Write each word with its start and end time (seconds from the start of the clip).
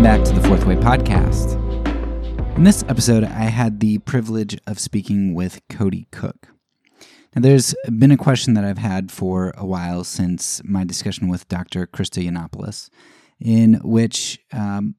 Welcome 0.00 0.22
back 0.22 0.34
to 0.34 0.40
the 0.40 0.48
Fourth 0.48 0.64
Way 0.64 0.76
Podcast. 0.76 1.56
In 2.56 2.64
this 2.64 2.82
episode, 2.88 3.22
I 3.22 3.50
had 3.50 3.80
the 3.80 3.98
privilege 3.98 4.56
of 4.66 4.78
speaking 4.78 5.34
with 5.34 5.60
Cody 5.68 6.06
Cook. 6.10 6.48
Now, 7.36 7.42
there's 7.42 7.74
been 7.84 8.10
a 8.10 8.16
question 8.16 8.54
that 8.54 8.64
I've 8.64 8.78
had 8.78 9.12
for 9.12 9.52
a 9.58 9.66
while 9.66 10.04
since 10.04 10.62
my 10.64 10.84
discussion 10.84 11.28
with 11.28 11.46
Dr. 11.48 11.86
Christoyannopoulos, 11.86 12.88
in 13.38 13.74
which 13.84 14.38
um, 14.54 14.94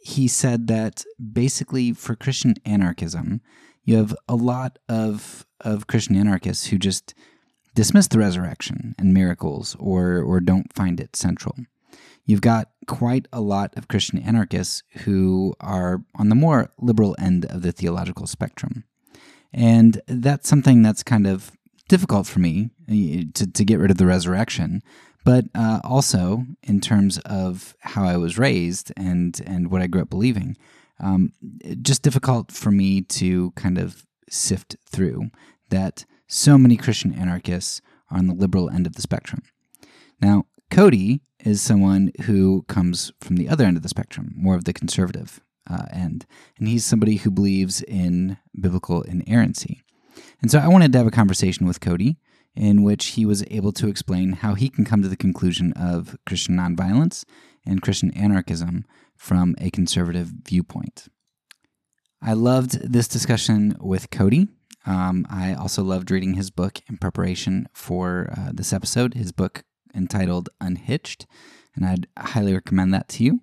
he 0.00 0.26
said 0.26 0.68
that 0.68 1.04
basically 1.34 1.92
for 1.92 2.16
Christian 2.16 2.54
anarchism, 2.64 3.42
you 3.84 3.98
have 3.98 4.16
a 4.26 4.36
lot 4.36 4.78
of, 4.88 5.44
of 5.60 5.86
Christian 5.86 6.16
anarchists 6.16 6.68
who 6.68 6.78
just 6.78 7.12
dismiss 7.74 8.08
the 8.08 8.20
resurrection 8.20 8.94
and 8.98 9.12
miracles 9.12 9.76
or, 9.78 10.22
or 10.22 10.40
don't 10.40 10.72
find 10.72 10.98
it 10.98 11.14
central 11.14 11.56
you've 12.26 12.40
got 12.40 12.68
quite 12.86 13.26
a 13.32 13.40
lot 13.40 13.72
of 13.76 13.88
Christian 13.88 14.18
anarchists 14.18 14.82
who 15.04 15.54
are 15.60 16.02
on 16.16 16.28
the 16.28 16.34
more 16.34 16.70
liberal 16.78 17.16
end 17.18 17.46
of 17.46 17.62
the 17.62 17.72
theological 17.72 18.26
spectrum. 18.26 18.84
And 19.52 20.02
that's 20.06 20.48
something 20.48 20.82
that's 20.82 21.02
kind 21.02 21.26
of 21.26 21.52
difficult 21.88 22.26
for 22.26 22.40
me 22.40 22.70
to, 23.34 23.46
to 23.46 23.64
get 23.64 23.78
rid 23.78 23.90
of 23.90 23.96
the 23.96 24.06
resurrection, 24.06 24.82
but 25.24 25.44
uh, 25.54 25.80
also 25.84 26.44
in 26.62 26.80
terms 26.80 27.18
of 27.18 27.74
how 27.80 28.04
I 28.04 28.16
was 28.16 28.38
raised 28.38 28.92
and, 28.96 29.40
and 29.46 29.70
what 29.70 29.82
I 29.82 29.86
grew 29.86 30.02
up 30.02 30.10
believing. 30.10 30.56
Um, 30.98 31.32
just 31.82 32.02
difficult 32.02 32.50
for 32.50 32.70
me 32.70 33.02
to 33.02 33.50
kind 33.52 33.78
of 33.78 34.04
sift 34.28 34.76
through 34.88 35.30
that 35.70 36.04
so 36.26 36.58
many 36.58 36.76
Christian 36.76 37.12
anarchists 37.12 37.80
are 38.10 38.18
on 38.18 38.26
the 38.26 38.34
liberal 38.34 38.70
end 38.70 38.86
of 38.86 38.94
the 38.94 39.02
spectrum. 39.02 39.42
Now, 40.20 40.46
Cody 40.70 41.20
is 41.44 41.60
someone 41.60 42.12
who 42.22 42.64
comes 42.68 43.12
from 43.20 43.36
the 43.36 43.48
other 43.48 43.64
end 43.64 43.76
of 43.76 43.82
the 43.82 43.88
spectrum, 43.88 44.32
more 44.36 44.54
of 44.54 44.64
the 44.64 44.72
conservative 44.72 45.40
uh, 45.68 45.86
end. 45.92 46.26
And 46.58 46.68
he's 46.68 46.84
somebody 46.84 47.16
who 47.16 47.30
believes 47.30 47.82
in 47.82 48.38
biblical 48.58 49.02
inerrancy. 49.02 49.82
And 50.40 50.50
so 50.50 50.58
I 50.58 50.68
wanted 50.68 50.92
to 50.92 50.98
have 50.98 51.06
a 51.06 51.12
conversation 51.12 51.66
with 51.66 51.80
Cody 51.80 52.18
in 52.54 52.82
which 52.82 53.08
he 53.08 53.26
was 53.26 53.44
able 53.50 53.72
to 53.72 53.88
explain 53.88 54.32
how 54.32 54.54
he 54.54 54.70
can 54.70 54.84
come 54.84 55.02
to 55.02 55.08
the 55.08 55.16
conclusion 55.16 55.72
of 55.74 56.16
Christian 56.24 56.56
nonviolence 56.56 57.24
and 57.66 57.82
Christian 57.82 58.10
anarchism 58.16 58.84
from 59.14 59.54
a 59.58 59.70
conservative 59.70 60.32
viewpoint. 60.44 61.08
I 62.22 62.32
loved 62.32 62.92
this 62.92 63.08
discussion 63.08 63.76
with 63.78 64.10
Cody. 64.10 64.48
Um, 64.86 65.26
I 65.28 65.52
also 65.52 65.82
loved 65.82 66.10
reading 66.10 66.34
his 66.34 66.50
book 66.50 66.80
in 66.88 66.96
preparation 66.96 67.68
for 67.74 68.32
uh, 68.36 68.50
this 68.54 68.72
episode. 68.72 69.14
His 69.14 69.32
book 69.32 69.64
entitled 69.96 70.48
Unhitched, 70.60 71.26
and 71.74 71.86
I'd 71.86 72.06
highly 72.18 72.52
recommend 72.52 72.92
that 72.94 73.08
to 73.08 73.24
you. 73.24 73.40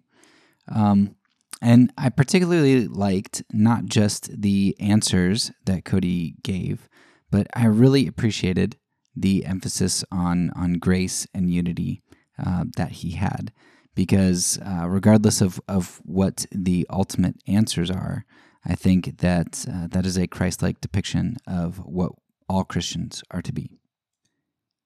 Um, 0.73 1.15
and 1.61 1.91
I 1.97 2.09
particularly 2.09 2.87
liked 2.87 3.43
not 3.51 3.85
just 3.85 4.41
the 4.41 4.75
answers 4.79 5.51
that 5.65 5.85
Cody 5.85 6.35
gave, 6.43 6.87
but 7.31 7.47
I 7.53 7.65
really 7.65 8.07
appreciated 8.07 8.77
the 9.15 9.45
emphasis 9.45 10.03
on 10.11 10.51
on 10.55 10.73
grace 10.73 11.27
and 11.33 11.49
unity 11.51 12.01
uh, 12.43 12.65
that 12.77 12.91
he 12.91 13.11
had, 13.11 13.51
because 13.95 14.59
uh, 14.65 14.87
regardless 14.89 15.41
of 15.41 15.61
of 15.67 16.01
what 16.03 16.45
the 16.51 16.85
ultimate 16.89 17.35
answers 17.47 17.91
are, 17.91 18.25
I 18.65 18.75
think 18.75 19.19
that 19.19 19.65
uh, 19.71 19.87
that 19.87 20.05
is 20.05 20.17
a 20.17 20.27
Christ-like 20.27 20.81
depiction 20.81 21.37
of 21.47 21.77
what 21.85 22.11
all 22.49 22.63
Christians 22.63 23.23
are 23.31 23.41
to 23.41 23.53
be. 23.53 23.69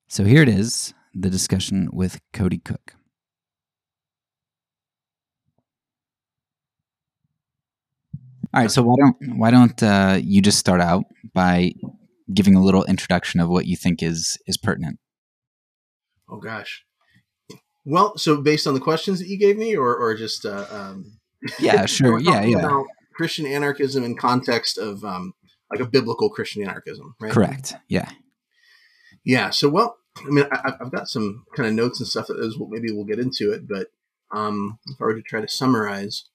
So 0.07 0.23
here 0.23 0.41
it 0.41 0.50
is 0.50 0.94
the 1.19 1.29
discussion 1.29 1.89
with 1.91 2.19
Cody 2.33 2.59
Cook. 2.59 2.94
All 8.53 8.61
right, 8.61 8.72
so 8.72 8.81
why 8.81 8.95
don't 8.97 9.38
why 9.38 9.51
don't 9.51 9.83
uh, 9.83 10.19
you 10.22 10.41
just 10.41 10.57
start 10.57 10.81
out 10.81 11.03
by 11.33 11.73
giving 12.33 12.56
a 12.56 12.63
little 12.63 12.85
introduction 12.85 13.39
of 13.39 13.50
what 13.50 13.66
you 13.66 13.75
think 13.75 14.01
is 14.01 14.38
is 14.47 14.57
pertinent? 14.57 15.00
Oh 16.29 16.38
gosh, 16.38 16.85
well, 17.85 18.17
so 18.17 18.41
based 18.41 18.66
on 18.66 18.73
the 18.73 18.79
questions 18.79 19.19
that 19.19 19.27
you 19.27 19.38
gave 19.38 19.57
me, 19.57 19.75
or 19.75 19.95
or 19.95 20.16
just 20.16 20.45
uh, 20.45 20.66
um, 20.72 21.19
yeah, 21.59 21.85
sure, 21.85 22.19
yeah, 22.19 22.44
yeah, 22.44 22.83
Christian 23.13 23.45
anarchism 23.45 24.03
in 24.03 24.16
context 24.16 24.77
of 24.77 25.03
um, 25.03 25.33
like 25.72 25.81
a 25.81 25.85
biblical 25.85 26.29
Christian 26.29 26.63
anarchism, 26.63 27.16
right? 27.19 27.31
Correct. 27.31 27.75
Yeah. 27.89 28.09
Yeah. 29.23 29.50
So, 29.50 29.69
well, 29.69 29.97
I 30.25 30.29
mean, 30.29 30.45
I, 30.51 30.73
have 30.79 30.91
got 30.91 31.09
some 31.09 31.45
kind 31.55 31.67
of 31.67 31.75
notes 31.75 32.00
and 32.00 32.07
stuff 32.07 32.28
that 32.28 32.39
is 32.39 32.57
what 32.57 32.69
maybe 32.69 32.91
we'll 32.91 33.05
get 33.05 33.19
into 33.19 33.51
it, 33.51 33.67
but 33.67 33.88
um, 34.31 34.79
if 34.88 35.01
I 35.01 35.05
were 35.05 35.16
to 35.16 35.22
try 35.22 35.41
to 35.41 35.47
summarize, 35.47 36.25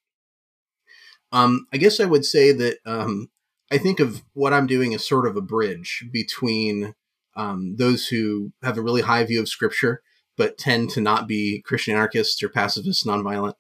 um, 1.33 1.67
I 1.73 1.79
guess 1.79 2.01
I 2.01 2.05
would 2.05 2.25
say 2.25 2.53
that 2.53 2.79
um, 2.85 3.31
I 3.71 3.79
think 3.79 4.01
of 4.01 4.23
what 4.35 4.53
I'm 4.53 4.67
doing 4.67 4.95
as 4.95 5.07
sort 5.07 5.27
of 5.27 5.37
a 5.37 5.41
bridge 5.41 6.05
between 6.13 6.95
um, 7.35 7.77
those 7.77 8.09
who 8.09 8.53
have 8.63 8.77
a 8.77 8.83
really 8.83 9.03
high 9.03 9.25
view 9.25 9.41
of 9.41 9.49
Scripture 9.49 10.03
but 10.37 10.57
tend 10.57 10.89
to 10.91 11.01
not 11.01 11.29
be 11.29 11.63
Christian 11.65 11.95
anarchists 11.95 12.43
or 12.43 12.49
pacifists, 12.49 13.05
nonviolent, 13.05 13.55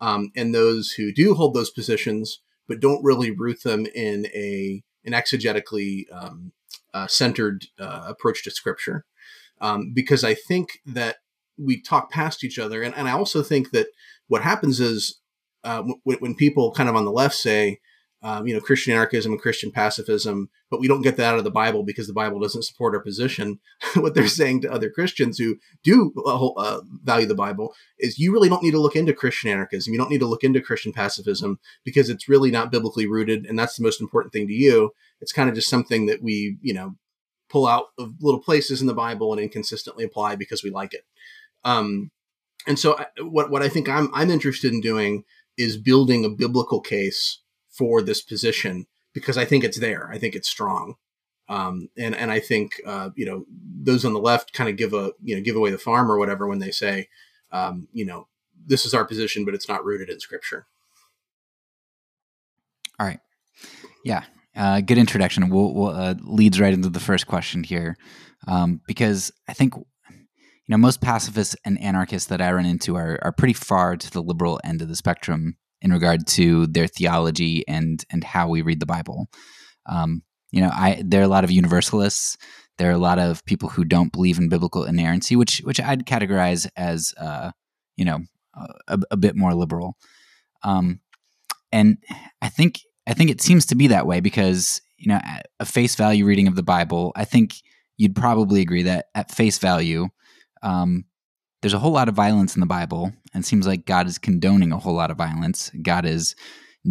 um, 0.00 0.32
and 0.34 0.54
those 0.54 0.92
who 0.92 1.12
do 1.12 1.34
hold 1.34 1.54
those 1.54 1.70
positions 1.70 2.40
but 2.66 2.80
don't 2.80 3.04
really 3.04 3.30
root 3.30 3.62
them 3.62 3.86
in 3.94 4.26
a 4.34 4.82
an 5.04 5.12
exegetically 5.12 6.04
um, 6.12 6.52
uh, 6.94 7.06
centered 7.06 7.66
uh, 7.78 8.04
approach 8.08 8.42
to 8.44 8.50
Scripture 8.50 9.04
um, 9.60 9.92
because 9.94 10.24
I 10.24 10.34
think 10.34 10.80
that 10.86 11.16
we 11.58 11.80
talk 11.80 12.10
past 12.10 12.44
each 12.44 12.58
other. 12.58 12.82
And, 12.82 12.94
and 12.94 13.08
I 13.08 13.12
also 13.12 13.42
think 13.42 13.70
that 13.70 13.88
what 14.28 14.42
happens 14.42 14.80
is 14.80 15.20
uh, 15.62 15.78
w- 15.78 16.18
when 16.18 16.34
people 16.34 16.72
kind 16.72 16.88
of 16.88 16.96
on 16.96 17.04
the 17.04 17.12
left 17.12 17.34
say, 17.34 17.78
um, 18.24 18.46
you 18.46 18.54
know, 18.54 18.60
Christian 18.60 18.94
anarchism 18.94 19.32
and 19.32 19.40
Christian 19.40 19.70
pacifism, 19.70 20.48
but 20.70 20.80
we 20.80 20.88
don't 20.88 21.02
get 21.02 21.18
that 21.18 21.34
out 21.34 21.38
of 21.38 21.44
the 21.44 21.50
Bible 21.50 21.84
because 21.84 22.06
the 22.06 22.14
Bible 22.14 22.40
doesn't 22.40 22.64
support 22.64 22.94
our 22.94 23.02
position. 23.02 23.60
what 23.96 24.14
they're 24.14 24.26
saying 24.26 24.62
to 24.62 24.72
other 24.72 24.88
Christians 24.88 25.36
who 25.36 25.56
do 25.82 26.10
uh, 26.24 26.46
uh, 26.46 26.80
value 27.02 27.26
the 27.26 27.34
Bible 27.34 27.74
is 27.98 28.18
you 28.18 28.32
really 28.32 28.48
don't 28.48 28.62
need 28.62 28.70
to 28.70 28.80
look 28.80 28.96
into 28.96 29.12
Christian 29.12 29.50
anarchism. 29.50 29.92
You 29.92 29.98
don't 29.98 30.10
need 30.10 30.20
to 30.20 30.26
look 30.26 30.42
into 30.42 30.62
Christian 30.62 30.90
pacifism 30.90 31.58
because 31.84 32.08
it's 32.08 32.26
really 32.26 32.50
not 32.50 32.72
biblically 32.72 33.06
rooted. 33.06 33.44
And 33.44 33.58
that's 33.58 33.76
the 33.76 33.84
most 33.84 34.00
important 34.00 34.32
thing 34.32 34.48
to 34.48 34.54
you. 34.54 34.92
It's 35.20 35.32
kind 35.32 35.50
of 35.50 35.54
just 35.54 35.68
something 35.68 36.06
that 36.06 36.22
we, 36.22 36.56
you 36.62 36.72
know, 36.72 36.94
pull 37.54 37.68
out 37.68 37.90
of 38.00 38.16
little 38.20 38.40
places 38.40 38.80
in 38.80 38.88
the 38.88 38.94
Bible 38.94 39.32
and 39.32 39.40
inconsistently 39.40 40.02
apply 40.02 40.34
because 40.34 40.64
we 40.64 40.70
like 40.70 40.92
it. 40.92 41.04
Um, 41.62 42.10
and 42.66 42.76
so, 42.76 42.98
I, 42.98 43.06
what 43.22 43.48
what 43.48 43.62
I 43.62 43.68
think 43.68 43.88
I'm 43.88 44.10
I'm 44.12 44.28
interested 44.28 44.72
in 44.72 44.80
doing 44.80 45.22
is 45.56 45.76
building 45.76 46.24
a 46.24 46.28
biblical 46.28 46.80
case 46.80 47.38
for 47.70 48.02
this 48.02 48.20
position 48.20 48.86
because 49.12 49.38
I 49.38 49.44
think 49.44 49.62
it's 49.62 49.78
there. 49.78 50.10
I 50.10 50.18
think 50.18 50.34
it's 50.34 50.48
strong. 50.48 50.96
Um, 51.48 51.90
and 51.96 52.16
and 52.16 52.32
I 52.32 52.40
think 52.40 52.80
uh, 52.84 53.10
you 53.14 53.24
know 53.24 53.44
those 53.48 54.04
on 54.04 54.14
the 54.14 54.18
left 54.18 54.52
kind 54.52 54.68
of 54.68 54.76
give 54.76 54.92
a 54.92 55.12
you 55.22 55.36
know 55.36 55.42
give 55.42 55.54
away 55.54 55.70
the 55.70 55.78
farm 55.78 56.10
or 56.10 56.18
whatever 56.18 56.48
when 56.48 56.58
they 56.58 56.72
say 56.72 57.08
um, 57.52 57.86
you 57.92 58.04
know 58.04 58.26
this 58.66 58.84
is 58.84 58.94
our 58.94 59.04
position, 59.04 59.44
but 59.44 59.54
it's 59.54 59.68
not 59.68 59.84
rooted 59.84 60.10
in 60.10 60.18
Scripture. 60.18 60.66
All 62.98 63.06
right, 63.06 63.20
yeah, 64.04 64.24
uh, 64.56 64.80
good 64.80 64.98
introduction. 64.98 65.48
We'll, 65.50 65.74
we'll 65.74 65.88
uh, 65.88 66.14
leads 66.22 66.60
right 66.60 66.72
into 66.72 66.88
the 66.88 67.00
first 67.00 67.26
question 67.26 67.64
here, 67.64 67.96
um, 68.46 68.80
because 68.86 69.32
I 69.48 69.52
think 69.52 69.74
you 69.76 70.68
know 70.68 70.76
most 70.76 71.00
pacifists 71.00 71.56
and 71.64 71.80
anarchists 71.80 72.28
that 72.28 72.40
I 72.40 72.52
run 72.52 72.66
into 72.66 72.96
are 72.96 73.18
are 73.22 73.32
pretty 73.32 73.54
far 73.54 73.96
to 73.96 74.10
the 74.10 74.22
liberal 74.22 74.60
end 74.64 74.82
of 74.82 74.88
the 74.88 74.96
spectrum 74.96 75.56
in 75.80 75.92
regard 75.92 76.26
to 76.26 76.66
their 76.66 76.86
theology 76.86 77.64
and 77.68 78.04
and 78.10 78.24
how 78.24 78.48
we 78.48 78.62
read 78.62 78.80
the 78.80 78.86
Bible. 78.86 79.26
Um, 79.86 80.22
you 80.50 80.60
know, 80.60 80.70
I 80.72 81.02
there 81.04 81.20
are 81.20 81.24
a 81.24 81.28
lot 81.28 81.44
of 81.44 81.50
universalists. 81.50 82.36
There 82.78 82.88
are 82.88 82.94
a 82.94 82.98
lot 82.98 83.18
of 83.18 83.44
people 83.44 83.68
who 83.68 83.84
don't 83.84 84.12
believe 84.12 84.38
in 84.38 84.48
biblical 84.48 84.84
inerrancy, 84.84 85.36
which 85.36 85.58
which 85.58 85.80
I'd 85.80 86.06
categorize 86.06 86.68
as 86.76 87.12
uh, 87.18 87.50
you 87.96 88.04
know 88.04 88.20
a, 88.88 88.98
a 89.10 89.16
bit 89.16 89.36
more 89.36 89.54
liberal. 89.54 89.96
Um, 90.62 91.00
and 91.72 91.98
I 92.40 92.48
think 92.48 92.80
I 93.06 93.14
think 93.14 93.30
it 93.30 93.40
seems 93.40 93.66
to 93.66 93.74
be 93.74 93.88
that 93.88 94.06
way 94.06 94.20
because, 94.20 94.80
you 94.96 95.08
know, 95.08 95.20
a 95.60 95.64
face 95.64 95.94
value 95.94 96.24
reading 96.24 96.48
of 96.48 96.56
the 96.56 96.62
Bible, 96.62 97.12
I 97.14 97.24
think 97.24 97.54
you'd 97.96 98.16
probably 98.16 98.60
agree 98.60 98.82
that 98.84 99.06
at 99.14 99.30
face 99.30 99.58
value, 99.58 100.08
um, 100.62 101.04
there's 101.60 101.74
a 101.74 101.78
whole 101.78 101.92
lot 101.92 102.08
of 102.08 102.14
violence 102.14 102.54
in 102.54 102.60
the 102.60 102.66
Bible, 102.66 103.12
and 103.32 103.44
seems 103.44 103.66
like 103.66 103.86
God 103.86 104.06
is 104.06 104.18
condoning 104.18 104.72
a 104.72 104.78
whole 104.78 104.94
lot 104.94 105.10
of 105.10 105.16
violence. 105.16 105.70
God 105.82 106.04
is 106.04 106.34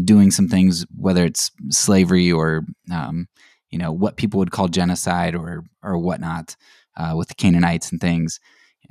doing 0.03 0.31
some 0.31 0.47
things, 0.47 0.85
whether 0.95 1.23
it's 1.25 1.51
slavery 1.69 2.31
or, 2.31 2.65
um, 2.91 3.27
you 3.69 3.77
know, 3.77 3.91
what 3.91 4.17
people 4.17 4.39
would 4.39 4.51
call 4.51 4.67
genocide 4.67 5.35
or 5.35 5.63
or 5.83 5.97
whatnot, 5.99 6.55
uh, 6.97 7.13
with 7.15 7.27
the 7.27 7.35
Canaanites 7.35 7.91
and 7.91 8.01
things. 8.01 8.39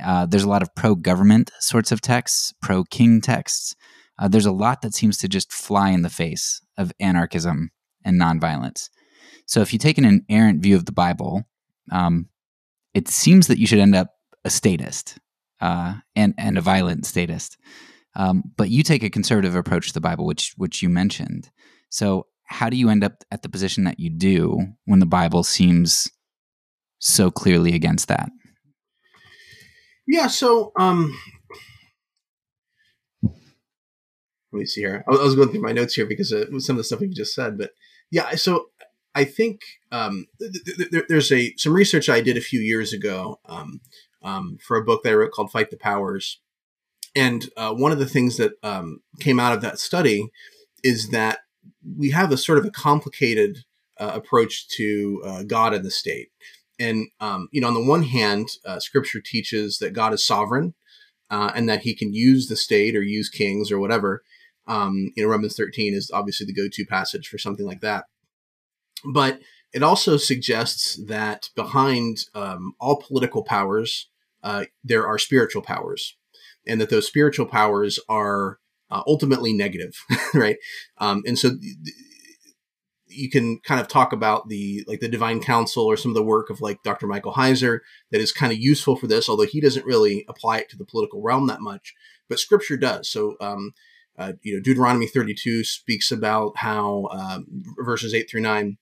Uh, 0.03 0.27
there's 0.27 0.45
a 0.45 0.49
lot 0.49 0.63
of 0.63 0.75
pro-government 0.75 1.51
sorts 1.61 1.93
of 1.93 2.01
texts, 2.01 2.53
pro-king 2.63 3.21
texts, 3.21 3.75
uh, 4.19 4.29
there's 4.29 4.47
a 4.47 4.53
lot 4.53 4.83
that 4.83 4.95
seems 4.95 5.19
to 5.19 5.29
just 5.29 5.53
fly 5.53 5.91
in 5.91 6.03
the 6.03 6.11
face 6.11 6.61
of 6.77 6.93
anarchism 7.01 7.71
and 8.05 8.21
nonviolence. 8.21 8.89
So 9.47 9.61
if 9.61 9.73
you 9.73 9.79
take 9.79 9.99
an 9.99 10.25
inerrant 10.29 10.63
view 10.63 10.77
of 10.77 10.87
the 10.87 10.93
Bible, 10.93 11.45
um, 11.91 12.29
it 12.95 13.09
seems 13.09 13.47
that 13.47 13.59
you 13.59 13.67
should 13.67 13.79
end 13.79 13.95
up 13.95 14.11
a 14.45 14.51
statist 14.51 15.19
uh, 15.61 15.95
and 16.15 16.35
and 16.37 16.59
a 16.59 16.61
violent 16.61 17.07
statist. 17.07 17.57
Um, 18.15 18.43
but 18.57 18.69
you 18.69 18.83
take 18.83 19.03
a 19.03 19.11
conservative 19.11 19.55
approach 19.55 19.89
to 19.89 19.95
the 19.95 20.01
Bible, 20.01 20.27
which 20.27 20.55
which 20.57 20.83
you 20.83 20.89
mentioned. 20.89 21.51
So 21.89 22.27
how 22.45 22.69
do 22.69 22.77
you 22.77 22.91
end 22.91 23.05
up 23.05 23.25
at 23.31 23.43
the 23.43 23.49
position 23.49 23.85
that 23.85 23.99
you 23.99 24.11
do 24.11 24.59
when 24.85 25.01
the 25.01 25.07
Bible 25.07 25.43
seems 25.43 26.09
so 26.99 27.31
clearly 27.31 27.75
against 27.75 28.09
that? 28.09 28.31
Yeah, 30.07 30.27
so 30.27 30.73
um 30.77 31.17
let 34.53 34.61
me 34.61 34.67
see 34.67 34.83
here. 34.83 35.05
I 35.09 35.11
was 35.13 35.35
going 35.35 35.51
through 35.51 35.63
my 35.63 35.73
notes 35.73 35.95
here 35.95 36.07
because 36.07 36.31
of 36.33 36.49
some 36.63 36.75
of 36.75 36.79
the 36.79 36.85
stuff 36.85 37.01
you 37.01 37.09
just 37.09 37.35
said, 37.35 37.57
but 37.57 37.71
yeah, 38.11 38.35
so 38.35 38.67
I 39.15 39.25
think 39.25 39.61
um, 39.91 40.27
th- 40.39 40.91
th- 40.91 41.05
there's 41.09 41.33
a 41.33 41.55
some 41.57 41.73
research 41.73 42.09
I 42.09 42.21
did 42.21 42.37
a 42.37 42.43
few 42.43 42.61
years 42.61 42.93
ago 42.93 43.41
um, 43.47 43.81
um, 44.23 44.59
for 44.61 44.77
a 44.77 44.85
book 44.85 45.03
that 45.03 45.11
I 45.11 45.15
wrote 45.15 45.33
called 45.33 45.51
"Fight 45.51 45.71
the 45.71 45.77
Powers," 45.77 46.41
and 47.15 47.49
uh, 47.57 47.73
one 47.73 47.93
of 47.93 47.99
the 47.99 48.09
things 48.09 48.37
that 48.37 48.53
um, 48.63 49.01
came 49.21 49.41
out 49.41 49.53
of 49.53 49.61
that 49.63 49.79
study 49.79 50.29
is 50.83 51.11
that 51.11 51.41
we 51.97 52.11
have 52.11 52.33
a 52.33 52.37
sort 52.37 52.59
of 52.59 52.65
a 52.65 52.71
complicated 52.71 53.65
uh, 53.99 54.13
approach 54.15 54.69
to 54.77 55.23
uh, 55.25 55.43
God 55.43 55.75
and 55.75 55.85
the 55.85 55.91
state. 55.91 56.29
And 56.79 57.09
um, 57.21 57.49
you 57.53 57.61
know, 57.61 57.69
on 57.69 57.75
the 57.75 57.85
one 57.85 58.03
hand, 58.03 58.49
uh, 58.65 58.81
Scripture 58.81 59.21
teaches 59.21 59.79
that 59.79 59.93
God 59.93 60.13
is 60.13 60.27
sovereign 60.27 60.75
uh, 61.31 61.53
and 61.55 61.69
that 61.69 61.83
He 61.83 61.95
can 61.95 62.15
use 62.15 62.49
the 62.49 62.57
state 62.57 62.97
or 62.97 63.03
use 63.03 63.29
kings 63.29 63.71
or 63.71 63.79
whatever. 63.79 64.23
Um, 64.67 65.13
you 65.17 65.25
know, 65.25 65.31
Romans 65.31 65.57
13 65.57 65.95
is 65.95 66.11
obviously 66.13 66.47
the 66.47 66.55
go-to 66.55 66.85
passage 66.87 67.29
for 67.29 67.39
something 67.39 67.67
like 67.67 67.81
that. 67.81 68.05
But 69.05 69.41
it 69.73 69.83
also 69.83 70.17
suggests 70.17 71.01
that 71.07 71.51
behind 71.57 72.25
um, 72.35 72.75
all 72.81 73.03
political 73.03 73.43
powers, 73.43 74.09
uh, 74.43 74.67
there 74.85 75.07
are 75.07 75.19
spiritual 75.19 75.63
powers, 75.63 76.17
and 76.67 76.81
that 76.81 76.91
those 76.91 77.07
spiritual 77.07 77.47
powers 77.47 77.99
are 78.09 78.59
uh, 78.91 79.03
ultimately 79.07 79.53
negative, 79.53 79.95
right? 80.35 80.57
Um, 80.99 81.23
and 81.27 81.39
so 81.39 81.51
th- 81.51 81.77
you 83.15 83.31
can 83.31 83.59
kind 83.61 83.81
of 83.81 83.89
talk 83.89 84.13
about 84.13 84.49
the 84.49 84.85
like 84.87 85.01
the 85.01 85.09
divine 85.09 85.41
council 85.41 85.85
or 85.85 85.97
some 85.97 86.11
of 86.11 86.15
the 86.15 86.23
work 86.23 86.51
of 86.51 86.61
like 86.61 86.83
Dr. 86.83 87.07
Michael 87.07 87.35
Heiser 87.35 87.81
that 88.11 88.21
is 88.21 88.33
kind 88.33 88.53
of 88.53 88.59
useful 88.59 88.97
for 88.97 89.07
this, 89.07 89.29
although 89.29 89.47
he 89.47 89.61
doesn't 89.61 89.87
really 89.87 90.25
apply 90.29 90.59
it 90.59 90.69
to 90.71 90.77
the 90.77 90.85
political 90.85 91.23
realm 91.23 91.47
that 91.47 91.61
much, 91.61 91.95
but 92.29 92.39
Scripture 92.39 92.77
does. 92.77 93.09
So 93.09 93.37
um, 93.41 93.73
uh, 94.19 94.33
you 94.43 94.55
know, 94.55 94.61
Deuteronomy 94.61 95.07
32 95.07 95.65
speaks 95.65 96.11
about 96.11 96.59
how 96.59 97.09
um, 97.11 97.47
verses 97.79 98.15
eight 98.15 98.31
through 98.31 98.43
nine 98.43 98.79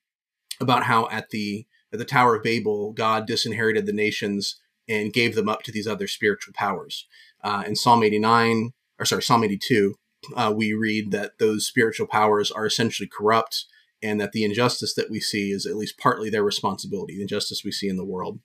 about 0.61 0.85
how 0.85 1.09
at 1.09 1.31
the 1.31 1.67
at 1.93 1.99
the 1.99 2.05
Tower 2.05 2.37
of 2.37 2.43
Babel, 2.43 2.93
God 2.93 3.27
disinherited 3.27 3.87
the 3.87 3.93
nations 3.93 4.61
and 4.88 5.12
gave 5.12 5.35
them 5.35 5.49
up 5.49 5.62
to 5.62 5.73
these 5.73 5.87
other 5.87 6.06
spiritual 6.06 6.55
powers. 6.55 7.06
Uh, 7.43 7.65
in 7.67 7.77
Psalm 7.77 8.03
89, 8.03 8.73
or 8.99 9.05
sorry, 9.05 9.23
Psalm 9.23 9.44
82, 9.44 9.94
uh, 10.37 10.53
we 10.55 10.73
read 10.73 11.11
that 11.11 11.38
those 11.38 11.67
spiritual 11.67 12.06
powers 12.06 12.50
are 12.50 12.67
essentially 12.67 13.09
corrupt 13.09 13.65
and 14.03 14.21
that 14.21 14.32
the 14.32 14.44
injustice 14.44 14.94
that 14.94 15.11
we 15.11 15.21
see 15.21 15.50
is 15.50 15.67
at 15.67 15.77
least 15.77 15.99
partly 15.99 16.31
their 16.31 16.44
responsibility, 16.44 17.17
the 17.17 17.23
injustice 17.23 17.62
we 17.65 17.73
see 17.73 17.88
in 17.88 17.97
the 17.97 18.05
world, 18.05 18.41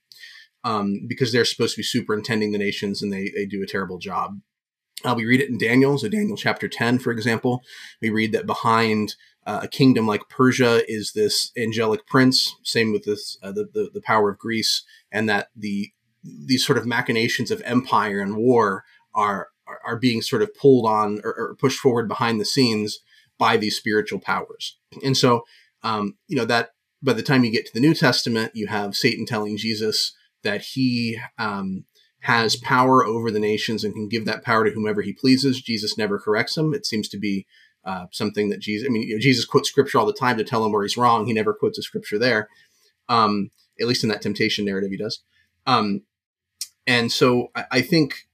um, 0.64 1.06
because 1.08 1.32
they're 1.32 1.46
supposed 1.46 1.76
to 1.76 1.80
be 1.80 1.84
superintending 1.84 2.52
the 2.52 2.58
nations 2.58 3.02
and 3.02 3.12
they, 3.12 3.32
they 3.36 3.46
do 3.46 3.62
a 3.62 3.68
terrible 3.68 3.98
job. 3.98 4.40
Uh, 5.06 5.13
we 5.16 5.25
read 5.25 5.40
it 5.40 5.50
in 5.50 5.57
Daniel, 5.57 5.98
so 5.98 6.10
Daniel 6.10 6.36
chapter 6.36 6.68
10, 6.68 7.00
for 7.00 7.12
example. 7.12 7.63
We 8.02 8.10
read 8.10 8.31
that 8.31 8.48
behind 8.48 9.16
uh, 9.46 9.60
a 9.63 9.68
kingdom 9.68 10.07
like 10.07 10.28
Persia 10.30 10.81
is 10.92 11.13
this 11.13 11.52
angelic 11.56 12.07
prince. 12.07 12.56
Same 12.63 12.92
with 12.92 13.04
this, 13.04 13.38
uh, 13.44 13.52
the, 13.52 13.69
the, 13.72 13.92
the 13.94 14.02
power 14.02 14.31
of 14.31 14.40
Greece, 14.40 14.84
and 15.12 15.30
that 15.30 15.50
the 15.56 15.92
these 16.24 16.66
sort 16.66 16.80
of 16.80 16.88
machinations 16.88 17.52
of 17.52 17.62
empire 17.66 18.19
and 18.19 18.36
war 18.36 18.84
are 19.13 19.50
are, 19.68 19.80
are 19.86 19.96
being 19.96 20.24
sort 20.24 20.42
of 20.42 20.56
pulled 20.56 20.88
on 20.88 21.22
or, 21.24 21.34
or, 21.38 21.56
pushed 21.56 21.80
forward 21.80 22.08
behind 22.08 22.40
the 22.40 22.46
scenes 22.46 23.00
by 23.38 23.58
these 23.58 23.75
spiritual 23.75 24.19
powers. 24.19 24.78
And 25.04 25.16
so, 25.16 25.44
um, 25.84 26.16
you 26.28 26.36
know 26.36 26.46
that 26.46 26.72
by 27.04 27.13
the 27.13 27.22
time 27.22 27.44
you 27.44 27.51
get 27.51 27.68
to 27.68 27.74
the 27.74 27.80
New 27.80 27.94
Testament, 27.94 28.51
you 28.56 28.68
have 28.68 28.96
Satan 28.96 29.28
telling 29.28 29.58
Jesus 29.58 30.16
that 30.44 30.62
he 30.62 31.19
um, 31.38 31.86
has 32.25 32.56
power 32.56 33.06
over 33.06 33.30
the 33.30 33.39
nations 33.39 33.83
and 33.83 33.94
can 33.94 34.10
give 34.10 34.25
that 34.25 34.44
power 34.44 34.66
to 34.66 34.72
whomever 34.72 35.04
he 35.04 35.13
pleases. 35.13 35.62
Jesus 35.62 35.95
never 35.95 36.18
corrects 36.18 36.57
him. 36.57 36.74
It 36.74 36.83
seems 36.83 37.07
to 37.10 37.19
be 37.19 37.45
uh, 37.83 38.07
something 38.12 38.50
that 38.50 38.60
Jesus, 38.60 38.88
I 38.88 38.89
mean, 38.89 39.04
you 39.04 39.13
know, 39.13 39.19
Jesus 39.19 39.45
quotes 39.45 39.69
scripture 39.69 40.00
all 40.00 40.07
the 40.07 40.12
time 40.13 40.36
to 40.38 40.44
tell 40.44 40.66
him 40.66 40.72
where 40.72 40.81
he's 40.81 40.98
wrong. 40.98 41.27
He 41.27 41.33
never 41.33 41.54
quotes 41.54 41.77
a 41.77 41.83
scripture 41.83 42.18
there. 42.18 42.50
Um, 43.10 43.51
at 43.80 43.86
least 43.86 44.04
in 44.04 44.10
that 44.10 44.24
temptation 44.24 44.66
narrative, 44.66 44.89
he 44.89 44.98
does. 44.98 45.22
Um, 45.68 46.01
and 46.88 47.12
so 47.12 47.51
I, 47.54 47.66
I, 47.72 47.81
think, 47.81 48.27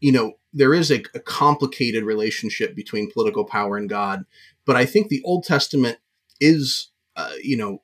you 0.00 0.12
know, 0.12 0.38
there 0.54 0.72
is 0.72 0.90
a, 0.90 1.02
a, 1.14 1.20
complicated 1.20 2.04
relationship 2.04 2.74
between 2.74 3.10
political 3.10 3.44
power 3.44 3.76
and 3.76 3.86
God, 3.86 4.24
but 4.64 4.76
I 4.76 4.86
think 4.86 5.08
the 5.08 5.22
Old 5.24 5.44
Testament 5.44 5.98
is, 6.40 6.90
uh, 7.16 7.32
you 7.42 7.58
know, 7.58 7.82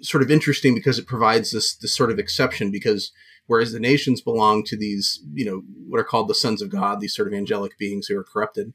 sort 0.00 0.22
of 0.22 0.30
interesting 0.30 0.74
because 0.74 0.98
it 0.98 1.06
provides 1.06 1.52
this 1.52 1.74
this 1.74 1.94
sort 1.96 2.10
of 2.10 2.18
exception 2.18 2.70
because 2.70 3.12
whereas 3.46 3.72
the 3.72 3.80
nations 3.80 4.20
belong 4.20 4.64
to 4.64 4.76
these, 4.76 5.22
you 5.32 5.44
know, 5.44 5.62
what 5.88 6.00
are 6.00 6.04
called 6.04 6.28
the 6.28 6.34
sons 6.34 6.60
of 6.60 6.68
God, 6.68 7.00
these 7.00 7.14
sort 7.14 7.28
of 7.28 7.34
angelic 7.34 7.78
beings 7.78 8.06
who 8.06 8.18
are 8.18 8.24
corrupted. 8.24 8.72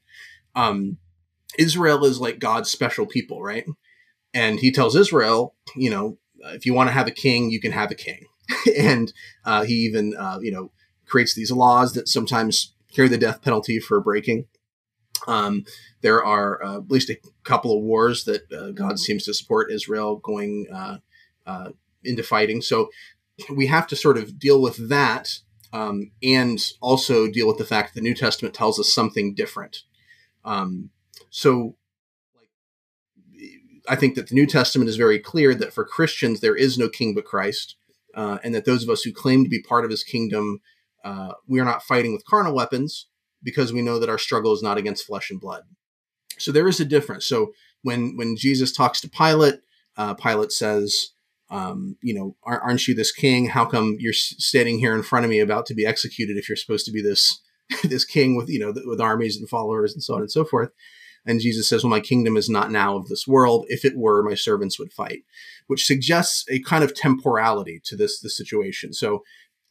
Um, 0.54 0.98
Israel 1.58 2.04
is 2.04 2.20
like 2.20 2.38
God's 2.38 2.70
special 2.70 3.06
people, 3.06 3.42
right? 3.42 3.66
And 4.32 4.60
he 4.60 4.72
tells 4.72 4.96
Israel, 4.96 5.54
you 5.76 5.90
know, 5.90 6.18
if 6.44 6.64
you 6.64 6.74
want 6.74 6.88
to 6.88 6.94
have 6.94 7.06
a 7.06 7.12
king, 7.12 7.50
you 7.50 7.60
can 7.60 7.72
have 7.72 7.90
a 7.90 7.94
king. 7.94 8.26
and 8.78 9.12
uh, 9.44 9.64
he 9.64 9.74
even, 9.74 10.16
uh, 10.16 10.38
you 10.40 10.50
know, 10.50 10.72
creates 11.06 11.34
these 11.34 11.52
laws 11.52 11.92
that 11.92 12.08
sometimes 12.08 12.74
carry 12.92 13.08
the 13.08 13.18
death 13.18 13.42
penalty 13.42 13.78
for 13.78 14.00
breaking. 14.00 14.46
Um, 15.26 15.64
there 16.00 16.24
are 16.24 16.62
uh, 16.64 16.78
at 16.78 16.90
least 16.90 17.10
a 17.10 17.18
couple 17.44 17.76
of 17.76 17.82
wars 17.82 18.24
that 18.24 18.50
uh, 18.52 18.70
God 18.70 18.98
seems 18.98 19.24
to 19.24 19.34
support 19.34 19.70
Israel 19.70 20.16
going 20.16 20.66
uh, 20.72 20.98
uh, 21.46 21.70
into 22.04 22.22
fighting. 22.22 22.62
So 22.62 22.90
we 23.50 23.66
have 23.66 23.86
to 23.88 23.96
sort 23.96 24.18
of 24.18 24.38
deal 24.38 24.60
with 24.60 24.88
that 24.88 25.38
um, 25.72 26.10
and 26.22 26.60
also 26.80 27.28
deal 27.28 27.48
with 27.48 27.58
the 27.58 27.64
fact 27.64 27.94
that 27.94 28.00
the 28.00 28.04
New 28.04 28.14
Testament 28.14 28.54
tells 28.54 28.78
us 28.78 28.92
something 28.92 29.34
different. 29.34 29.84
Um, 30.44 30.90
so, 31.30 31.76
I 33.88 33.96
think 33.96 34.14
that 34.14 34.28
the 34.28 34.34
New 34.34 34.46
Testament 34.46 34.88
is 34.88 34.96
very 34.96 35.18
clear 35.18 35.54
that 35.54 35.72
for 35.72 35.84
Christians 35.84 36.40
there 36.40 36.54
is 36.54 36.78
no 36.78 36.88
king 36.88 37.14
but 37.14 37.24
Christ, 37.24 37.76
uh, 38.14 38.38
and 38.44 38.54
that 38.54 38.64
those 38.64 38.84
of 38.84 38.90
us 38.90 39.02
who 39.02 39.12
claim 39.12 39.44
to 39.44 39.50
be 39.50 39.62
part 39.62 39.84
of 39.84 39.90
His 39.90 40.04
kingdom, 40.04 40.60
uh, 41.04 41.32
we 41.48 41.58
are 41.58 41.64
not 41.64 41.82
fighting 41.82 42.12
with 42.12 42.26
carnal 42.26 42.54
weapons 42.54 43.08
because 43.42 43.72
we 43.72 43.82
know 43.82 43.98
that 43.98 44.08
our 44.08 44.18
struggle 44.18 44.52
is 44.52 44.62
not 44.62 44.78
against 44.78 45.06
flesh 45.06 45.30
and 45.30 45.40
blood. 45.40 45.64
So 46.38 46.52
there 46.52 46.68
is 46.68 46.80
a 46.80 46.84
difference. 46.84 47.24
So 47.24 47.52
when 47.82 48.16
when 48.16 48.36
Jesus 48.36 48.72
talks 48.72 49.00
to 49.00 49.10
Pilate, 49.10 49.60
uh, 49.96 50.14
Pilate 50.14 50.52
says, 50.52 51.10
um, 51.52 51.96
you 52.02 52.14
know, 52.14 52.34
aren't 52.44 52.88
you 52.88 52.94
this 52.94 53.12
king? 53.12 53.46
How 53.50 53.66
come 53.66 53.96
you're 54.00 54.14
standing 54.14 54.78
here 54.78 54.94
in 54.94 55.02
front 55.02 55.26
of 55.26 55.30
me 55.30 55.38
about 55.38 55.66
to 55.66 55.74
be 55.74 55.84
executed 55.84 56.38
if 56.38 56.48
you're 56.48 56.56
supposed 56.56 56.86
to 56.86 56.92
be 56.92 57.02
this 57.02 57.40
this 57.84 58.04
king 58.04 58.36
with 58.36 58.48
you 58.48 58.58
know 58.58 58.72
with 58.86 59.00
armies 59.00 59.36
and 59.36 59.48
followers 59.48 59.92
and 59.92 60.02
so 60.02 60.14
on 60.14 60.22
and 60.22 60.32
so 60.32 60.44
forth? 60.44 60.70
And 61.26 61.40
Jesus 61.40 61.68
says, 61.68 61.84
Well, 61.84 61.90
my 61.90 62.00
kingdom 62.00 62.36
is 62.36 62.48
not 62.48 62.70
now 62.70 62.96
of 62.96 63.08
this 63.08 63.26
world. 63.28 63.66
If 63.68 63.84
it 63.84 63.96
were, 63.96 64.22
my 64.22 64.34
servants 64.34 64.78
would 64.78 64.92
fight, 64.92 65.24
which 65.66 65.86
suggests 65.86 66.44
a 66.50 66.60
kind 66.60 66.82
of 66.82 66.94
temporality 66.94 67.80
to 67.84 67.96
this, 67.96 68.18
this 68.18 68.36
situation. 68.36 68.92
So 68.92 69.22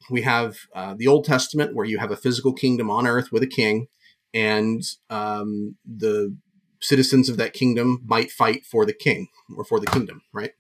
we 0.10 0.22
have 0.22 0.60
uh, 0.74 0.96
the 0.98 1.08
Old 1.08 1.26
Testament 1.26 1.76
where 1.76 1.86
you 1.86 1.98
have 1.98 2.12
a 2.12 2.16
physical 2.16 2.54
kingdom 2.54 2.90
on 2.90 3.08
earth 3.08 3.32
with 3.32 3.44
a 3.44 3.48
king, 3.48 3.88
and 4.34 4.84
um, 5.10 5.78
the 5.86 6.38
citizens 6.80 7.28
of 7.28 7.38
that 7.38 7.54
kingdom 7.54 8.02
might 8.06 8.32
fight 8.32 8.66
for 8.66 8.86
the 8.86 8.94
king 8.94 9.28
or 9.56 9.64
for 9.64 9.80
the 9.80 9.88
kingdom, 9.88 10.22
right? 10.32 10.52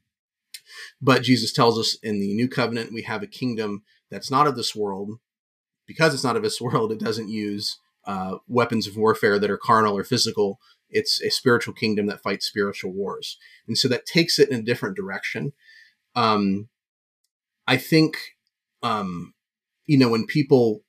But 1.01 1.23
Jesus 1.23 1.51
tells 1.51 1.79
us 1.79 1.97
in 2.01 2.19
the 2.19 2.33
new 2.33 2.47
covenant, 2.47 2.93
we 2.93 3.03
have 3.03 3.23
a 3.23 3.27
kingdom 3.27 3.83
that's 4.09 4.31
not 4.31 4.47
of 4.47 4.55
this 4.55 4.75
world. 4.75 5.19
Because 5.87 6.13
it's 6.13 6.23
not 6.23 6.37
of 6.37 6.43
this 6.43 6.61
world, 6.61 6.91
it 6.91 6.99
doesn't 6.99 7.29
use 7.29 7.79
uh, 8.05 8.37
weapons 8.47 8.87
of 8.87 8.95
warfare 8.95 9.37
that 9.39 9.51
are 9.51 9.57
carnal 9.57 9.97
or 9.97 10.03
physical 10.03 10.59
it's 10.91 11.21
a 11.21 11.29
spiritual 11.29 11.73
kingdom 11.73 12.05
that 12.07 12.21
fights 12.21 12.45
spiritual 12.45 12.91
wars. 12.91 13.37
And 13.67 13.77
so 13.77 13.87
that 13.87 14.05
takes 14.05 14.37
it 14.37 14.49
in 14.49 14.59
a 14.59 14.63
different 14.63 14.95
direction. 14.95 15.53
Um, 16.15 16.69
I 17.67 17.77
think, 17.77 18.17
um, 18.83 19.33
you 19.85 19.97
know, 19.97 20.09
when 20.09 20.25
people 20.25 20.83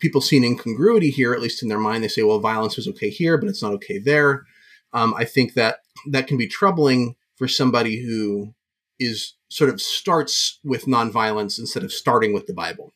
people 0.00 0.20
see 0.20 0.36
an 0.36 0.44
incongruity 0.44 1.10
here, 1.10 1.32
at 1.32 1.40
least 1.40 1.62
in 1.62 1.68
their 1.68 1.78
mind, 1.78 2.04
they 2.04 2.08
say, 2.08 2.22
well, 2.22 2.38
violence 2.38 2.78
is 2.78 2.86
okay 2.86 3.10
here, 3.10 3.36
but 3.36 3.48
it's 3.48 3.62
not 3.62 3.72
okay 3.74 3.98
there. 3.98 4.44
Um, 4.92 5.12
I 5.14 5.24
think 5.24 5.54
that 5.54 5.78
that 6.10 6.26
can 6.26 6.36
be 6.36 6.46
troubling 6.46 7.16
for 7.36 7.48
somebody 7.48 8.04
who 8.04 8.54
is 8.98 9.34
sort 9.48 9.70
of 9.70 9.80
starts 9.80 10.58
with 10.64 10.86
nonviolence 10.86 11.58
instead 11.58 11.82
of 11.82 11.92
starting 11.92 12.32
with 12.32 12.46
the 12.46 12.54
Bible. 12.54 12.94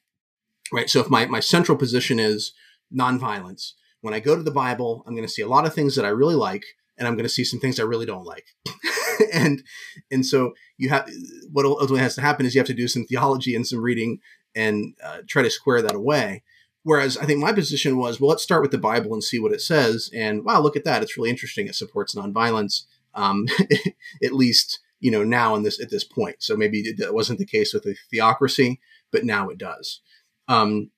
Right. 0.72 0.88
So 0.88 1.00
if 1.00 1.10
my, 1.10 1.26
my 1.26 1.40
central 1.40 1.76
position 1.76 2.18
is 2.18 2.52
nonviolence, 2.94 3.72
when 4.00 4.14
I 4.14 4.20
go 4.20 4.36
to 4.36 4.42
the 4.42 4.50
Bible, 4.50 5.04
I'm 5.06 5.14
going 5.14 5.26
to 5.26 5.32
see 5.32 5.42
a 5.42 5.48
lot 5.48 5.66
of 5.66 5.74
things 5.74 5.96
that 5.96 6.04
I 6.04 6.08
really 6.08 6.34
like, 6.34 6.64
and 6.98 7.06
I'm 7.06 7.14
going 7.14 7.24
to 7.24 7.28
see 7.28 7.44
some 7.44 7.60
things 7.60 7.78
I 7.78 7.84
really 7.84 8.06
don't 8.06 8.24
like. 8.24 8.46
and 9.32 9.62
and 10.10 10.26
so 10.26 10.52
you 10.76 10.88
have 10.88 11.08
what 11.50 11.64
ultimately 11.64 12.00
has 12.00 12.14
to 12.16 12.20
happen 12.20 12.44
is 12.44 12.54
you 12.54 12.60
have 12.60 12.66
to 12.66 12.74
do 12.74 12.88
some 12.88 13.04
theology 13.04 13.54
and 13.54 13.66
some 13.66 13.80
reading 13.80 14.18
and 14.54 14.94
uh, 15.02 15.18
try 15.28 15.42
to 15.42 15.50
square 15.50 15.80
that 15.82 15.94
away. 15.94 16.42
whereas 16.82 17.16
I 17.16 17.24
think 17.24 17.40
my 17.40 17.52
position 17.52 17.96
was, 17.96 18.20
well, 18.20 18.28
let's 18.28 18.42
start 18.42 18.60
with 18.60 18.72
the 18.72 18.78
Bible 18.78 19.14
and 19.14 19.22
see 19.22 19.38
what 19.38 19.52
it 19.52 19.60
says. 19.60 20.10
And 20.14 20.44
wow, 20.44 20.60
look 20.60 20.76
at 20.76 20.84
that! 20.84 21.02
It's 21.02 21.16
really 21.16 21.30
interesting. 21.30 21.66
It 21.66 21.76
supports 21.76 22.14
nonviolence, 22.14 22.86
um, 23.14 23.46
at 24.22 24.32
least 24.32 24.80
you 25.02 25.10
know 25.10 25.24
now 25.24 25.54
in 25.54 25.64
this 25.64 25.80
at 25.80 25.90
this 25.90 26.04
point. 26.04 26.36
So 26.38 26.56
maybe 26.56 26.92
that 26.96 27.12
wasn't 27.12 27.38
the 27.38 27.46
case 27.46 27.74
with 27.74 27.82
the 27.82 27.96
theocracy, 28.10 28.80
but 29.10 29.24
now 29.24 29.48
it 29.48 29.58
does. 29.58 30.00
Um, 30.48 30.90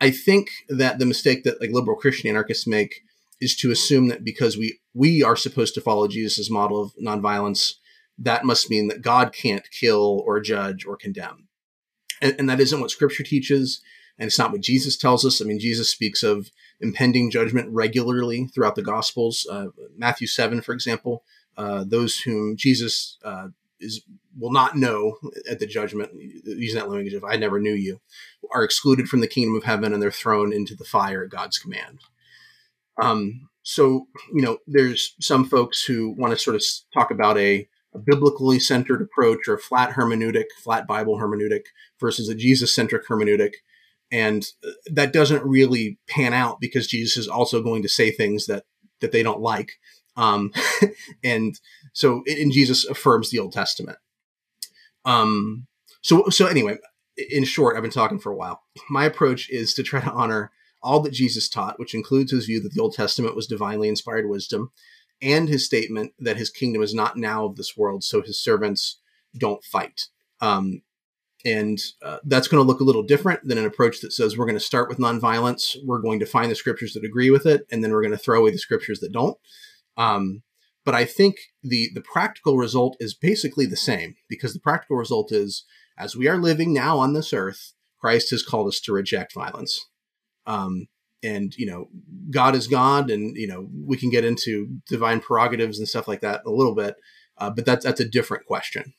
I 0.00 0.10
think 0.10 0.48
that 0.68 0.98
the 0.98 1.06
mistake 1.06 1.44
that 1.44 1.60
like 1.60 1.70
liberal 1.70 1.96
Christian 1.96 2.30
anarchists 2.30 2.66
make 2.66 3.02
is 3.40 3.56
to 3.56 3.70
assume 3.70 4.08
that 4.08 4.24
because 4.24 4.56
we 4.56 4.78
we 4.94 5.22
are 5.22 5.36
supposed 5.36 5.74
to 5.74 5.80
follow 5.80 6.08
Jesus' 6.08 6.50
model 6.50 6.80
of 6.80 6.92
nonviolence, 7.02 7.74
that 8.18 8.44
must 8.44 8.70
mean 8.70 8.88
that 8.88 9.02
God 9.02 9.32
can't 9.32 9.68
kill 9.70 10.22
or 10.24 10.40
judge 10.40 10.86
or 10.86 10.96
condemn. 10.96 11.48
And, 12.22 12.34
and, 12.38 12.48
that 12.48 12.60
isn't 12.60 12.80
what 12.80 12.90
scripture 12.90 13.22
teaches. 13.22 13.82
And 14.18 14.28
it's 14.28 14.38
not 14.38 14.52
what 14.52 14.62
Jesus 14.62 14.96
tells 14.96 15.26
us. 15.26 15.42
I 15.42 15.44
mean, 15.44 15.58
Jesus 15.58 15.90
speaks 15.90 16.22
of 16.22 16.50
impending 16.80 17.30
judgment 17.30 17.68
regularly 17.70 18.46
throughout 18.46 18.74
the 18.74 18.82
Gospels. 18.82 19.46
Uh, 19.50 19.66
Matthew 19.98 20.26
7, 20.26 20.62
for 20.62 20.72
example, 20.72 21.24
uh, 21.56 21.84
those 21.86 22.20
whom 22.20 22.56
Jesus 22.56 23.18
uh, 23.24 23.48
is 23.80 24.02
will 24.38 24.52
not 24.52 24.76
know 24.76 25.16
at 25.50 25.58
the 25.58 25.66
judgment, 25.66 26.10
using 26.44 26.78
that 26.78 26.90
language 26.90 27.14
of 27.14 27.24
"I 27.24 27.36
never 27.36 27.60
knew 27.60 27.74
you," 27.74 28.00
are 28.52 28.64
excluded 28.64 29.08
from 29.08 29.20
the 29.20 29.28
kingdom 29.28 29.56
of 29.56 29.64
heaven 29.64 29.92
and 29.92 30.02
they're 30.02 30.10
thrown 30.10 30.52
into 30.52 30.74
the 30.74 30.84
fire 30.84 31.24
at 31.24 31.30
God's 31.30 31.58
command. 31.58 32.00
Um, 33.00 33.48
so 33.62 34.06
you 34.32 34.42
know, 34.42 34.58
there's 34.66 35.14
some 35.20 35.44
folks 35.44 35.82
who 35.82 36.10
want 36.10 36.32
to 36.32 36.38
sort 36.38 36.56
of 36.56 36.62
talk 36.94 37.10
about 37.10 37.38
a, 37.38 37.68
a 37.94 37.98
biblically 37.98 38.60
centered 38.60 39.02
approach 39.02 39.48
or 39.48 39.54
a 39.54 39.58
flat 39.58 39.90
hermeneutic, 39.90 40.44
flat 40.62 40.86
Bible 40.86 41.18
hermeneutic 41.18 41.64
versus 42.00 42.28
a 42.28 42.34
Jesus 42.34 42.74
centric 42.74 43.06
hermeneutic. 43.06 43.54
And 44.12 44.46
uh, 44.64 44.70
that 44.92 45.12
doesn't 45.12 45.44
really 45.44 45.98
pan 46.08 46.32
out 46.32 46.60
because 46.60 46.86
Jesus 46.86 47.16
is 47.16 47.28
also 47.28 47.60
going 47.60 47.82
to 47.82 47.88
say 47.88 48.10
things 48.10 48.46
that 48.46 48.64
that 49.00 49.12
they 49.12 49.22
don't 49.22 49.40
like. 49.40 49.72
Um, 50.16 50.52
and 51.24 51.58
so, 51.92 52.22
and 52.26 52.52
Jesus 52.52 52.84
affirms 52.84 53.30
the 53.30 53.38
Old 53.38 53.52
Testament. 53.52 53.98
Um, 55.04 55.66
so, 56.02 56.28
so 56.30 56.46
anyway, 56.46 56.78
in 57.30 57.44
short, 57.44 57.76
I've 57.76 57.82
been 57.82 57.90
talking 57.90 58.18
for 58.18 58.32
a 58.32 58.36
while. 58.36 58.62
My 58.90 59.04
approach 59.04 59.48
is 59.50 59.74
to 59.74 59.82
try 59.82 60.00
to 60.00 60.10
honor 60.10 60.50
all 60.82 61.00
that 61.00 61.12
Jesus 61.12 61.48
taught, 61.48 61.78
which 61.78 61.94
includes 61.94 62.32
his 62.32 62.46
view 62.46 62.60
that 62.60 62.72
the 62.72 62.80
Old 62.80 62.94
Testament 62.94 63.34
was 63.34 63.46
divinely 63.46 63.88
inspired 63.88 64.28
wisdom, 64.28 64.70
and 65.22 65.48
his 65.48 65.64
statement 65.64 66.12
that 66.18 66.36
his 66.36 66.50
kingdom 66.50 66.82
is 66.82 66.94
not 66.94 67.16
now 67.16 67.46
of 67.46 67.56
this 67.56 67.76
world, 67.76 68.04
so 68.04 68.22
his 68.22 68.40
servants 68.40 69.00
don't 69.36 69.64
fight. 69.64 70.06
Um, 70.40 70.82
and 71.44 71.78
uh, 72.02 72.18
that's 72.24 72.48
going 72.48 72.62
to 72.62 72.66
look 72.66 72.80
a 72.80 72.84
little 72.84 73.02
different 73.02 73.46
than 73.46 73.58
an 73.58 73.64
approach 73.64 74.00
that 74.00 74.12
says 74.12 74.36
we're 74.36 74.46
going 74.46 74.58
to 74.58 74.60
start 74.60 74.88
with 74.88 74.98
nonviolence, 74.98 75.76
we're 75.84 76.00
going 76.00 76.20
to 76.20 76.26
find 76.26 76.50
the 76.50 76.56
scriptures 76.56 76.92
that 76.92 77.04
agree 77.04 77.30
with 77.30 77.46
it, 77.46 77.66
and 77.70 77.82
then 77.82 77.92
we're 77.92 78.02
going 78.02 78.10
to 78.10 78.18
throw 78.18 78.40
away 78.40 78.50
the 78.50 78.58
scriptures 78.58 79.00
that 79.00 79.12
don't. 79.12 79.38
Um, 79.96 80.42
but 80.84 80.94
I 80.94 81.04
think 81.04 81.36
the 81.62 81.90
the 81.94 82.00
practical 82.00 82.56
result 82.56 82.96
is 83.00 83.14
basically 83.14 83.66
the 83.66 83.76
same 83.76 84.14
because 84.28 84.54
the 84.54 84.60
practical 84.60 84.96
result 84.96 85.32
is 85.32 85.64
as 85.98 86.14
we 86.14 86.28
are 86.28 86.36
living 86.38 86.72
now 86.72 86.98
on 86.98 87.12
this 87.12 87.32
earth, 87.32 87.72
Christ 88.00 88.30
has 88.30 88.42
called 88.42 88.68
us 88.68 88.80
to 88.80 88.92
reject 88.92 89.34
violence. 89.34 89.86
Um, 90.46 90.86
and 91.22 91.54
you 91.56 91.66
know, 91.66 91.88
God 92.30 92.54
is 92.54 92.68
God, 92.68 93.10
and 93.10 93.36
you 93.36 93.48
know 93.48 93.68
we 93.84 93.96
can 93.96 94.10
get 94.10 94.24
into 94.24 94.80
divine 94.88 95.20
prerogatives 95.20 95.78
and 95.78 95.88
stuff 95.88 96.06
like 96.06 96.20
that 96.20 96.42
a 96.46 96.50
little 96.50 96.74
bit, 96.74 96.94
uh, 97.38 97.50
but 97.50 97.64
that's 97.64 97.84
that's 97.84 98.00
a 98.00 98.08
different 98.08 98.46
question. 98.46 98.94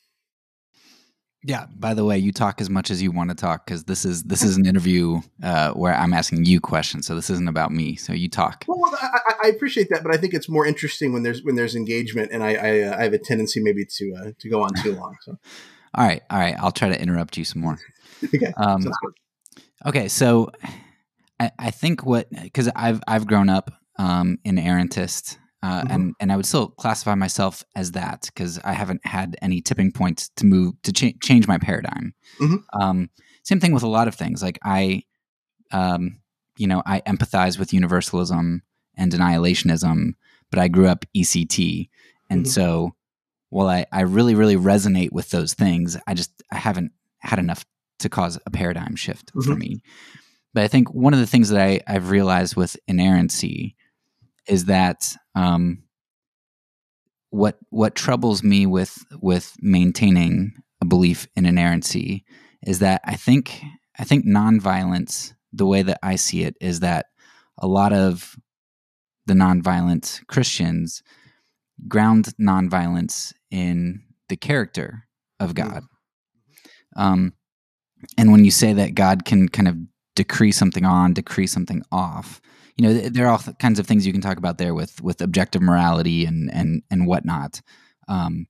Yeah. 1.44 1.66
By 1.76 1.94
the 1.94 2.04
way, 2.04 2.18
you 2.18 2.32
talk 2.32 2.60
as 2.60 2.68
much 2.68 2.90
as 2.90 3.00
you 3.00 3.12
want 3.12 3.30
to 3.30 3.36
talk 3.36 3.64
because 3.64 3.84
this 3.84 4.04
is 4.04 4.24
this 4.24 4.42
is 4.42 4.56
an 4.56 4.66
interview 4.66 5.20
uh, 5.42 5.72
where 5.72 5.94
I'm 5.94 6.12
asking 6.12 6.44
you 6.44 6.60
questions, 6.60 7.06
so 7.06 7.14
this 7.14 7.30
isn't 7.30 7.48
about 7.48 7.70
me. 7.70 7.94
So 7.96 8.12
you 8.12 8.28
talk. 8.28 8.64
Well, 8.66 8.80
I, 9.00 9.34
I 9.44 9.48
appreciate 9.48 9.88
that, 9.90 10.02
but 10.02 10.12
I 10.12 10.18
think 10.18 10.34
it's 10.34 10.48
more 10.48 10.66
interesting 10.66 11.12
when 11.12 11.22
there's 11.22 11.42
when 11.44 11.54
there's 11.54 11.76
engagement, 11.76 12.32
and 12.32 12.42
I 12.42 12.54
I, 12.54 12.80
uh, 12.80 12.96
I 12.98 13.02
have 13.04 13.12
a 13.12 13.18
tendency 13.18 13.60
maybe 13.60 13.84
to 13.84 14.14
uh, 14.14 14.30
to 14.38 14.48
go 14.48 14.62
on 14.62 14.74
too 14.82 14.94
long. 14.94 15.16
So. 15.22 15.38
all 15.94 16.06
right, 16.06 16.22
all 16.28 16.38
right. 16.38 16.56
I'll 16.58 16.72
try 16.72 16.88
to 16.88 17.00
interrupt 17.00 17.36
you 17.36 17.44
some 17.44 17.62
more. 17.62 17.78
okay. 18.34 18.52
Um, 18.56 18.84
okay. 19.86 20.08
So 20.08 20.50
I, 21.38 21.52
I 21.58 21.70
think 21.70 22.04
what 22.04 22.28
because 22.30 22.68
I've 22.74 23.00
I've 23.06 23.26
grown 23.28 23.48
up 23.48 23.70
um, 23.96 24.38
an 24.44 24.56
errantist 24.56 25.38
uh, 25.62 25.82
mm-hmm. 25.82 25.90
and 25.90 26.14
and 26.20 26.32
I 26.32 26.36
would 26.36 26.46
still 26.46 26.68
classify 26.68 27.14
myself 27.14 27.64
as 27.74 27.92
that 27.92 28.22
because 28.26 28.58
I 28.60 28.72
haven't 28.72 29.04
had 29.04 29.36
any 29.42 29.60
tipping 29.60 29.90
points 29.90 30.30
to 30.36 30.46
move 30.46 30.74
to 30.82 30.92
cha- 30.92 31.18
change 31.22 31.48
my 31.48 31.58
paradigm. 31.58 32.14
Mm-hmm. 32.40 32.80
Um, 32.80 33.10
same 33.42 33.58
thing 33.58 33.72
with 33.72 33.82
a 33.82 33.88
lot 33.88 34.08
of 34.08 34.14
things. 34.14 34.42
Like 34.42 34.58
I, 34.62 35.02
um, 35.72 36.20
you 36.56 36.66
know, 36.66 36.82
I 36.86 37.00
empathize 37.00 37.58
with 37.58 37.72
universalism 37.72 38.62
and 38.96 39.12
annihilationism, 39.12 40.14
but 40.50 40.60
I 40.60 40.68
grew 40.68 40.86
up 40.86 41.04
ECT, 41.16 41.88
and 42.30 42.42
mm-hmm. 42.42 42.50
so 42.50 42.94
while 43.50 43.68
I 43.68 43.84
I 43.90 44.02
really 44.02 44.36
really 44.36 44.56
resonate 44.56 45.12
with 45.12 45.30
those 45.30 45.54
things, 45.54 45.96
I 46.06 46.14
just 46.14 46.30
I 46.52 46.56
haven't 46.56 46.92
had 47.18 47.40
enough 47.40 47.64
to 47.98 48.08
cause 48.08 48.38
a 48.46 48.50
paradigm 48.50 48.94
shift 48.94 49.32
for 49.32 49.40
mm-hmm. 49.40 49.58
me. 49.58 49.82
But 50.54 50.62
I 50.62 50.68
think 50.68 50.94
one 50.94 51.14
of 51.14 51.20
the 51.20 51.26
things 51.26 51.48
that 51.48 51.60
I, 51.60 51.80
I've 51.86 52.10
realized 52.10 52.54
with 52.54 52.76
inerrancy 52.86 53.74
is 54.48 54.66
that 54.66 55.14
um, 55.34 55.84
what 57.30 57.58
what 57.70 57.94
troubles 57.94 58.42
me 58.42 58.66
with 58.66 59.04
with 59.20 59.54
maintaining 59.60 60.54
a 60.80 60.86
belief 60.86 61.26
in 61.36 61.46
inerrancy 61.46 62.24
is 62.66 62.78
that 62.80 63.00
I 63.04 63.14
think 63.14 63.62
I 63.98 64.04
think 64.04 64.24
nonviolence, 64.24 65.34
the 65.52 65.66
way 65.66 65.82
that 65.82 65.98
I 66.02 66.16
see 66.16 66.42
it, 66.42 66.56
is 66.60 66.80
that 66.80 67.06
a 67.58 67.66
lot 67.66 67.92
of 67.92 68.36
the 69.26 69.34
nonviolent 69.34 70.26
Christians 70.26 71.02
ground 71.86 72.32
nonviolence 72.40 73.32
in 73.50 74.02
the 74.28 74.36
character 74.36 75.06
of 75.38 75.54
mm-hmm. 75.54 75.68
God. 75.68 75.84
Um, 76.96 77.34
and 78.16 78.32
when 78.32 78.44
you 78.44 78.50
say 78.50 78.72
that 78.72 78.94
God 78.94 79.24
can 79.24 79.48
kind 79.48 79.68
of 79.68 79.76
decree 80.16 80.52
something 80.52 80.84
on, 80.84 81.14
decree 81.14 81.46
something 81.46 81.82
off, 81.92 82.40
you 82.78 82.86
know, 82.86 82.94
there 82.94 83.26
are 83.26 83.32
all 83.32 83.52
kinds 83.58 83.78
of 83.78 83.86
things 83.86 84.06
you 84.06 84.12
can 84.12 84.22
talk 84.22 84.38
about 84.38 84.56
there 84.58 84.72
with 84.72 85.02
with 85.02 85.20
objective 85.20 85.60
morality 85.60 86.24
and 86.24 86.50
and 86.52 86.82
and 86.90 87.06
whatnot. 87.06 87.60
Um, 88.08 88.46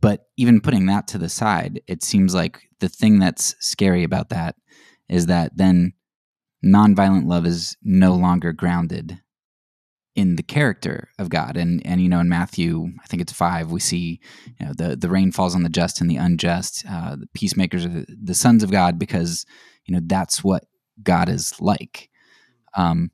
but 0.00 0.26
even 0.36 0.60
putting 0.60 0.86
that 0.86 1.06
to 1.08 1.18
the 1.18 1.28
side, 1.28 1.80
it 1.86 2.02
seems 2.02 2.34
like 2.34 2.68
the 2.80 2.88
thing 2.88 3.18
that's 3.18 3.54
scary 3.60 4.02
about 4.02 4.30
that 4.30 4.56
is 5.08 5.26
that 5.26 5.56
then 5.56 5.92
nonviolent 6.64 7.26
love 7.26 7.46
is 7.46 7.76
no 7.82 8.14
longer 8.14 8.52
grounded 8.52 9.20
in 10.14 10.36
the 10.36 10.42
character 10.42 11.10
of 11.18 11.28
God. 11.28 11.58
And 11.58 11.84
and 11.86 12.00
you 12.00 12.08
know, 12.08 12.20
in 12.20 12.30
Matthew, 12.30 12.88
I 13.04 13.06
think 13.06 13.20
it's 13.20 13.32
five, 13.32 13.70
we 13.70 13.80
see 13.80 14.20
you 14.58 14.66
know 14.66 14.72
the 14.72 14.96
the 14.96 15.10
rain 15.10 15.32
falls 15.32 15.54
on 15.54 15.62
the 15.62 15.68
just 15.68 16.00
and 16.00 16.10
the 16.10 16.16
unjust. 16.16 16.84
Uh, 16.90 17.16
the 17.16 17.28
peacemakers 17.34 17.84
are 17.84 17.90
the, 17.90 18.06
the, 18.22 18.34
sons 18.34 18.62
of 18.62 18.70
God 18.70 18.98
because 18.98 19.44
you 19.84 19.94
know 19.94 20.00
that's 20.02 20.42
what 20.42 20.64
God 21.02 21.28
is 21.28 21.60
like. 21.60 22.08
Um, 22.74 23.10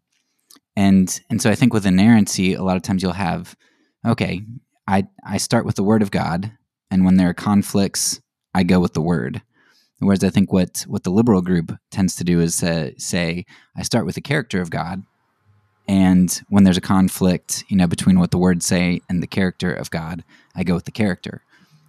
and 0.76 1.20
and 1.30 1.40
so 1.40 1.50
I 1.50 1.54
think 1.54 1.72
with 1.72 1.86
inerrancy, 1.86 2.54
a 2.54 2.62
lot 2.62 2.76
of 2.76 2.82
times 2.82 3.02
you'll 3.02 3.12
have, 3.12 3.56
okay, 4.06 4.42
I 4.86 5.06
I 5.24 5.36
start 5.38 5.66
with 5.66 5.76
the 5.76 5.82
word 5.82 6.02
of 6.02 6.10
God, 6.10 6.52
and 6.90 7.04
when 7.04 7.16
there 7.16 7.28
are 7.28 7.34
conflicts, 7.34 8.20
I 8.54 8.62
go 8.62 8.80
with 8.80 8.94
the 8.94 9.02
word. 9.02 9.42
Whereas 9.98 10.24
I 10.24 10.30
think 10.30 10.52
what 10.52 10.84
what 10.88 11.04
the 11.04 11.10
liberal 11.10 11.42
group 11.42 11.72
tends 11.90 12.16
to 12.16 12.24
do 12.24 12.40
is 12.40 12.62
uh, 12.62 12.90
say, 12.98 13.44
I 13.76 13.82
start 13.82 14.06
with 14.06 14.16
the 14.16 14.20
character 14.20 14.60
of 14.60 14.70
God, 14.70 15.02
and 15.88 16.40
when 16.48 16.64
there's 16.64 16.78
a 16.78 16.82
conflict, 16.82 17.64
you 17.68 17.76
know, 17.76 17.86
between 17.86 18.18
what 18.18 18.30
the 18.30 18.38
words 18.38 18.66
say 18.66 19.00
and 19.08 19.22
the 19.22 19.26
character 19.26 19.72
of 19.72 19.90
God, 19.90 20.24
I 20.54 20.64
go 20.64 20.74
with 20.74 20.84
the 20.84 20.90
character. 20.90 21.42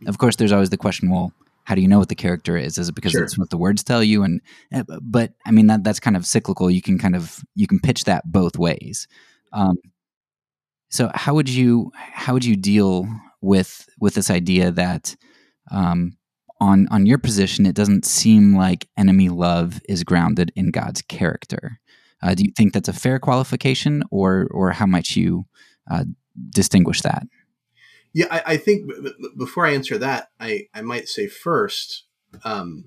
Of 0.06 0.18
course, 0.18 0.36
there's 0.36 0.52
always 0.52 0.70
the 0.70 0.78
question, 0.78 1.10
well, 1.10 1.34
how 1.64 1.76
do 1.76 1.82
you 1.82 1.88
know 1.88 2.00
what 2.00 2.10
the 2.10 2.16
character 2.16 2.58
is? 2.58 2.78
Is 2.78 2.90
it 2.90 2.96
because 2.96 3.12
sure. 3.12 3.24
it's 3.24 3.38
what 3.38 3.50
the 3.50 3.58
words 3.58 3.84
tell 3.84 4.04
you? 4.04 4.24
And 4.24 4.42
eh, 4.72 4.84
but 5.02 5.34
I 5.46 5.52
mean 5.52 5.68
that 5.68 5.84
that's 5.84 6.00
kind 6.00 6.16
of 6.16 6.26
cyclical. 6.26 6.70
You 6.70 6.82
can 6.82 6.98
kind 6.98 7.16
of 7.16 7.40
you 7.56 7.68
can 7.68 7.80
pitch 7.80 8.04
that 8.06 8.32
both 8.32 8.58
ways. 8.58 9.08
Um, 9.54 9.78
so 10.90 11.10
how 11.14 11.34
would 11.34 11.50
you 11.50 11.92
how 11.96 12.34
would 12.34 12.46
you 12.46 12.56
deal 12.56 13.08
with 13.42 13.88
with 14.00 14.14
this 14.16 14.30
idea 14.30 14.72
that 14.72 15.16
um, 15.72 16.18
on 16.60 16.88
on 16.92 17.06
your 17.06 17.18
position 17.18 17.66
it 17.66 17.76
doesn't 17.76 18.06
seem 18.06 18.56
like 18.56 18.88
enemy 18.98 19.30
love 19.30 19.82
is 19.88 20.04
grounded 20.04 20.52
in 20.56 20.72
God's 20.72 21.02
character? 21.02 21.80
Uh, 22.22 22.34
do 22.36 22.44
you 22.44 22.52
think 22.56 22.74
that's 22.74 22.90
a 22.90 22.94
fair 22.94 23.20
qualification, 23.20 24.04
or 24.12 24.48
or 24.52 24.72
how 24.72 24.86
might 24.86 25.16
you 25.16 25.46
uh, 25.90 26.06
distinguish 26.50 27.02
that? 27.02 27.24
Yeah, 28.14 28.28
I, 28.30 28.44
I 28.54 28.58
think 28.58 28.88
b- 28.88 28.96
b- 29.04 29.30
before 29.38 29.66
I 29.66 29.74
answer 29.74 29.98
that, 29.98 30.30
I, 30.40 30.68
I 30.74 30.82
might 30.82 31.08
say 31.08 31.28
first 31.28 32.06
um, 32.44 32.86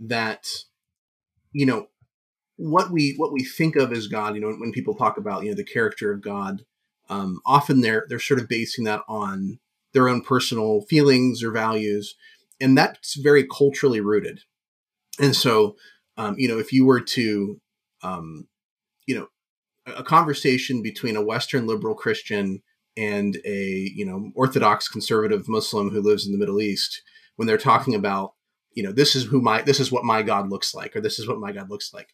that 0.00 0.46
you 1.52 1.66
know 1.66 1.88
what 2.56 2.90
we 2.90 3.14
what 3.16 3.32
we 3.32 3.44
think 3.44 3.76
of 3.76 3.92
as 3.92 4.06
God. 4.08 4.34
You 4.34 4.40
know, 4.40 4.52
when, 4.52 4.72
people 4.72 4.94
talk 4.94 5.18
about 5.18 5.44
you 5.44 5.50
know 5.50 5.56
the 5.56 5.64
character 5.64 6.12
of 6.12 6.22
God, 6.22 6.64
um, 7.08 7.40
often 7.46 7.80
they're 7.80 8.06
they're 8.08 8.18
sort 8.18 8.40
of 8.40 8.48
basing 8.48 8.84
that 8.84 9.02
on 9.08 9.58
their 9.92 10.08
own 10.08 10.22
personal 10.22 10.82
feelings 10.82 11.42
or 11.42 11.50
values, 11.50 12.14
and 12.60 12.76
that's 12.76 13.14
very 13.16 13.46
culturally 13.46 14.00
rooted. 14.00 14.40
And 15.20 15.34
so, 15.34 15.76
um, 16.16 16.36
you 16.38 16.48
know, 16.48 16.58
if 16.58 16.72
you 16.72 16.86
were 16.86 17.00
to 17.00 17.60
um, 18.02 18.48
you 19.06 19.16
know, 19.18 19.28
a 19.86 20.02
conversation 20.02 20.82
between 20.82 21.16
a 21.16 21.22
Western 21.24 21.66
liberal 21.66 21.94
Christian 21.94 22.62
and 22.98 23.38
a 23.44 23.92
you 23.94 24.04
know 24.04 24.32
Orthodox 24.34 24.88
conservative 24.88 25.48
Muslim 25.48 25.90
who 25.90 26.02
lives 26.02 26.26
in 26.26 26.32
the 26.32 26.38
Middle 26.38 26.60
East 26.60 27.02
when 27.36 27.46
they're 27.46 27.56
talking 27.56 27.94
about 27.94 28.34
you 28.74 28.82
know 28.82 28.92
this 28.92 29.14
is 29.14 29.24
who 29.24 29.40
my 29.40 29.62
this 29.62 29.78
is 29.78 29.92
what 29.92 30.04
my 30.04 30.22
God 30.22 30.50
looks 30.50 30.74
like 30.74 30.96
or 30.96 31.00
this 31.00 31.18
is 31.18 31.28
what 31.28 31.38
my 31.38 31.52
God 31.52 31.70
looks 31.70 31.94
like. 31.94 32.08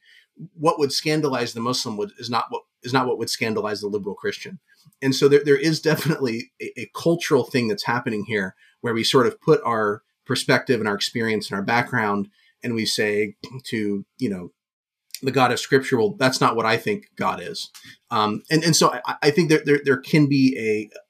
What 0.55 0.79
would 0.79 0.93
scandalize 0.93 1.55
the 1.55 1.61
Muslim 1.61 1.97
would 1.97 2.13
is 2.19 2.29
not 2.29 2.47
what 2.51 2.63
is 2.83 2.93
not 2.93 3.07
what 3.07 3.19
would 3.19 3.31
scandalize 3.31 3.81
the 3.81 3.89
liberal 3.89 4.15
Christian. 4.15 4.61
And 5.01 5.15
so 5.15 5.27
there, 5.29 5.43
there 5.43 5.59
is 5.59 5.81
definitely 5.81 6.53
a, 6.61 6.83
a 6.83 6.91
cultural 6.95 7.45
thing 7.45 7.69
that's 7.69 7.85
happening 7.85 8.25
here 8.27 8.55
where 8.83 8.95
we 8.95 9.05
sort 9.05 9.27
of 9.27 9.41
put 9.41 9.61
our 9.65 10.03
perspective 10.27 10.81
and 10.81 10.89
our 10.89 10.95
experience 10.95 11.51
and 11.51 11.57
our 11.57 11.65
background 11.65 12.29
and 12.63 12.75
we 12.75 12.85
say 12.85 13.37
to 13.65 14.05
you 14.19 14.29
know 14.29 14.51
the 15.25 15.33
God 15.33 15.53
of 15.53 15.61
Scripture, 15.61 15.99
well, 15.99 16.15
that's 16.19 16.41
not 16.41 16.57
what 16.57 16.67
I 16.67 16.77
think 16.77 17.09
God 17.17 17.41
is. 17.41 17.71
Um, 18.11 18.43
and 18.51 18.63
and 18.63 18.77
so 18.77 18.93
I, 18.93 19.17
I 19.23 19.31
think 19.31 19.49
there, 19.49 19.63
there, 19.65 19.81
there 19.85 19.97
can 19.97 20.29
be 20.29 20.57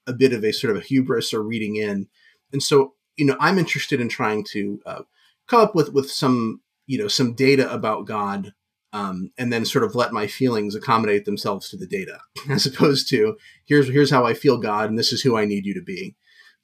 a 0.07 0.09
a 0.11 0.13
bit 0.13 0.33
of 0.33 0.43
a 0.43 0.53
sort 0.53 0.75
of 0.75 0.81
a 0.81 0.85
hubris 0.85 1.33
or 1.33 1.41
reading 1.41 1.75
in, 1.75 2.07
and 2.51 2.63
so 2.63 2.93
you 3.17 3.25
know 3.25 3.37
I'm 3.39 3.57
interested 3.57 3.99
in 3.99 4.09
trying 4.09 4.43
to 4.51 4.79
uh, 4.85 5.01
come 5.47 5.61
up 5.61 5.75
with 5.75 5.93
with 5.93 6.09
some 6.09 6.61
you 6.87 6.97
know 6.97 7.07
some 7.07 7.33
data 7.33 7.71
about 7.71 8.05
God, 8.05 8.53
um, 8.93 9.31
and 9.37 9.51
then 9.51 9.65
sort 9.65 9.83
of 9.83 9.95
let 9.95 10.13
my 10.13 10.27
feelings 10.27 10.75
accommodate 10.75 11.25
themselves 11.25 11.69
to 11.69 11.77
the 11.77 11.87
data, 11.87 12.19
as 12.49 12.65
opposed 12.65 13.09
to 13.09 13.37
here's 13.65 13.89
here's 13.89 14.11
how 14.11 14.25
I 14.25 14.33
feel 14.33 14.57
God, 14.57 14.89
and 14.89 14.97
this 14.97 15.13
is 15.13 15.21
who 15.21 15.37
I 15.37 15.45
need 15.45 15.65
you 15.65 15.73
to 15.73 15.83
be. 15.83 16.15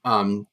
Um, 0.04 0.48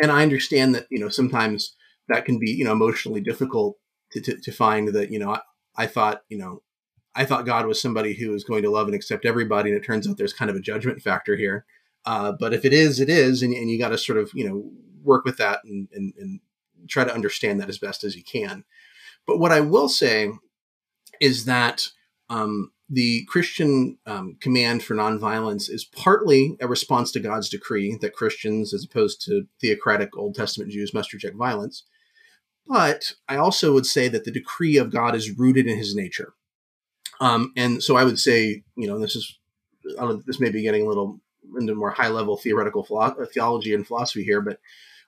and 0.00 0.10
I 0.10 0.22
understand 0.22 0.74
that 0.74 0.86
you 0.90 0.98
know 0.98 1.08
sometimes 1.08 1.74
that 2.08 2.24
can 2.24 2.38
be 2.38 2.50
you 2.50 2.64
know 2.64 2.72
emotionally 2.72 3.20
difficult 3.20 3.76
to, 4.12 4.20
to, 4.20 4.36
to 4.36 4.52
find 4.52 4.88
that 4.88 5.10
you 5.10 5.18
know 5.18 5.38
I 5.76 5.86
thought, 5.86 6.22
you 6.28 6.38
know, 6.38 6.62
I 7.14 7.24
thought 7.24 7.46
God 7.46 7.66
was 7.66 7.80
somebody 7.80 8.14
who 8.14 8.30
was 8.30 8.44
going 8.44 8.62
to 8.62 8.70
love 8.70 8.86
and 8.86 8.94
accept 8.94 9.26
everybody, 9.26 9.70
and 9.70 9.78
it 9.78 9.84
turns 9.84 10.08
out 10.08 10.16
there's 10.16 10.32
kind 10.32 10.50
of 10.50 10.56
a 10.56 10.60
judgment 10.60 11.02
factor 11.02 11.36
here. 11.36 11.66
Uh, 12.04 12.32
but 12.32 12.52
if 12.52 12.64
it 12.64 12.72
is, 12.72 13.00
it 13.00 13.08
is, 13.08 13.42
and, 13.42 13.54
and 13.54 13.70
you 13.70 13.78
got 13.78 13.90
to 13.90 13.98
sort 13.98 14.18
of 14.18 14.30
you 14.34 14.48
know 14.48 14.70
work 15.02 15.24
with 15.24 15.36
that 15.36 15.60
and, 15.64 15.88
and, 15.92 16.14
and 16.18 16.40
try 16.88 17.04
to 17.04 17.14
understand 17.14 17.60
that 17.60 17.68
as 17.68 17.78
best 17.78 18.04
as 18.04 18.16
you 18.16 18.22
can. 18.22 18.64
But 19.26 19.38
what 19.38 19.52
I 19.52 19.60
will 19.60 19.88
say 19.88 20.30
is 21.20 21.44
that 21.44 21.88
um, 22.28 22.72
the 22.88 23.24
Christian 23.26 23.98
um, 24.06 24.36
command 24.40 24.82
for 24.82 24.94
nonviolence 24.94 25.70
is 25.70 25.84
partly 25.84 26.56
a 26.60 26.68
response 26.68 27.12
to 27.12 27.20
God's 27.20 27.48
decree 27.48 27.96
that 28.00 28.14
Christians, 28.14 28.74
as 28.74 28.84
opposed 28.84 29.24
to 29.26 29.46
theocratic 29.60 30.16
Old 30.16 30.34
Testament 30.34 30.70
Jews, 30.70 30.94
must 30.94 31.12
reject 31.12 31.36
violence. 31.36 31.84
But 32.66 33.12
I 33.28 33.36
also 33.36 33.72
would 33.72 33.86
say 33.86 34.08
that 34.08 34.24
the 34.24 34.30
decree 34.30 34.76
of 34.76 34.90
God 34.90 35.14
is 35.14 35.36
rooted 35.36 35.66
in 35.66 35.76
his 35.76 35.94
nature. 35.94 36.34
Um, 37.20 37.52
and 37.56 37.82
so 37.82 37.96
I 37.96 38.04
would 38.04 38.18
say, 38.18 38.62
you 38.76 38.86
know, 38.86 38.98
this 38.98 39.16
is, 39.16 39.38
this 40.26 40.40
may 40.40 40.50
be 40.50 40.62
getting 40.62 40.82
a 40.82 40.88
little 40.88 41.20
into 41.58 41.74
more 41.74 41.90
high 41.90 42.08
level 42.08 42.36
theoretical 42.36 42.84
philo- 42.84 43.16
uh, 43.20 43.26
theology 43.32 43.74
and 43.74 43.86
philosophy 43.86 44.24
here, 44.24 44.40
but 44.40 44.58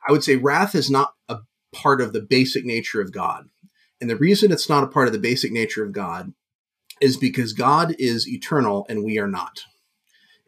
I 0.06 0.12
would 0.12 0.24
say 0.24 0.36
wrath 0.36 0.74
is 0.74 0.90
not 0.90 1.14
a 1.28 1.38
part 1.72 2.00
of 2.00 2.12
the 2.12 2.20
basic 2.20 2.64
nature 2.64 3.00
of 3.00 3.12
God. 3.12 3.48
And 4.00 4.10
the 4.10 4.16
reason 4.16 4.52
it's 4.52 4.68
not 4.68 4.84
a 4.84 4.88
part 4.88 5.06
of 5.06 5.12
the 5.12 5.18
basic 5.18 5.52
nature 5.52 5.84
of 5.84 5.92
God 5.92 6.34
is 7.00 7.16
because 7.16 7.52
God 7.52 7.94
is 7.98 8.28
eternal 8.28 8.86
and 8.88 9.04
we 9.04 9.18
are 9.18 9.28
not. 9.28 9.62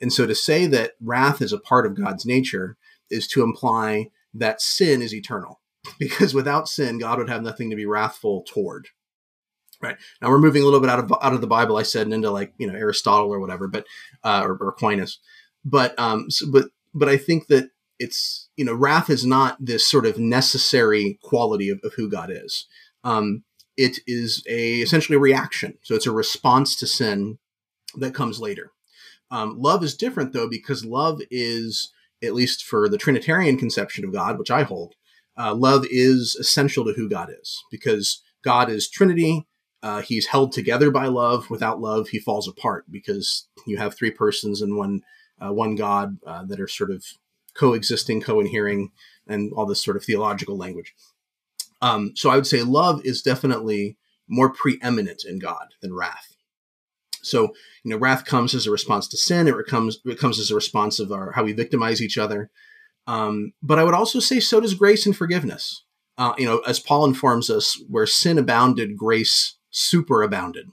And 0.00 0.12
so 0.12 0.26
to 0.26 0.34
say 0.34 0.66
that 0.66 0.92
wrath 1.00 1.40
is 1.40 1.52
a 1.52 1.58
part 1.58 1.86
of 1.86 1.96
God's 1.96 2.26
nature 2.26 2.76
is 3.10 3.26
to 3.28 3.42
imply 3.42 4.10
that 4.34 4.60
sin 4.60 5.00
is 5.00 5.14
eternal 5.14 5.60
because 5.98 6.34
without 6.34 6.68
sin, 6.68 6.98
God 6.98 7.18
would 7.18 7.28
have 7.28 7.42
nothing 7.42 7.70
to 7.70 7.76
be 7.76 7.86
wrathful 7.86 8.42
toward. 8.42 8.88
Right 9.80 9.96
now, 10.22 10.30
we're 10.30 10.38
moving 10.38 10.62
a 10.62 10.64
little 10.64 10.80
bit 10.80 10.88
out 10.88 10.98
of 10.98 11.12
out 11.20 11.34
of 11.34 11.42
the 11.42 11.46
Bible. 11.46 11.76
I 11.76 11.82
said 11.82 12.06
and 12.06 12.14
into 12.14 12.30
like 12.30 12.54
you 12.56 12.66
know 12.66 12.74
Aristotle 12.74 13.32
or 13.32 13.40
whatever, 13.40 13.68
but 13.68 13.86
uh, 14.24 14.42
or, 14.44 14.56
or 14.56 14.68
Aquinas. 14.70 15.18
But 15.64 15.98
um, 15.98 16.30
so, 16.30 16.50
but 16.50 16.70
but 16.94 17.10
I 17.10 17.18
think 17.18 17.48
that 17.48 17.70
it's 17.98 18.48
you 18.56 18.64
know 18.64 18.74
wrath 18.74 19.10
is 19.10 19.26
not 19.26 19.58
this 19.60 19.86
sort 19.86 20.06
of 20.06 20.18
necessary 20.18 21.18
quality 21.22 21.68
of, 21.68 21.80
of 21.84 21.92
who 21.94 22.08
God 22.08 22.30
is. 22.32 22.66
Um, 23.04 23.44
it 23.76 23.98
is 24.06 24.42
a 24.48 24.80
essentially 24.80 25.16
a 25.16 25.20
reaction. 25.20 25.78
So 25.82 25.94
it's 25.94 26.06
a 26.06 26.12
response 26.12 26.76
to 26.76 26.86
sin 26.86 27.38
that 27.96 28.14
comes 28.14 28.40
later. 28.40 28.72
Um, 29.30 29.60
love 29.60 29.82
is 29.84 29.94
different 29.94 30.32
though 30.32 30.48
because 30.48 30.84
love 30.84 31.20
is 31.30 31.92
at 32.22 32.34
least 32.34 32.64
for 32.64 32.88
the 32.88 32.98
Trinitarian 32.98 33.58
conception 33.58 34.04
of 34.04 34.12
God, 34.12 34.38
which 34.38 34.50
I 34.50 34.62
hold, 34.62 34.94
uh, 35.38 35.54
love 35.54 35.84
is 35.90 36.34
essential 36.36 36.84
to 36.84 36.92
who 36.92 37.08
God 37.08 37.30
is 37.30 37.62
because 37.70 38.22
God 38.42 38.70
is 38.70 38.88
Trinity. 38.88 39.46
Uh, 39.82 40.00
he's 40.00 40.26
held 40.26 40.52
together 40.52 40.90
by 40.90 41.06
love. 41.06 41.50
Without 41.50 41.80
love, 41.80 42.08
he 42.08 42.18
falls 42.18 42.48
apart 42.48 42.84
because 42.90 43.48
you 43.66 43.76
have 43.76 43.94
three 43.94 44.10
persons 44.10 44.62
and 44.62 44.76
one 44.76 45.02
uh, 45.38 45.52
one 45.52 45.74
God 45.74 46.18
uh, 46.26 46.44
that 46.44 46.60
are 46.60 46.68
sort 46.68 46.90
of 46.90 47.04
coexisting, 47.54 48.22
co-inhering, 48.22 48.90
and 49.26 49.52
all 49.54 49.66
this 49.66 49.84
sort 49.84 49.96
of 49.96 50.04
theological 50.04 50.56
language. 50.56 50.94
Um, 51.82 52.12
so 52.14 52.30
I 52.30 52.36
would 52.36 52.46
say 52.46 52.62
love 52.62 53.02
is 53.04 53.20
definitely 53.20 53.98
more 54.28 54.50
preeminent 54.50 55.24
in 55.24 55.38
God 55.38 55.68
than 55.82 55.94
wrath. 55.94 56.36
So 57.22 57.54
you 57.82 57.90
know, 57.90 57.96
wrath 57.98 58.24
comes 58.24 58.54
as 58.54 58.66
a 58.66 58.70
response 58.70 59.08
to 59.08 59.16
sin. 59.16 59.48
It 59.48 59.54
comes 59.66 59.98
it 60.04 60.18
comes 60.18 60.38
as 60.38 60.50
a 60.50 60.54
response 60.54 60.98
of 60.98 61.12
our 61.12 61.32
how 61.32 61.44
we 61.44 61.52
victimize 61.52 62.00
each 62.00 62.18
other. 62.18 62.50
Um, 63.06 63.52
but 63.62 63.78
I 63.78 63.84
would 63.84 63.94
also 63.94 64.20
say 64.20 64.40
so 64.40 64.60
does 64.60 64.74
grace 64.74 65.06
and 65.06 65.16
forgiveness. 65.16 65.84
Uh, 66.18 66.32
you 66.38 66.46
know, 66.46 66.58
as 66.60 66.80
Paul 66.80 67.04
informs 67.04 67.50
us, 67.50 67.80
where 67.88 68.06
sin 68.06 68.38
abounded, 68.38 68.96
grace 68.96 69.58
superabounded. 69.72 70.64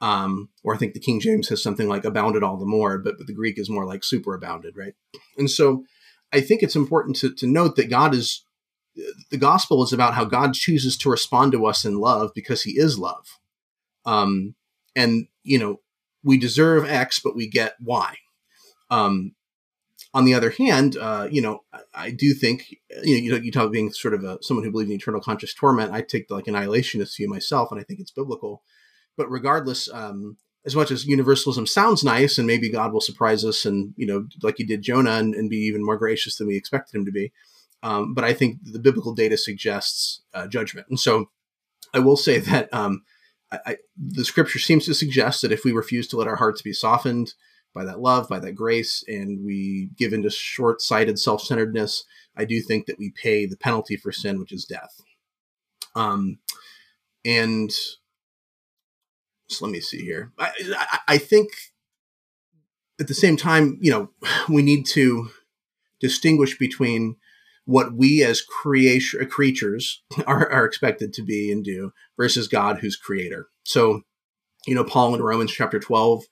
Um, 0.00 0.48
or 0.64 0.74
I 0.74 0.78
think 0.78 0.94
the 0.94 1.00
King 1.00 1.20
James 1.20 1.48
has 1.48 1.62
something 1.62 1.88
like 1.88 2.04
abounded 2.04 2.42
all 2.42 2.56
the 2.56 2.66
more, 2.66 2.98
but, 2.98 3.18
but 3.18 3.26
the 3.26 3.34
Greek 3.34 3.58
is 3.58 3.70
more 3.70 3.86
like 3.86 4.02
superabounded, 4.02 4.72
right? 4.76 4.94
And 5.36 5.50
so 5.50 5.84
I 6.32 6.40
think 6.40 6.62
it's 6.62 6.76
important 6.76 7.16
to, 7.16 7.32
to 7.34 7.46
note 7.46 7.76
that 7.76 7.90
God 7.90 8.14
is, 8.14 8.44
the 9.30 9.36
gospel 9.36 9.82
is 9.82 9.92
about 9.92 10.14
how 10.14 10.24
God 10.24 10.54
chooses 10.54 10.96
to 10.98 11.10
respond 11.10 11.52
to 11.52 11.66
us 11.66 11.84
in 11.84 11.98
love 11.98 12.32
because 12.34 12.62
he 12.62 12.72
is 12.72 12.98
love. 12.98 13.38
Um, 14.04 14.54
and, 14.96 15.26
you 15.44 15.58
know, 15.58 15.80
we 16.24 16.36
deserve 16.36 16.84
X, 16.84 17.20
but 17.20 17.36
we 17.36 17.48
get 17.48 17.74
Y. 17.80 18.16
Um, 18.90 19.34
on 20.14 20.24
the 20.24 20.34
other 20.34 20.50
hand, 20.50 20.96
uh, 20.96 21.26
you 21.30 21.40
know, 21.40 21.62
I, 21.72 21.80
I, 21.94 22.10
do 22.10 22.34
think 22.34 22.74
you 23.02 23.30
know 23.30 23.36
you, 23.36 23.50
talk 23.50 23.62
about 23.62 23.72
being 23.72 23.92
sort 23.92 24.14
of 24.14 24.24
a, 24.24 24.38
someone 24.42 24.64
who 24.64 24.70
believes 24.70 24.90
in 24.90 24.96
eternal 24.96 25.20
conscious 25.20 25.54
torment. 25.54 25.92
I 25.92 26.02
take 26.02 26.28
the, 26.28 26.34
like 26.34 26.44
annihilationist 26.44 27.16
view 27.16 27.28
myself, 27.28 27.70
and 27.70 27.80
I 27.80 27.84
think 27.84 28.00
it's 28.00 28.10
biblical. 28.10 28.62
But 29.16 29.30
regardless, 29.30 29.90
um, 29.92 30.36
as 30.64 30.76
much 30.76 30.90
as 30.90 31.06
universalism 31.06 31.66
sounds 31.66 32.04
nice, 32.04 32.36
and 32.36 32.46
maybe 32.46 32.70
God 32.70 32.92
will 32.92 33.00
surprise 33.00 33.44
us, 33.44 33.64
and 33.64 33.94
you 33.96 34.06
know, 34.06 34.26
like 34.42 34.56
He 34.58 34.64
did 34.64 34.82
Jonah, 34.82 35.12
and, 35.12 35.34
and 35.34 35.48
be 35.48 35.58
even 35.58 35.84
more 35.84 35.96
gracious 35.96 36.36
than 36.36 36.46
we 36.46 36.56
expected 36.56 36.96
Him 36.96 37.06
to 37.06 37.12
be. 37.12 37.32
Um, 37.82 38.14
but 38.14 38.24
I 38.24 38.34
think 38.34 38.58
the 38.62 38.78
biblical 38.78 39.14
data 39.14 39.36
suggests 39.38 40.20
uh, 40.34 40.46
judgment, 40.46 40.88
and 40.90 41.00
so 41.00 41.30
I 41.94 42.00
will 42.00 42.18
say 42.18 42.38
that 42.38 42.72
um, 42.74 43.02
I, 43.50 43.58
I, 43.66 43.76
the 43.96 44.26
Scripture 44.26 44.58
seems 44.58 44.84
to 44.86 44.94
suggest 44.94 45.40
that 45.40 45.52
if 45.52 45.64
we 45.64 45.72
refuse 45.72 46.06
to 46.08 46.16
let 46.18 46.28
our 46.28 46.36
hearts 46.36 46.60
be 46.60 46.74
softened 46.74 47.32
by 47.74 47.84
that 47.84 48.00
love, 48.00 48.28
by 48.28 48.38
that 48.40 48.52
grace, 48.52 49.04
and 49.08 49.44
we 49.44 49.90
give 49.96 50.12
into 50.12 50.30
short 50.30 50.80
sighted 50.80 51.18
self 51.18 51.42
centeredness, 51.42 52.04
I 52.36 52.44
do 52.44 52.60
think 52.60 52.86
that 52.86 52.98
we 52.98 53.10
pay 53.10 53.46
the 53.46 53.56
penalty 53.56 53.96
for 53.96 54.12
sin, 54.12 54.38
which 54.38 54.52
is 54.52 54.64
death. 54.64 55.00
Um, 55.94 56.38
and 57.24 57.70
so 59.48 59.64
let 59.64 59.72
me 59.72 59.80
see 59.80 60.02
here. 60.02 60.32
I, 60.38 60.50
I, 60.76 60.98
I 61.08 61.18
think 61.18 61.50
at 63.00 63.08
the 63.08 63.14
same 63.14 63.36
time, 63.36 63.78
you 63.80 63.90
know, 63.90 64.10
we 64.48 64.62
need 64.62 64.86
to 64.86 65.30
distinguish 66.00 66.58
between 66.58 67.16
what 67.64 67.94
we 67.94 68.24
as 68.24 68.42
creation 68.42 69.24
creatures 69.26 70.02
are, 70.26 70.50
are 70.50 70.64
expected 70.64 71.12
to 71.14 71.22
be 71.22 71.50
and 71.52 71.64
do 71.64 71.92
versus 72.16 72.48
God 72.48 72.78
who's 72.78 72.96
creator. 72.96 73.48
So, 73.64 74.02
you 74.66 74.74
know, 74.74 74.84
Paul 74.84 75.14
in 75.14 75.22
Romans 75.22 75.52
chapter 75.52 75.78
12 75.78 76.24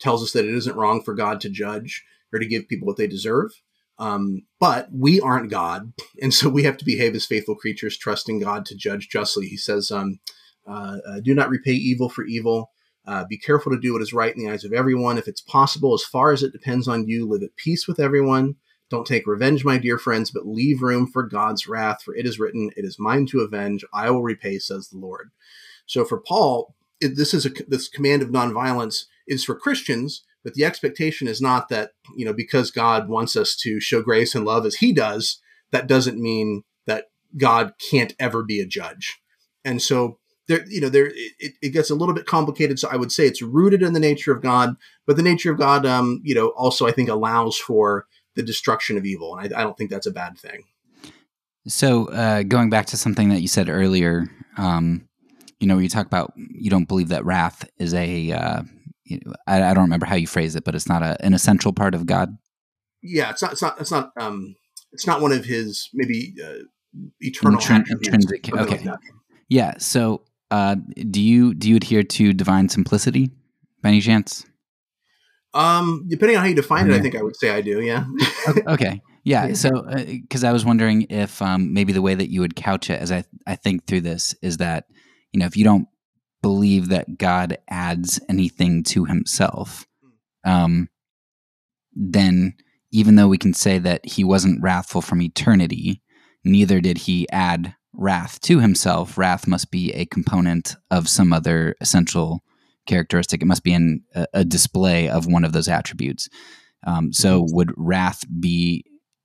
tells 0.00 0.22
us 0.22 0.32
that 0.32 0.44
it 0.44 0.54
isn't 0.54 0.76
wrong 0.76 1.02
for 1.02 1.14
God 1.14 1.40
to 1.42 1.50
judge 1.50 2.04
or 2.32 2.38
to 2.38 2.46
give 2.46 2.68
people 2.68 2.86
what 2.86 2.96
they 2.96 3.06
deserve. 3.06 3.50
Um, 3.98 4.42
but 4.60 4.88
we 4.92 5.20
aren't 5.20 5.50
God, 5.50 5.92
and 6.22 6.32
so 6.32 6.48
we 6.48 6.62
have 6.64 6.76
to 6.78 6.84
behave 6.84 7.14
as 7.14 7.26
faithful 7.26 7.56
creatures, 7.56 7.98
trusting 7.98 8.40
God 8.40 8.64
to 8.66 8.76
judge 8.76 9.08
justly. 9.08 9.46
He 9.46 9.56
says, 9.56 9.90
um, 9.90 10.20
uh, 10.66 10.98
uh, 11.08 11.20
"Do 11.20 11.34
not 11.34 11.50
repay 11.50 11.72
evil 11.72 12.08
for 12.08 12.24
evil. 12.24 12.70
Uh, 13.06 13.24
be 13.24 13.38
careful 13.38 13.72
to 13.72 13.80
do 13.80 13.94
what 13.94 14.02
is 14.02 14.12
right 14.12 14.36
in 14.36 14.44
the 14.44 14.50
eyes 14.50 14.64
of 14.64 14.72
everyone. 14.72 15.16
If 15.16 15.26
it's 15.26 15.40
possible, 15.40 15.94
as 15.94 16.02
far 16.02 16.30
as 16.30 16.42
it 16.42 16.52
depends 16.52 16.86
on 16.86 17.08
you, 17.08 17.26
live 17.26 17.42
at 17.42 17.56
peace 17.56 17.88
with 17.88 17.98
everyone. 17.98 18.56
Don't 18.90 19.06
take 19.06 19.26
revenge, 19.26 19.64
my 19.64 19.78
dear 19.78 19.98
friends, 19.98 20.30
but 20.30 20.46
leave 20.46 20.82
room 20.82 21.06
for 21.06 21.22
God's 21.22 21.66
wrath. 21.66 22.02
For 22.02 22.14
it 22.14 22.26
is 22.26 22.38
written, 22.38 22.70
"It 22.76 22.84
is 22.84 22.98
mine 22.98 23.26
to 23.26 23.40
avenge; 23.40 23.84
I 23.92 24.10
will 24.10 24.22
repay," 24.22 24.58
says 24.58 24.88
the 24.88 24.98
Lord. 24.98 25.30
So 25.86 26.04
for 26.04 26.20
Paul, 26.20 26.74
it, 27.00 27.16
this 27.16 27.34
is 27.34 27.46
a 27.46 27.50
this 27.66 27.88
command 27.88 28.22
of 28.22 28.28
nonviolence 28.28 29.06
is 29.28 29.44
for 29.44 29.54
Christians, 29.54 30.24
but 30.42 30.54
the 30.54 30.64
expectation 30.64 31.28
is 31.28 31.40
not 31.40 31.68
that, 31.68 31.92
you 32.16 32.24
know, 32.24 32.32
because 32.32 32.70
God 32.70 33.08
wants 33.08 33.36
us 33.36 33.54
to 33.56 33.80
show 33.80 34.02
grace 34.02 34.34
and 34.34 34.44
love 34.44 34.66
as 34.66 34.76
he 34.76 34.92
does, 34.92 35.40
that 35.70 35.86
doesn't 35.86 36.20
mean 36.20 36.64
that 36.86 37.06
God 37.36 37.74
can't 37.90 38.14
ever 38.18 38.42
be 38.42 38.60
a 38.60 38.66
judge. 38.66 39.20
And 39.64 39.80
so 39.82 40.18
there, 40.48 40.64
you 40.66 40.80
know, 40.80 40.88
there 40.88 41.12
it, 41.38 41.54
it 41.60 41.68
gets 41.70 41.90
a 41.90 41.94
little 41.94 42.14
bit 42.14 42.26
complicated. 42.26 42.78
So 42.78 42.88
I 42.90 42.96
would 42.96 43.12
say 43.12 43.26
it's 43.26 43.42
rooted 43.42 43.82
in 43.82 43.92
the 43.92 44.00
nature 44.00 44.32
of 44.32 44.42
God, 44.42 44.76
but 45.06 45.16
the 45.16 45.22
nature 45.22 45.52
of 45.52 45.58
God, 45.58 45.84
um, 45.86 46.20
you 46.24 46.34
know, 46.34 46.48
also 46.48 46.86
I 46.86 46.92
think 46.92 47.08
allows 47.08 47.56
for 47.56 48.06
the 48.34 48.42
destruction 48.42 48.96
of 48.96 49.04
evil, 49.04 49.36
and 49.36 49.52
I, 49.54 49.60
I 49.60 49.62
don't 49.62 49.76
think 49.76 49.90
that's 49.90 50.06
a 50.06 50.12
bad 50.12 50.38
thing. 50.38 50.64
So 51.66 52.06
uh, 52.06 52.44
going 52.44 52.70
back 52.70 52.86
to 52.86 52.96
something 52.96 53.28
that 53.28 53.42
you 53.42 53.48
said 53.48 53.68
earlier, 53.68 54.26
um, 54.56 55.06
you 55.60 55.66
know, 55.66 55.78
you 55.78 55.88
talk 55.88 56.06
about 56.06 56.32
you 56.36 56.70
don't 56.70 56.88
believe 56.88 57.08
that 57.08 57.24
wrath 57.24 57.68
is 57.78 57.92
a, 57.92 58.32
uh, 58.32 58.62
you 59.08 59.20
know, 59.24 59.32
I, 59.46 59.62
I, 59.62 59.74
don't 59.74 59.84
remember 59.84 60.06
how 60.06 60.16
you 60.16 60.26
phrase 60.26 60.54
it, 60.56 60.64
but 60.64 60.74
it's 60.74 60.88
not 60.88 61.02
a, 61.02 61.16
an 61.24 61.34
essential 61.34 61.72
part 61.72 61.94
of 61.94 62.06
God. 62.06 62.36
Yeah, 63.02 63.30
it's 63.30 63.42
not. 63.42 63.52
It's 63.52 63.62
not. 63.62 63.80
It's 63.80 63.90
not. 63.90 64.10
Um, 64.18 64.56
it's 64.92 65.06
not 65.06 65.20
one 65.20 65.32
of 65.32 65.44
his 65.44 65.88
maybe 65.94 66.34
uh, 66.44 66.64
eternal 67.20 67.58
Intrin- 67.58 67.90
intrinsic. 67.90 68.52
Okay. 68.52 68.84
Like 68.84 68.98
yeah. 69.48 69.74
So, 69.78 70.24
uh, 70.50 70.76
do 71.10 71.20
you 71.20 71.54
do 71.54 71.68
you 71.68 71.76
adhere 71.76 72.02
to 72.02 72.32
divine 72.32 72.68
simplicity 72.68 73.30
by 73.82 73.90
any 73.90 74.00
chance? 74.00 74.44
Um, 75.54 76.04
depending 76.08 76.36
on 76.36 76.42
how 76.42 76.48
you 76.48 76.54
define 76.54 76.90
it, 76.90 76.94
I 76.94 77.00
think 77.00 77.16
I 77.16 77.22
would 77.22 77.36
say 77.36 77.50
I 77.50 77.62
do. 77.62 77.80
Yeah. 77.80 78.04
okay. 78.66 79.00
Yeah. 79.24 79.52
So, 79.54 79.70
because 79.94 80.44
uh, 80.44 80.48
I 80.48 80.52
was 80.52 80.64
wondering 80.64 81.02
if 81.10 81.40
um, 81.42 81.72
maybe 81.72 81.92
the 81.92 82.02
way 82.02 82.14
that 82.14 82.30
you 82.30 82.40
would 82.40 82.56
couch 82.56 82.90
it, 82.90 83.00
as 83.00 83.12
I 83.12 83.24
I 83.46 83.56
think 83.56 83.86
through 83.86 84.02
this, 84.02 84.34
is 84.42 84.58
that 84.58 84.86
you 85.32 85.40
know 85.40 85.46
if 85.46 85.56
you 85.56 85.64
don't 85.64 85.88
believe 86.42 86.88
that 86.88 87.18
God 87.18 87.58
adds 87.68 88.20
anything 88.28 88.82
to 88.84 89.04
Himself, 89.04 89.86
um, 90.44 90.88
then 91.92 92.54
even 92.90 93.16
though 93.16 93.28
we 93.28 93.38
can 93.38 93.54
say 93.54 93.78
that 93.78 94.04
He 94.06 94.24
wasn't 94.24 94.62
wrathful 94.62 95.02
from 95.02 95.22
eternity, 95.22 96.02
neither 96.44 96.80
did 96.80 96.98
He 96.98 97.28
add 97.30 97.74
wrath 97.92 98.40
to 98.42 98.60
Himself. 98.60 99.18
Wrath 99.18 99.46
must 99.46 99.70
be 99.70 99.92
a 99.92 100.06
component 100.06 100.76
of 100.90 101.08
some 101.08 101.32
other 101.32 101.74
essential 101.80 102.42
characteristic. 102.86 103.42
It 103.42 103.46
must 103.46 103.64
be 103.64 103.72
in 103.72 104.02
a, 104.14 104.26
a 104.34 104.44
display 104.44 105.08
of 105.08 105.26
one 105.26 105.44
of 105.44 105.52
those 105.52 105.68
attributes. 105.68 106.28
Um, 106.86 107.12
so, 107.12 107.42
mm-hmm. 107.42 107.54
would 107.56 107.72
wrath 107.76 108.24
be 108.40 108.84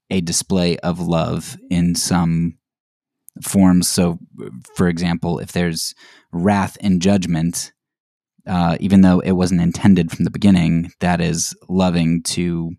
a 0.10 0.22
display 0.22 0.78
of 0.80 1.00
love 1.00 1.58
in 1.70 1.96
some 1.96 2.58
forms. 3.42 3.88
So, 3.88 4.20
for 4.76 4.88
example, 4.88 5.40
if 5.40 5.52
there's 5.52 5.96
wrath 6.34 6.78
and 6.82 7.02
judgment, 7.02 7.72
uh, 8.48 8.78
even 8.80 9.02
though 9.02 9.20
it 9.20 9.34
wasn't 9.34 9.62
intended 9.62 10.12
from 10.12 10.26
the 10.26 10.32
beginning, 10.32 10.92
that 11.00 11.22
is 11.22 11.56
loving 11.70 12.24
to 12.24 12.72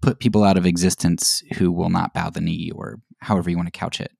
put 0.00 0.20
people 0.20 0.44
out 0.44 0.58
of 0.58 0.66
existence 0.66 1.42
who 1.56 1.70
will 1.72 1.90
not 1.90 2.12
bow 2.14 2.30
the 2.30 2.40
knee, 2.40 2.70
or 2.74 3.00
however 3.20 3.50
you 3.50 3.56
want 3.56 3.72
to 3.72 3.78
couch 3.78 4.00
it. 4.00 4.12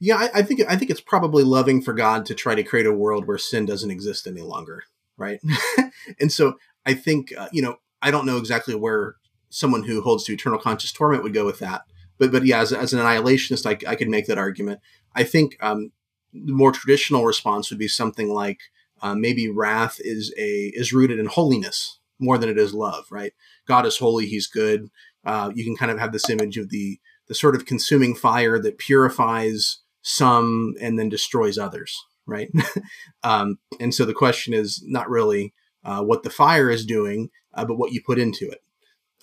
Yeah, 0.00 0.16
I, 0.16 0.30
I 0.36 0.42
think 0.42 0.60
I 0.68 0.76
think 0.76 0.90
it's 0.90 1.00
probably 1.00 1.44
loving 1.44 1.80
for 1.80 1.92
God 1.92 2.26
to 2.26 2.34
try 2.34 2.54
to 2.54 2.64
create 2.64 2.86
a 2.86 2.92
world 2.92 3.26
where 3.26 3.38
sin 3.38 3.66
doesn't 3.66 3.90
exist 3.90 4.26
any 4.26 4.40
longer, 4.40 4.82
right? 5.16 5.40
and 6.20 6.32
so 6.32 6.54
I 6.84 6.94
think 6.94 7.32
uh, 7.36 7.48
you 7.52 7.62
know 7.62 7.76
I 8.00 8.10
don't 8.10 8.26
know 8.26 8.38
exactly 8.38 8.74
where 8.74 9.16
someone 9.48 9.84
who 9.84 10.00
holds 10.00 10.24
to 10.24 10.32
eternal 10.32 10.58
conscious 10.58 10.92
torment 10.92 11.22
would 11.22 11.34
go 11.34 11.46
with 11.46 11.60
that. 11.60 11.82
But 12.18 12.32
but 12.32 12.44
yeah, 12.44 12.60
as, 12.60 12.72
as 12.72 12.92
an 12.92 12.98
annihilationist, 12.98 13.64
I, 13.64 13.90
I 13.90 13.94
could 13.94 14.08
make 14.08 14.26
that 14.26 14.38
argument. 14.38 14.80
I 15.14 15.24
think 15.24 15.56
um, 15.60 15.92
the 16.32 16.52
more 16.52 16.72
traditional 16.72 17.24
response 17.24 17.70
would 17.70 17.78
be 17.78 17.88
something 17.88 18.28
like 18.28 18.60
uh, 19.02 19.14
maybe 19.14 19.48
wrath 19.48 19.96
is 20.00 20.32
a 20.38 20.72
is 20.74 20.92
rooted 20.92 21.18
in 21.18 21.26
holiness 21.26 21.98
more 22.18 22.38
than 22.38 22.48
it 22.48 22.58
is 22.58 22.72
love. 22.72 23.06
Right? 23.10 23.32
God 23.66 23.86
is 23.86 23.98
holy; 23.98 24.26
He's 24.26 24.46
good. 24.46 24.90
Uh, 25.24 25.52
you 25.54 25.64
can 25.64 25.76
kind 25.76 25.90
of 25.90 25.98
have 25.98 26.12
this 26.12 26.30
image 26.30 26.56
of 26.58 26.70
the 26.70 26.98
the 27.28 27.34
sort 27.34 27.54
of 27.54 27.66
consuming 27.66 28.14
fire 28.14 28.58
that 28.58 28.78
purifies 28.78 29.78
some 30.02 30.74
and 30.80 30.98
then 30.98 31.08
destroys 31.08 31.58
others. 31.58 31.96
Right? 32.26 32.50
um, 33.22 33.58
and 33.80 33.92
so 33.94 34.04
the 34.04 34.14
question 34.14 34.54
is 34.54 34.82
not 34.86 35.10
really 35.10 35.52
uh, 35.84 36.02
what 36.02 36.22
the 36.22 36.30
fire 36.30 36.70
is 36.70 36.86
doing, 36.86 37.30
uh, 37.54 37.64
but 37.64 37.76
what 37.76 37.92
you 37.92 38.00
put 38.04 38.18
into 38.18 38.48
it. 38.48 38.62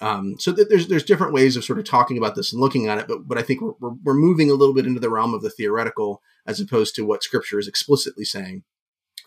Um, 0.02 0.36
so 0.40 0.54
th- 0.54 0.68
there's 0.70 0.88
there's 0.88 1.04
different 1.04 1.34
ways 1.34 1.58
of 1.58 1.64
sort 1.64 1.80
of 1.80 1.86
talking 1.86 2.18
about 2.18 2.36
this 2.36 2.54
and 2.54 2.62
looking 2.62 2.88
at 2.88 2.98
it, 2.98 3.08
but 3.08 3.28
but 3.28 3.38
I 3.38 3.42
think 3.42 3.62
we're, 3.62 3.74
we're, 3.80 3.96
we're 4.04 4.14
moving 4.14 4.50
a 4.50 4.54
little 4.54 4.74
bit 4.74 4.86
into 4.86 5.00
the 5.00 5.10
realm 5.10 5.34
of 5.34 5.42
the 5.42 5.50
theoretical 5.50 6.22
as 6.50 6.60
opposed 6.60 6.96
to 6.96 7.06
what 7.06 7.24
Scripture 7.24 7.60
is 7.60 7.68
explicitly 7.68 8.26
saying. 8.26 8.64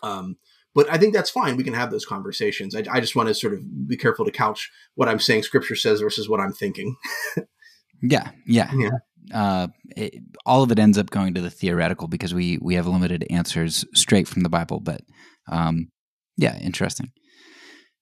Um, 0.03 0.35
but 0.75 0.91
I 0.91 0.97
think 0.97 1.13
that's 1.13 1.29
fine. 1.29 1.55
We 1.55 1.63
can 1.63 1.73
have 1.73 1.89
those 1.89 2.05
conversations. 2.05 2.75
I, 2.75 2.83
I, 2.91 2.99
just 2.99 3.15
want 3.15 3.29
to 3.29 3.33
sort 3.33 3.53
of 3.53 3.87
be 3.87 3.95
careful 3.95 4.25
to 4.25 4.31
couch 4.31 4.69
what 4.95 5.07
I'm 5.07 5.19
saying 5.19 5.43
Scripture 5.43 5.75
says 5.75 6.01
versus 6.01 6.27
what 6.27 6.41
I'm 6.41 6.51
thinking. 6.51 6.95
yeah, 8.01 8.31
yeah, 8.45 8.71
yeah. 8.75 8.89
Uh, 9.33 9.67
it, 9.95 10.15
all 10.45 10.63
of 10.63 10.71
it 10.71 10.79
ends 10.79 10.97
up 10.97 11.09
going 11.09 11.33
to 11.35 11.41
the 11.41 11.49
theoretical 11.49 12.09
because 12.09 12.33
we 12.33 12.57
we 12.61 12.75
have 12.75 12.87
limited 12.87 13.25
answers 13.29 13.85
straight 13.93 14.27
from 14.27 14.43
the 14.43 14.49
Bible. 14.49 14.81
But 14.81 15.01
um, 15.49 15.89
yeah, 16.35 16.57
interesting. 16.59 17.11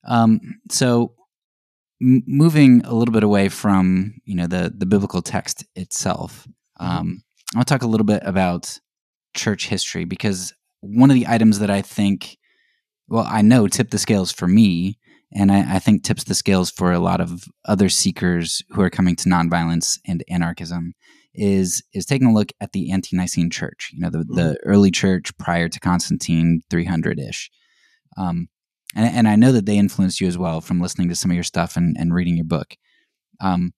Um, 0.08 0.40
so 0.72 1.14
moving 2.00 2.84
a 2.86 2.94
little 2.96 3.14
bit 3.14 3.22
away 3.22 3.50
from 3.50 4.16
you 4.26 4.36
know 4.36 4.48
the 4.48 4.74
the 4.76 4.88
biblical 4.88 5.22
text 5.22 5.66
itself, 5.76 6.48
mm-hmm. 6.82 6.98
um, 6.98 7.24
I'll 7.56 7.64
talk 7.64 7.84
a 7.84 7.88
little 7.88 8.06
bit 8.06 8.24
about 8.26 8.80
church 9.34 9.68
history 9.68 10.06
because 10.06 10.54
one 10.82 11.10
of 11.12 11.16
the 11.16 11.28
items 11.28 11.60
that 11.60 11.70
I 11.70 11.82
think, 11.82 12.38
well, 13.08 13.26
I 13.28 13.42
know 13.42 13.68
tip 13.68 13.92
the 13.92 13.98
scales 13.98 14.32
for 14.32 14.48
me, 14.48 14.98
and 15.34 15.52
I, 15.52 15.76
I 15.76 15.80
think 15.80 16.04
tips 16.04 16.24
the 16.26 16.36
scales 16.36 16.72
for 16.72 16.92
a 16.92 17.00
lot 17.00 17.22
of 17.22 17.46
other 17.66 17.88
seekers 17.88 18.62
who 18.72 18.82
are 18.82 18.90
coming 18.90 19.16
to 19.18 19.30
nonviolence 19.30 20.00
and 20.06 20.24
anarchism 20.30 20.94
is 21.34 21.82
is 21.94 22.06
taking 22.06 22.28
a 22.28 22.34
look 22.34 22.52
at 22.60 22.74
the 22.74 22.92
ante-Nicene 22.92 23.50
church. 23.50 23.92
You 23.94 24.02
know, 24.02 24.10
the, 24.10 24.20
mm-hmm. 24.20 24.36
the 24.36 24.58
early 24.66 24.92
church 24.92 25.36
prior 25.38 25.70
to 25.70 25.80
Constantine, 25.80 26.62
three 26.70 26.86
hundred 26.86 27.20
ish. 27.20 27.50
Um, 28.18 28.50
and, 28.96 29.16
and 29.16 29.28
I 29.28 29.38
know 29.38 29.54
that 29.54 29.66
they 29.66 29.78
influenced 29.78 30.20
you 30.20 30.28
as 30.28 30.38
well 30.38 30.60
from 30.60 30.82
listening 30.82 31.08
to 31.10 31.16
some 31.16 31.32
of 31.32 31.36
your 31.36 31.46
stuff 31.46 31.78
and, 31.78 31.96
and 31.98 32.14
reading 32.14 32.36
your 32.36 32.46
book. 32.46 32.76
Um, 33.40 33.72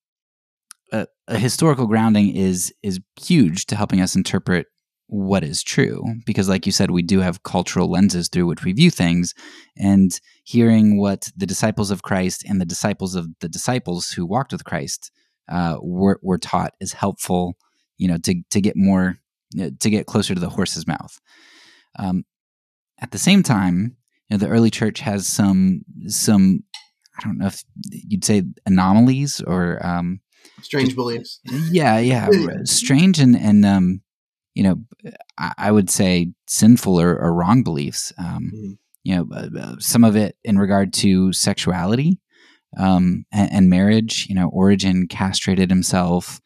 a, 0.92 1.06
a 1.28 1.38
historical 1.38 1.86
grounding 1.86 2.36
is 2.36 2.74
is 2.82 3.00
huge 3.22 3.68
to 3.68 3.76
helping 3.76 4.02
us 4.02 4.16
interpret 4.16 4.68
what 5.08 5.44
is 5.44 5.62
true 5.62 6.04
because 6.26 6.50
like 6.50 6.66
you 6.66 6.72
said 6.72 6.90
we 6.90 7.02
do 7.02 7.20
have 7.20 7.44
cultural 7.44 7.92
lenses 7.92 8.30
through 8.30 8.46
which 8.46 8.64
we 8.64 8.72
view 8.72 8.90
things 8.90 9.34
and 9.78 10.20
hearing 10.44 10.98
what 11.00 11.30
the 11.36 11.46
disciples 11.46 11.92
of 11.92 12.02
christ 12.02 12.44
and 12.48 12.60
the 12.60 12.66
disciples 12.66 13.14
of 13.14 13.28
the 13.40 13.50
disciples 13.50 14.12
who 14.12 14.26
walked 14.26 14.52
with 14.52 14.64
christ 14.64 15.12
uh, 15.50 15.78
were, 15.82 16.20
were 16.24 16.38
taught 16.38 16.74
is 16.80 16.94
helpful 16.94 17.56
you 17.98 18.08
know 18.08 18.18
to, 18.18 18.42
to 18.50 18.62
get 18.62 18.76
more 18.76 19.20
to 19.52 19.90
get 19.90 20.08
closer 20.08 20.34
to 20.34 20.40
the 20.40 20.50
horse's 20.50 20.88
mouth 20.88 21.20
um, 22.00 22.24
at 23.00 23.12
the 23.12 23.20
same 23.20 23.44
time 23.44 23.98
you 24.30 24.38
know, 24.38 24.38
the 24.38 24.52
early 24.52 24.72
church 24.72 25.02
has 25.02 25.28
some 25.28 25.84
some 26.08 26.64
I 27.18 27.24
don't 27.24 27.38
know 27.38 27.48
if 27.48 27.64
you'd 27.92 28.26
say 28.26 28.44
anomalies 28.66 29.42
or 29.42 29.86
um, 29.86 30.22
strange 30.62 30.96
beliefs. 30.96 31.40
Yeah, 31.72 32.00
yeah, 32.00 32.30
strange 32.64 33.20
and 33.20 33.36
and 33.36 33.66
um, 33.66 34.02
you 34.54 34.64
know, 34.64 34.76
I, 35.38 35.54
I, 35.58 35.72
would 35.72 35.90
say 35.90 36.32
sinful 36.48 37.00
or, 37.00 37.18
or 37.18 37.34
wrong 37.34 37.64
beliefs. 37.64 38.14
Um, 38.18 38.52
mm-hmm. 38.54 38.72
You 39.04 39.16
know, 39.16 39.28
uh, 39.34 39.50
uh, 39.60 39.76
some 39.80 40.04
of 40.04 40.16
it 40.16 40.38
in 40.44 40.58
regard 40.58 40.94
to 40.94 41.34
sexuality 41.34 42.20
um, 42.78 43.26
and, 43.34 43.52
and, 43.52 43.70
marriage. 43.70 44.28
You 44.30 44.36
know, 44.36 44.48
Origen 44.50 45.08
castrated 45.08 45.70
himself, 45.70 46.40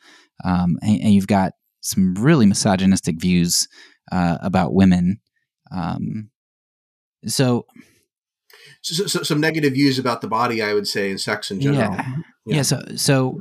um, 0.43 0.77
and, 0.81 1.01
and, 1.01 1.13
you've 1.13 1.27
got 1.27 1.53
some 1.81 2.15
really 2.15 2.47
misogynistic 2.47 3.19
views 3.19 3.67
uh, 4.11 4.37
about 4.41 4.73
women. 4.73 5.19
Um, 5.71 6.31
so, 7.27 7.67
so, 8.81 9.05
so, 9.05 9.21
some 9.21 9.39
negative 9.39 9.73
views 9.73 9.99
about 9.99 10.21
the 10.21 10.27
body, 10.27 10.61
I 10.61 10.73
would 10.73 10.87
say, 10.87 11.11
and 11.11 11.21
sex 11.21 11.51
in 11.51 11.61
general. 11.61 11.93
Yeah. 11.93 12.05
yeah. 12.45 12.55
yeah 12.55 12.61
so, 12.63 12.81
so 12.95 13.39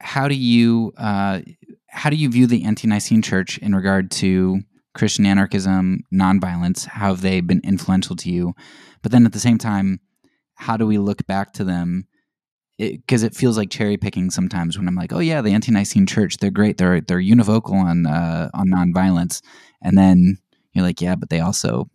how 0.00 0.26
do 0.26 0.34
you 0.34 0.92
uh, 0.96 1.40
how 1.90 2.10
do 2.10 2.16
you 2.16 2.30
view 2.30 2.46
the 2.46 2.64
ante-Nicene 2.64 3.22
Church 3.22 3.58
in 3.58 3.74
regard 3.74 4.10
to 4.12 4.60
Christian 4.94 5.26
anarchism, 5.26 6.00
nonviolence? 6.12 6.86
How 6.86 7.08
have 7.08 7.20
they 7.20 7.40
been 7.40 7.60
influential 7.64 8.16
to 8.16 8.30
you? 8.30 8.54
But 9.02 9.12
then 9.12 9.26
at 9.26 9.32
the 9.32 9.40
same 9.40 9.58
time, 9.58 10.00
how 10.54 10.76
do 10.76 10.86
we 10.86 10.98
look 10.98 11.26
back 11.26 11.52
to 11.54 11.64
them? 11.64 12.06
Because 12.78 13.22
it, 13.22 13.32
it, 13.32 13.36
feels 13.36 13.58
like 13.58 13.70
cherry 13.70 13.96
picking 13.96 14.30
sometimes 14.30 14.78
when 14.78 14.88
I'm 14.88 14.94
like, 14.94 15.12
oh 15.12 15.18
yeah, 15.18 15.42
the 15.42 15.52
ante-Nicene 15.52 16.06
Church, 16.06 16.38
they're 16.38 16.50
great, 16.50 16.78
they're 16.78 17.02
they're 17.02 17.20
univocal 17.20 17.74
on 17.74 18.06
uh, 18.06 18.48
on 18.54 18.68
nonviolence, 18.68 19.42
and 19.82 19.98
then 19.98 20.38
you're 20.72 20.84
like, 20.84 21.02
yeah, 21.02 21.14
but 21.14 21.28
they 21.28 21.40
also 21.40 21.90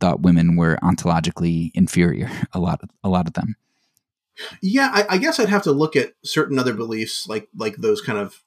thought 0.00 0.22
women 0.22 0.56
were 0.56 0.78
ontologically 0.82 1.70
inferior. 1.74 2.30
A 2.52 2.58
lot, 2.58 2.82
of, 2.82 2.90
a 3.04 3.08
lot 3.08 3.26
of 3.26 3.34
them. 3.34 3.54
Yeah, 4.62 4.90
I, 4.92 5.14
I, 5.14 5.18
guess 5.18 5.40
I'd 5.40 5.48
have 5.48 5.62
to 5.62 5.72
look 5.72 5.96
at 5.96 6.12
certain 6.24 6.58
other 6.58 6.74
beliefs, 6.74 7.26
like 7.26 7.48
like 7.56 7.76
those 7.76 8.02
kind 8.02 8.18
of 8.18 8.42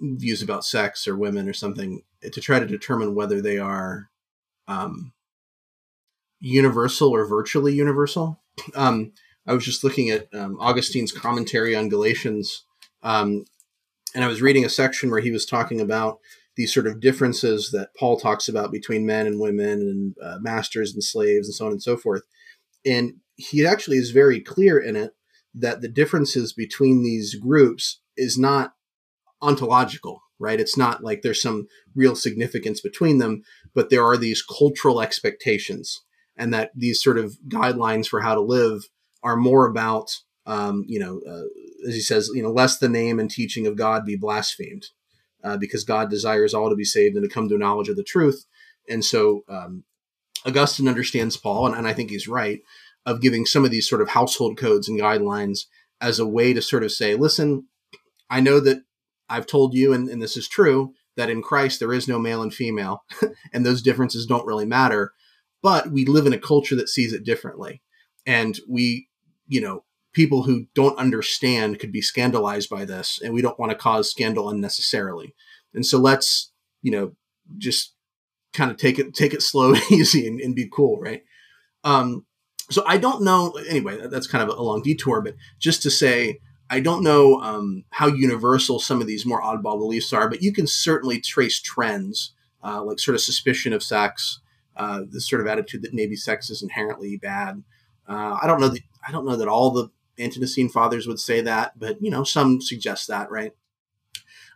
views 0.00 0.42
about 0.42 0.64
sex 0.64 1.06
or 1.06 1.16
women 1.16 1.48
or 1.48 1.52
something, 1.52 2.02
to 2.22 2.40
try 2.40 2.58
to 2.58 2.66
determine 2.66 3.14
whether 3.14 3.40
they 3.40 3.58
are 3.58 4.10
um, 4.66 5.12
universal 6.40 7.10
or 7.10 7.26
virtually 7.26 7.74
universal. 7.74 8.40
Um, 8.74 9.12
I 9.46 9.52
was 9.52 9.64
just 9.64 9.84
looking 9.84 10.10
at 10.10 10.28
um, 10.32 10.56
Augustine's 10.60 11.12
commentary 11.12 11.76
on 11.76 11.88
Galatians, 11.88 12.64
um, 13.02 13.44
and 14.14 14.24
I 14.24 14.28
was 14.28 14.40
reading 14.42 14.64
a 14.64 14.70
section 14.70 15.10
where 15.10 15.20
he 15.20 15.30
was 15.30 15.44
talking 15.44 15.80
about 15.80 16.18
these 16.56 16.72
sort 16.72 16.86
of 16.86 17.00
differences 17.00 17.70
that 17.72 17.94
Paul 17.98 18.18
talks 18.18 18.48
about 18.48 18.70
between 18.70 19.06
men 19.06 19.26
and 19.26 19.40
women 19.40 19.80
and 19.80 20.14
uh, 20.22 20.38
masters 20.40 20.94
and 20.94 21.02
slaves 21.02 21.48
and 21.48 21.54
so 21.54 21.66
on 21.66 21.72
and 21.72 21.82
so 21.82 21.96
forth. 21.96 22.22
And 22.86 23.14
he 23.36 23.66
actually 23.66 23.96
is 23.96 24.10
very 24.10 24.40
clear 24.40 24.78
in 24.78 24.94
it 24.94 25.14
that 25.54 25.80
the 25.80 25.88
differences 25.88 26.52
between 26.52 27.02
these 27.02 27.34
groups 27.34 28.00
is 28.16 28.38
not 28.38 28.73
ontological, 29.44 30.20
right? 30.38 30.60
It's 30.60 30.76
not 30.76 31.04
like 31.04 31.20
there's 31.22 31.42
some 31.42 31.66
real 31.94 32.16
significance 32.16 32.80
between 32.80 33.18
them, 33.18 33.42
but 33.74 33.90
there 33.90 34.04
are 34.04 34.16
these 34.16 34.42
cultural 34.42 35.00
expectations 35.00 36.02
and 36.36 36.52
that 36.52 36.70
these 36.74 37.02
sort 37.02 37.18
of 37.18 37.36
guidelines 37.48 38.06
for 38.08 38.20
how 38.20 38.34
to 38.34 38.40
live 38.40 38.88
are 39.22 39.36
more 39.36 39.66
about, 39.66 40.10
um, 40.46 40.84
you 40.88 40.98
know, 40.98 41.20
uh, 41.28 41.46
as 41.88 41.94
he 41.94 42.00
says, 42.00 42.30
you 42.34 42.42
know, 42.42 42.50
lest 42.50 42.80
the 42.80 42.88
name 42.88 43.20
and 43.20 43.30
teaching 43.30 43.66
of 43.66 43.76
God 43.76 44.04
be 44.04 44.16
blasphemed, 44.16 44.86
uh, 45.44 45.56
because 45.56 45.84
God 45.84 46.10
desires 46.10 46.54
all 46.54 46.70
to 46.70 46.76
be 46.76 46.84
saved 46.84 47.16
and 47.16 47.24
to 47.24 47.34
come 47.34 47.48
to 47.48 47.54
a 47.54 47.58
knowledge 47.58 47.88
of 47.88 47.96
the 47.96 48.02
truth. 48.02 48.46
And 48.88 49.04
so 49.04 49.42
um, 49.48 49.84
Augustine 50.46 50.88
understands 50.88 51.36
Paul, 51.36 51.66
and, 51.66 51.76
and 51.76 51.86
I 51.86 51.92
think 51.92 52.10
he's 52.10 52.28
right, 52.28 52.60
of 53.06 53.20
giving 53.20 53.46
some 53.46 53.64
of 53.64 53.70
these 53.70 53.88
sort 53.88 54.02
of 54.02 54.08
household 54.08 54.56
codes 54.58 54.88
and 54.88 55.00
guidelines 55.00 55.66
as 56.00 56.18
a 56.18 56.26
way 56.26 56.52
to 56.52 56.62
sort 56.62 56.82
of 56.82 56.92
say, 56.92 57.14
listen, 57.14 57.68
I 58.28 58.40
know 58.40 58.60
that 58.60 58.82
I've 59.28 59.46
told 59.46 59.74
you, 59.74 59.92
and, 59.92 60.08
and 60.08 60.20
this 60.20 60.36
is 60.36 60.48
true, 60.48 60.92
that 61.16 61.30
in 61.30 61.42
Christ 61.42 61.80
there 61.80 61.92
is 61.92 62.08
no 62.08 62.18
male 62.18 62.42
and 62.42 62.52
female, 62.52 63.04
and 63.52 63.64
those 63.64 63.82
differences 63.82 64.26
don't 64.26 64.46
really 64.46 64.66
matter. 64.66 65.12
But 65.62 65.90
we 65.90 66.04
live 66.04 66.26
in 66.26 66.32
a 66.32 66.38
culture 66.38 66.76
that 66.76 66.88
sees 66.88 67.12
it 67.12 67.24
differently. 67.24 67.82
And 68.26 68.58
we, 68.68 69.08
you 69.46 69.60
know, 69.60 69.84
people 70.12 70.42
who 70.42 70.66
don't 70.74 70.98
understand 70.98 71.78
could 71.78 71.92
be 71.92 72.02
scandalized 72.02 72.68
by 72.68 72.84
this, 72.84 73.20
and 73.22 73.32
we 73.32 73.42
don't 73.42 73.58
want 73.58 73.70
to 73.70 73.78
cause 73.78 74.10
scandal 74.10 74.48
unnecessarily. 74.48 75.34
And 75.72 75.84
so 75.84 75.98
let's, 75.98 76.52
you 76.82 76.90
know, 76.90 77.12
just 77.58 77.94
kind 78.52 78.70
of 78.70 78.76
take 78.76 78.98
it 78.98 79.14
take 79.14 79.34
it 79.34 79.42
slow 79.42 79.74
and 79.74 79.82
easy 79.90 80.26
and, 80.26 80.40
and 80.40 80.54
be 80.54 80.68
cool, 80.72 80.98
right? 81.00 81.22
Um, 81.82 82.24
so 82.70 82.82
I 82.86 82.96
don't 82.96 83.22
know. 83.22 83.52
Anyway, 83.68 84.06
that's 84.06 84.26
kind 84.26 84.48
of 84.48 84.56
a 84.56 84.62
long 84.62 84.82
detour, 84.82 85.20
but 85.20 85.34
just 85.58 85.82
to 85.82 85.90
say, 85.90 86.40
I 86.70 86.80
don't 86.80 87.02
know 87.02 87.40
um, 87.40 87.84
how 87.90 88.06
universal 88.06 88.80
some 88.80 89.00
of 89.00 89.06
these 89.06 89.26
more 89.26 89.42
oddball 89.42 89.78
beliefs 89.78 90.12
are, 90.12 90.28
but 90.28 90.42
you 90.42 90.52
can 90.52 90.66
certainly 90.66 91.20
trace 91.20 91.60
trends, 91.60 92.32
uh, 92.62 92.82
like 92.82 92.98
sort 92.98 93.14
of 93.14 93.20
suspicion 93.20 93.72
of 93.72 93.82
sex, 93.82 94.40
uh, 94.76 95.02
this 95.08 95.28
sort 95.28 95.40
of 95.40 95.46
attitude 95.46 95.82
that 95.82 95.94
maybe 95.94 96.16
sex 96.16 96.50
is 96.50 96.62
inherently 96.62 97.16
bad. 97.16 97.62
Uh, 98.08 98.38
I 98.42 98.46
don't 98.46 98.60
know 98.60 98.68
that 98.68 98.82
I 99.06 99.12
don't 99.12 99.26
know 99.26 99.36
that 99.36 99.48
all 99.48 99.70
the 99.70 99.90
Ante-Nicene 100.18 100.68
fathers 100.68 101.06
would 101.06 101.20
say 101.20 101.40
that, 101.42 101.78
but 101.78 102.00
you 102.00 102.10
know, 102.10 102.24
some 102.24 102.60
suggest 102.60 103.08
that, 103.08 103.30
right? 103.30 103.52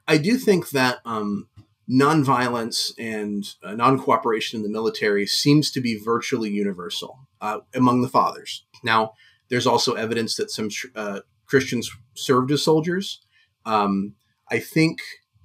I 0.06 0.16
do 0.16 0.38
think 0.38 0.70
that 0.70 1.00
um, 1.04 1.48
nonviolence 1.88 2.92
and 2.98 3.44
uh, 3.62 3.74
non-cooperation 3.74 4.58
in 4.58 4.62
the 4.62 4.70
military 4.70 5.26
seems 5.26 5.70
to 5.72 5.80
be 5.80 5.98
virtually 5.98 6.50
universal 6.50 7.20
uh, 7.40 7.60
among 7.74 8.02
the 8.02 8.08
fathers. 8.08 8.64
Now, 8.82 9.12
there's 9.48 9.66
also 9.66 9.94
evidence 9.94 10.36
that 10.36 10.50
some 10.50 10.68
uh, 10.94 11.20
Christians 11.48 11.90
served 12.14 12.52
as 12.52 12.62
soldiers. 12.62 13.20
Um, 13.64 14.14
I 14.50 14.58
think 14.58 15.00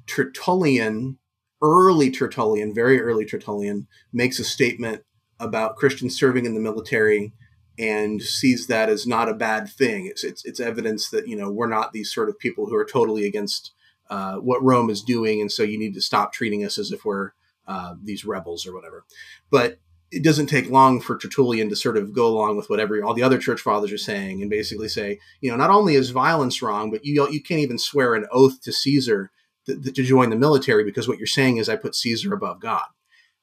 Tertullian, 0.06 1.18
early 1.62 2.12
Tertullian, 2.12 2.74
very 2.74 3.02
early 3.02 3.26
Tertullian, 3.26 3.88
makes 4.12 4.40
a 4.40 4.44
statement 4.44 5.04
about 5.40 5.76
Christians 5.76 6.18
serving 6.18 6.46
in 6.46 6.54
the 6.54 6.60
military 6.60 7.34
and 7.80 8.22
sees 8.22 8.68
that 8.68 8.90
as 8.90 9.08
not 9.08 9.30
a 9.30 9.34
bad 9.34 9.68
thing. 9.68 10.06
It's, 10.06 10.24
it's, 10.24 10.46
it's 10.46 10.60
evidence 10.60 11.10
that, 11.10 11.28
you 11.28 11.36
know, 11.36 11.50
we're 11.50 11.68
not 11.68 11.92
these 11.92 12.14
sort 12.14 12.30
of 12.30 12.38
people 12.38 12.68
who 12.68 12.76
are 12.76 12.86
totally 12.86 13.26
against 13.26 13.72
uh, 14.10 14.36
what 14.36 14.64
Rome 14.64 14.90
is 14.90 15.02
doing. 15.02 15.42
And 15.42 15.52
so 15.52 15.64
you 15.64 15.80
need 15.80 15.96
to 15.96 16.02
stop 16.02 16.34
treating 16.34 16.64
us 16.64 16.78
as 16.78 16.92
if 16.92 17.04
we're 17.04 17.32
uh, 17.68 17.96
these 18.02 18.26
rebels 18.26 18.68
or 18.68 18.74
whatever. 18.74 19.06
But 19.50 19.80
it 20.14 20.24
doesn't 20.24 20.46
take 20.46 20.70
long 20.70 21.02
for 21.02 21.18
Tertullian 21.18 21.70
to 21.70 21.76
sort 21.76 21.98
of 21.98 22.14
go 22.14 22.28
along 22.28 22.56
with 22.56 22.70
whatever 22.70 23.04
all 23.04 23.16
the 23.16 23.24
other 23.24 23.40
church 23.40 23.62
fathers 23.62 23.92
are 23.92 23.98
saying 23.98 24.42
and 24.42 24.50
basically 24.50 24.88
say, 24.88 25.20
you 25.42 25.50
know, 25.50 25.58
not 25.58 25.72
only 25.72 25.96
is 25.96 26.12
violence 26.12 26.62
wrong, 26.62 26.92
but 26.92 27.04
you 27.04 27.28
you 27.30 27.42
can't 27.42 27.62
even 27.62 27.80
swear 27.80 28.14
an 28.14 28.28
oath 28.32 28.62
to 28.62 28.72
Caesar 28.72 29.32
to, 29.66 29.80
to 29.80 30.04
join 30.04 30.30
the 30.30 30.36
military 30.36 30.84
because 30.84 31.08
what 31.08 31.18
you're 31.18 31.26
saying 31.26 31.58
is 31.58 31.68
I 31.68 31.76
put 31.76 31.96
Caesar 31.96 32.34
above 32.34 32.60
God. 32.60 32.86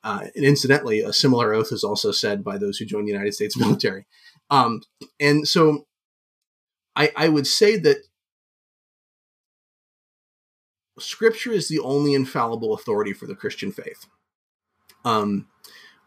Uh, 0.03 0.27
and 0.35 0.45
incidentally, 0.45 1.01
a 1.01 1.13
similar 1.13 1.53
oath 1.53 1.73
is 1.73 1.85
also 1.85 2.13
said 2.13 2.45
by 2.45 2.57
those 2.57 2.79
who 2.79 2.87
join 2.87 3.05
the 3.05 3.13
United 3.13 3.35
States 3.35 3.57
military. 3.59 4.07
Um, 4.49 4.83
and 5.19 5.47
so 5.47 5.87
I, 6.95 7.11
I 7.17 7.29
would 7.29 7.47
say 7.47 7.77
that 7.79 7.99
Scripture 10.99 11.53
is 11.53 11.69
the 11.69 11.81
only 11.81 12.15
infallible 12.15 12.75
authority 12.75 13.13
for 13.13 13.27
the 13.27 13.35
Christian 13.35 13.73
faith. 13.73 14.07
Um, 15.05 15.49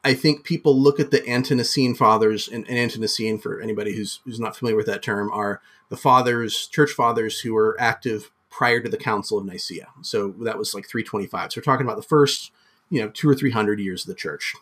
I 0.03 0.13
think 0.13 0.43
people 0.43 0.79
look 0.79 0.99
at 0.99 1.11
the 1.11 1.25
Ante-Nicene 1.25 1.95
fathers, 1.95 2.49
and, 2.49 2.67
and 2.67 2.77
Ante-Nicene, 2.77 3.39
for 3.39 3.61
anybody 3.61 3.95
who's 3.95 4.19
who's 4.25 4.39
not 4.39 4.55
familiar 4.55 4.75
with 4.75 4.87
that 4.87 5.01
term, 5.01 5.31
are 5.31 5.61
the 5.89 5.97
fathers, 5.97 6.67
church 6.67 6.91
fathers 6.91 7.39
who 7.39 7.53
were 7.53 7.77
active 7.79 8.31
prior 8.49 8.81
to 8.81 8.89
the 8.89 8.97
Council 8.97 9.37
of 9.37 9.45
Nicaea. 9.45 9.87
So 10.01 10.29
that 10.41 10.57
was 10.57 10.73
like 10.73 10.87
325. 10.87 11.53
So 11.53 11.59
we're 11.59 11.63
talking 11.63 11.85
about 11.85 11.95
the 11.95 12.03
first, 12.03 12.51
you 12.89 13.01
know, 13.01 13.09
two 13.09 13.29
or 13.29 13.35
three 13.35 13.51
hundred 13.51 13.79
years 13.79 14.03
of 14.03 14.07
the 14.09 14.19
church. 14.19 14.53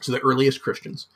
So 0.00 0.12
the 0.12 0.20
earliest 0.20 0.62
Christians. 0.62 1.06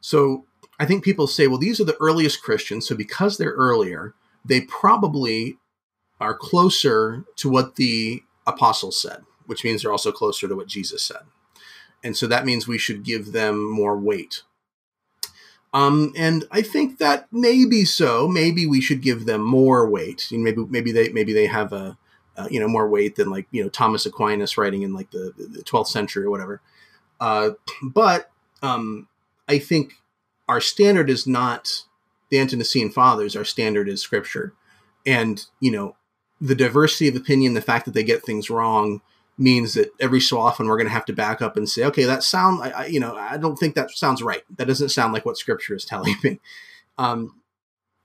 So 0.00 0.46
I 0.80 0.86
think 0.86 1.04
people 1.04 1.26
say, 1.26 1.46
well, 1.46 1.58
these 1.58 1.80
are 1.80 1.84
the 1.84 1.96
earliest 2.00 2.42
Christians. 2.42 2.88
So 2.88 2.96
because 2.96 3.36
they're 3.36 3.52
earlier, 3.52 4.14
they 4.44 4.62
probably 4.62 5.58
are 6.20 6.34
closer 6.34 7.24
to 7.36 7.48
what 7.48 7.76
the 7.76 8.22
apostles 8.46 9.00
said, 9.00 9.24
which 9.46 9.62
means 9.62 9.82
they're 9.82 9.92
also 9.92 10.12
closer 10.12 10.48
to 10.48 10.56
what 10.56 10.66
Jesus 10.66 11.02
said 11.02 11.22
and 12.04 12.16
so 12.16 12.26
that 12.26 12.44
means 12.44 12.68
we 12.68 12.78
should 12.78 13.02
give 13.02 13.32
them 13.32 13.68
more 13.68 13.96
weight. 13.96 14.42
Um, 15.72 16.12
and 16.16 16.44
I 16.52 16.62
think 16.62 16.98
that 16.98 17.26
maybe 17.32 17.84
so. 17.84 18.28
Maybe 18.28 18.64
we 18.64 18.80
should 18.80 19.02
give 19.02 19.26
them 19.26 19.42
more 19.42 19.88
weight. 19.88 20.30
You 20.30 20.38
know, 20.38 20.44
maybe 20.44 20.64
maybe 20.70 20.92
they 20.92 21.08
maybe 21.08 21.32
they 21.32 21.46
have 21.46 21.72
a 21.72 21.98
you 22.50 22.60
know 22.60 22.68
more 22.68 22.88
weight 22.88 23.16
than 23.16 23.30
like 23.30 23.46
you 23.50 23.62
know 23.62 23.68
Thomas 23.68 24.06
Aquinas 24.06 24.56
writing 24.58 24.82
in 24.82 24.92
like 24.92 25.10
the, 25.10 25.32
the 25.36 25.62
12th 25.62 25.88
century 25.88 26.24
or 26.24 26.30
whatever. 26.30 26.60
Uh, 27.20 27.50
but 27.82 28.30
um, 28.62 29.08
I 29.48 29.58
think 29.58 29.94
our 30.48 30.60
standard 30.60 31.08
is 31.08 31.26
not 31.26 31.84
the 32.30 32.38
Ante-Nicene 32.38 32.90
Fathers. 32.90 33.36
Our 33.36 33.44
standard 33.44 33.88
is 33.88 34.00
Scripture, 34.00 34.52
and 35.06 35.44
you 35.60 35.70
know 35.70 35.96
the 36.40 36.54
diversity 36.54 37.08
of 37.08 37.16
opinion, 37.16 37.54
the 37.54 37.60
fact 37.60 37.84
that 37.86 37.94
they 37.94 38.02
get 38.02 38.22
things 38.24 38.50
wrong, 38.50 39.00
means 39.36 39.74
that 39.74 39.90
every 40.00 40.20
so 40.20 40.38
often 40.38 40.66
we're 40.66 40.76
going 40.76 40.86
to 40.86 40.92
have 40.92 41.04
to 41.06 41.12
back 41.12 41.42
up 41.42 41.56
and 41.56 41.68
say, 41.68 41.84
okay, 41.84 42.04
that 42.04 42.22
sound, 42.22 42.62
I, 42.62 42.70
I, 42.70 42.86
you 42.86 43.00
know, 43.00 43.16
I 43.16 43.36
don't 43.36 43.56
think 43.56 43.74
that 43.74 43.90
sounds 43.90 44.22
right. 44.22 44.42
That 44.56 44.68
doesn't 44.68 44.90
sound 44.90 45.12
like 45.12 45.26
what 45.26 45.36
Scripture 45.36 45.74
is 45.74 45.84
telling 45.84 46.14
me. 46.22 46.40
Um, 46.98 47.40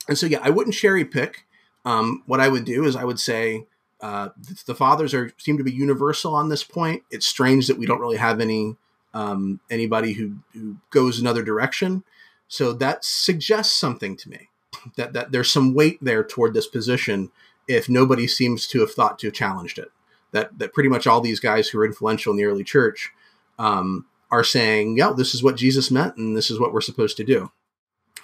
and 0.08 0.18
so, 0.18 0.26
yeah, 0.26 0.40
I 0.42 0.50
wouldn't 0.50 0.76
cherry 0.76 1.06
pick. 1.06 1.46
Um, 1.86 2.24
what 2.26 2.40
I 2.40 2.50
would 2.50 2.66
do 2.66 2.84
is 2.84 2.96
I 2.96 3.04
would 3.04 3.20
say 3.20 3.66
uh, 4.02 4.30
the 4.66 4.76
fathers 4.76 5.14
are 5.14 5.32
seem 5.38 5.58
to 5.58 5.64
be 5.64 5.72
universal 5.72 6.36
on 6.36 6.50
this 6.50 6.64
point. 6.64 7.04
It's 7.12 7.26
strange 7.26 7.68
that 7.68 7.78
we 7.78 7.86
don't 7.86 8.02
really 8.02 8.18
have 8.18 8.40
any 8.40 8.76
um, 9.14 9.60
anybody 9.70 10.14
who 10.14 10.38
who 10.54 10.78
goes 10.90 11.20
another 11.20 11.44
direction. 11.44 12.04
So 12.48 12.74
that 12.74 13.06
suggests 13.06 13.78
something 13.78 14.18
to 14.18 14.30
me 14.30 14.50
that 14.96 15.14
that 15.14 15.32
there's 15.32 15.52
some 15.52 15.74
weight 15.74 16.00
there 16.02 16.24
toward 16.24 16.54
this 16.54 16.68
position 16.68 17.32
if 17.68 17.88
nobody 17.88 18.28
seems 18.28 18.68
to 18.68 18.80
have 18.80 18.92
thought 18.92 19.20
to 19.20 19.28
have 19.28 19.34
challenged 19.34 19.78
it 19.78 19.92
that 20.32 20.58
that 20.60 20.74
pretty 20.74 20.90
much 20.90 21.08
all 21.08 21.22
these 21.22 21.40
guys 21.40 21.70
who 21.70 21.80
are 21.80 21.86
influential 21.86 22.32
in 22.32 22.38
the 22.38 22.46
early 22.46 22.64
church 22.64 23.10
um, 23.58 24.06
are 24.32 24.44
saying, 24.44 24.98
"Yeah, 24.98 25.14
this 25.16 25.34
is 25.34 25.44
what 25.44 25.58
Jesus 25.58 25.92
meant, 25.92 26.18
and 26.18 26.36
this 26.36 26.52
is 26.52 26.60
what 26.60 26.74
we're 26.74 26.82
supposed 26.82 27.18
to 27.18 27.24
do." 27.24 27.52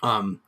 Um, 0.04 0.41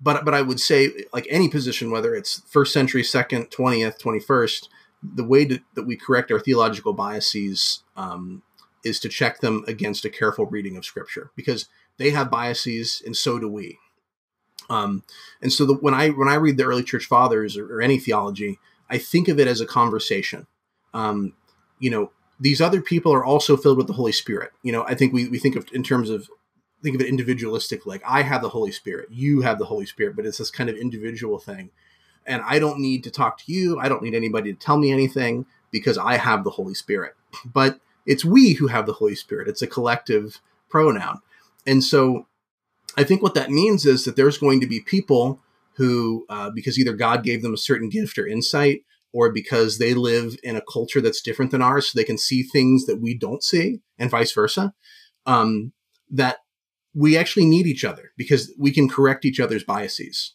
but 0.00 0.24
but 0.24 0.34
I 0.34 0.42
would 0.42 0.60
say, 0.60 0.90
like 1.12 1.26
any 1.30 1.48
position, 1.48 1.90
whether 1.90 2.14
it's 2.14 2.42
first 2.48 2.72
century, 2.72 3.04
second, 3.04 3.50
twentieth, 3.50 3.98
twenty 3.98 4.20
first, 4.20 4.68
the 5.02 5.24
way 5.24 5.44
to, 5.44 5.60
that 5.74 5.86
we 5.86 5.96
correct 5.96 6.30
our 6.30 6.40
theological 6.40 6.92
biases 6.92 7.82
um, 7.96 8.42
is 8.84 9.00
to 9.00 9.08
check 9.08 9.40
them 9.40 9.64
against 9.66 10.04
a 10.04 10.10
careful 10.10 10.46
reading 10.46 10.76
of 10.76 10.84
Scripture, 10.84 11.30
because 11.36 11.68
they 11.98 12.10
have 12.10 12.30
biases, 12.30 13.02
and 13.04 13.16
so 13.16 13.38
do 13.38 13.48
we. 13.48 13.78
Um, 14.70 15.02
and 15.40 15.52
so 15.52 15.66
the, 15.66 15.74
when 15.74 15.94
I 15.94 16.10
when 16.10 16.28
I 16.28 16.34
read 16.34 16.56
the 16.56 16.64
early 16.64 16.82
church 16.82 17.06
fathers 17.06 17.56
or, 17.56 17.76
or 17.76 17.82
any 17.82 17.98
theology, 17.98 18.58
I 18.90 18.98
think 18.98 19.28
of 19.28 19.38
it 19.38 19.48
as 19.48 19.60
a 19.60 19.66
conversation 19.66 20.46
um, 20.94 21.34
you 21.78 21.90
know, 21.90 22.10
these 22.40 22.60
other 22.60 22.80
people 22.80 23.12
are 23.12 23.24
also 23.24 23.56
filled 23.56 23.78
with 23.78 23.86
the 23.86 23.92
Holy 23.92 24.12
Spirit. 24.12 24.50
You 24.62 24.72
know, 24.72 24.84
I 24.84 24.94
think 24.94 25.12
we, 25.12 25.28
we 25.28 25.38
think 25.38 25.56
of 25.56 25.66
in 25.72 25.82
terms 25.82 26.10
of 26.10 26.28
think 26.82 26.96
of 26.96 27.00
it 27.00 27.08
individualistic, 27.08 27.86
like 27.86 28.02
I 28.06 28.22
have 28.22 28.42
the 28.42 28.48
Holy 28.48 28.72
Spirit, 28.72 29.08
you 29.10 29.42
have 29.42 29.58
the 29.58 29.66
Holy 29.66 29.86
Spirit, 29.86 30.16
but 30.16 30.26
it's 30.26 30.38
this 30.38 30.50
kind 30.50 30.68
of 30.68 30.76
individual 30.76 31.38
thing. 31.38 31.70
And 32.26 32.42
I 32.44 32.58
don't 32.58 32.80
need 32.80 33.04
to 33.04 33.10
talk 33.10 33.38
to 33.38 33.52
you. 33.52 33.78
I 33.78 33.88
don't 33.88 34.02
need 34.02 34.14
anybody 34.14 34.52
to 34.52 34.58
tell 34.58 34.78
me 34.78 34.92
anything 34.92 35.46
because 35.70 35.98
I 35.98 36.16
have 36.16 36.44
the 36.44 36.50
Holy 36.50 36.74
Spirit. 36.74 37.14
But 37.44 37.80
it's 38.04 38.24
we 38.24 38.54
who 38.54 38.66
have 38.66 38.86
the 38.86 38.94
Holy 38.94 39.14
Spirit. 39.14 39.48
It's 39.48 39.62
a 39.62 39.66
collective 39.66 40.40
pronoun. 40.68 41.20
And 41.66 41.82
so 41.82 42.26
I 42.96 43.04
think 43.04 43.22
what 43.22 43.34
that 43.34 43.50
means 43.50 43.86
is 43.86 44.04
that 44.04 44.16
there's 44.16 44.38
going 44.38 44.60
to 44.60 44.66
be 44.66 44.80
people 44.80 45.40
who, 45.74 46.26
uh, 46.28 46.50
because 46.50 46.78
either 46.78 46.92
God 46.92 47.22
gave 47.22 47.42
them 47.42 47.54
a 47.54 47.58
certain 47.58 47.88
gift 47.88 48.18
or 48.18 48.26
insight, 48.26 48.84
or 49.12 49.32
because 49.32 49.78
they 49.78 49.94
live 49.94 50.36
in 50.42 50.56
a 50.56 50.62
culture 50.72 51.00
that's 51.00 51.22
different 51.22 51.50
than 51.50 51.62
ours, 51.62 51.90
so 51.90 51.98
they 51.98 52.04
can 52.04 52.18
see 52.18 52.42
things 52.42 52.86
that 52.86 53.00
we 53.00 53.16
don't 53.16 53.42
see, 53.42 53.80
and 53.98 54.10
vice 54.10 54.32
versa. 54.32 54.72
Um, 55.26 55.72
that 56.10 56.38
we 56.94 57.16
actually 57.16 57.46
need 57.46 57.66
each 57.66 57.84
other 57.84 58.12
because 58.16 58.52
we 58.58 58.70
can 58.70 58.88
correct 58.88 59.24
each 59.24 59.40
other's 59.40 59.64
biases. 59.64 60.34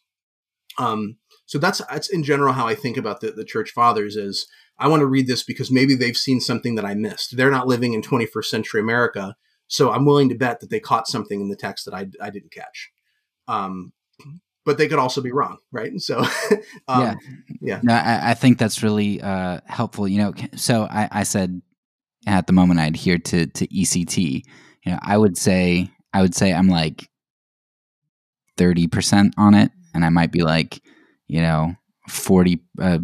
Um, 0.78 1.18
so 1.46 1.58
that's 1.58 1.82
that's 1.90 2.10
in 2.10 2.24
general 2.24 2.54
how 2.54 2.68
I 2.68 2.76
think 2.76 2.98
about 2.98 3.22
the, 3.22 3.32
the 3.32 3.46
church 3.46 3.72
fathers 3.72 4.16
is 4.16 4.48
I 4.78 4.88
want 4.88 5.00
to 5.02 5.08
read 5.08 5.28
this 5.28 5.44
because 5.44 5.72
maybe 5.72 5.96
they've 5.96 6.18
seen 6.18 6.40
something 6.40 6.76
that 6.76 6.86
I 6.86 6.94
missed. 6.94 7.36
They're 7.36 7.52
not 7.52 7.68
living 7.68 7.94
in 7.94 8.02
21st 8.02 8.46
century 8.46 8.82
America, 8.82 9.36
so 9.68 9.92
I'm 9.92 10.06
willing 10.06 10.30
to 10.30 10.36
bet 10.36 10.60
that 10.60 10.70
they 10.70 10.80
caught 10.80 11.08
something 11.08 11.42
in 11.42 11.50
the 11.50 11.56
text 11.56 11.86
that 11.86 11.94
I, 11.94 12.08
I 12.22 12.30
didn't 12.30 12.52
catch. 12.52 12.92
Um, 13.48 13.94
but 14.68 14.78
they 14.78 14.90
could 14.90 15.00
also 15.00 15.22
be 15.22 15.32
wrong, 15.32 15.60
right? 15.72 15.90
And 15.90 16.02
so, 16.02 16.18
um, 16.90 17.02
yeah, 17.02 17.16
yeah. 17.62 17.80
No, 17.82 17.94
I, 17.94 18.32
I, 18.32 18.34
think 18.34 18.58
that's 18.58 18.84
really 18.84 19.22
uh, 19.22 19.62
helpful. 19.66 20.10
You 20.10 20.18
know, 20.18 20.34
so 20.58 20.84
I, 20.92 21.08
I, 21.10 21.24
said 21.24 21.62
at 22.28 22.48
the 22.48 22.54
moment 22.54 22.82
I 22.82 22.88
adhere 22.88 23.18
to 23.18 23.48
to 23.48 23.68
ECT. 23.68 24.44
You 24.86 24.92
know, 24.92 25.00
I 25.02 25.18
would 25.18 25.38
say 25.38 25.90
I 26.14 26.22
would 26.22 26.36
say 26.36 26.54
I'm 26.54 26.68
like 26.68 27.10
thirty 28.58 28.88
percent 28.88 29.36
on 29.38 29.54
it, 29.54 29.72
and 29.96 30.04
I 30.04 30.10
might 30.10 30.34
be 30.34 30.44
like, 30.44 30.82
you 31.28 31.42
know, 31.42 31.74
forty. 32.10 32.60
Uh, 32.78 33.00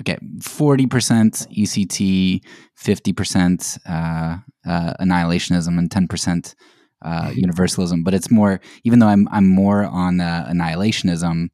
okay, 0.00 0.18
forty 0.42 0.86
percent 0.86 1.46
ECT, 1.56 2.40
fifty 2.74 3.12
percent 3.12 3.78
uh, 3.88 4.38
uh, 4.66 4.94
annihilationism, 5.00 5.78
and 5.78 5.88
ten 5.88 6.08
percent 6.08 6.56
uh, 7.02 7.22
mm-hmm. 7.22 7.38
universalism. 7.38 8.02
But 8.04 8.14
it's 8.14 8.30
more, 8.30 8.60
even 8.84 8.98
though 8.98 9.08
I'm 9.08 9.28
I'm 9.30 9.46
more 9.46 9.84
on 9.84 10.20
uh, 10.20 10.46
annihilationism, 10.50 11.48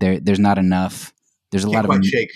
there 0.00 0.20
there's 0.20 0.38
not 0.38 0.58
enough. 0.58 1.12
There's 1.50 1.64
a 1.64 1.70
Can't 1.70 1.88
lot 1.88 1.98
of 1.98 2.04
shake. 2.04 2.30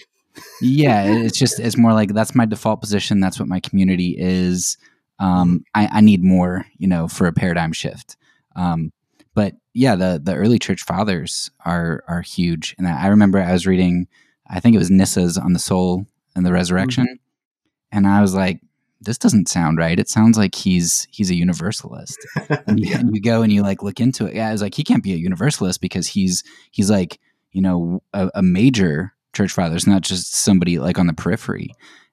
yeah, 0.60 1.04
it's 1.06 1.38
just 1.38 1.60
it's 1.60 1.76
more 1.76 1.92
like 1.92 2.14
that's 2.14 2.34
my 2.34 2.46
default 2.46 2.80
position. 2.80 3.20
That's 3.20 3.38
what 3.38 3.48
my 3.48 3.60
community 3.60 4.16
is. 4.18 4.76
Um, 5.20 5.64
I, 5.74 5.88
I, 5.94 6.00
need 6.00 6.22
more, 6.22 6.64
you 6.76 6.86
know, 6.86 7.08
for 7.08 7.26
a 7.26 7.32
paradigm 7.32 7.72
shift. 7.72 8.16
Um, 8.54 8.92
but 9.34 9.54
yeah, 9.74 9.96
the 9.96 10.20
the 10.22 10.36
early 10.36 10.60
church 10.60 10.82
fathers 10.82 11.50
are 11.64 12.04
are 12.06 12.22
huge. 12.22 12.76
And 12.78 12.86
I, 12.86 13.04
I 13.04 13.06
remember 13.08 13.40
I 13.40 13.52
was 13.52 13.66
reading, 13.66 14.06
I 14.48 14.60
think 14.60 14.76
it 14.76 14.78
was 14.78 14.90
Nyssa's 14.90 15.36
on 15.36 15.54
the 15.54 15.58
soul 15.58 16.06
and 16.36 16.46
the 16.46 16.52
resurrection, 16.52 17.04
mm-hmm. 17.04 17.96
and 17.96 18.06
I 18.06 18.20
was 18.20 18.34
like, 18.34 18.60
this 19.00 19.18
doesn't 19.18 19.48
sound 19.48 19.78
right. 19.78 19.98
It 19.98 20.08
sounds 20.08 20.36
like 20.36 20.54
he's 20.54 21.06
he's 21.10 21.30
a 21.30 21.34
universalist. 21.34 22.18
And 22.66 22.80
you, 22.80 22.86
yeah. 22.90 23.02
you, 23.12 23.20
go 23.20 23.42
and 23.42 23.52
you 23.52 23.62
like 23.62 23.82
look 23.82 24.00
into 24.00 24.26
it. 24.26 24.34
Yeah, 24.34 24.48
I 24.48 24.52
was 24.52 24.62
like, 24.62 24.74
he 24.74 24.84
can't 24.84 25.02
be 25.02 25.12
a 25.12 25.16
universalist 25.16 25.80
because 25.80 26.08
he's 26.08 26.42
he's 26.70 26.90
like 26.90 27.20
you 27.52 27.62
know 27.62 28.02
a, 28.12 28.30
a 28.34 28.42
major 28.42 29.14
church 29.34 29.52
father. 29.52 29.76
It's 29.76 29.86
not 29.86 30.02
just 30.02 30.34
somebody 30.34 30.78
like 30.78 30.98
on 30.98 31.06
the 31.06 31.12
periphery. 31.12 31.70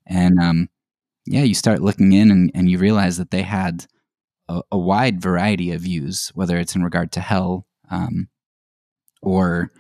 And 0.08 0.40
um, 0.40 0.70
yeah, 1.26 1.44
you 1.44 1.56
start 1.56 1.82
looking 1.82 2.14
in 2.14 2.30
and, 2.30 2.52
and 2.54 2.70
you 2.70 2.78
realize 2.78 3.18
that 3.18 3.32
they 3.32 3.42
had 3.42 3.86
a, 4.48 4.62
a 4.72 4.78
wide 4.78 5.22
variety 5.22 5.72
of 5.72 5.82
views, 5.82 6.32
whether 6.36 6.58
it's 6.58 6.76
in 6.76 6.84
regard 6.84 7.12
to 7.14 7.22
hell 7.22 7.66
um, 7.90 8.28
or 9.22 9.72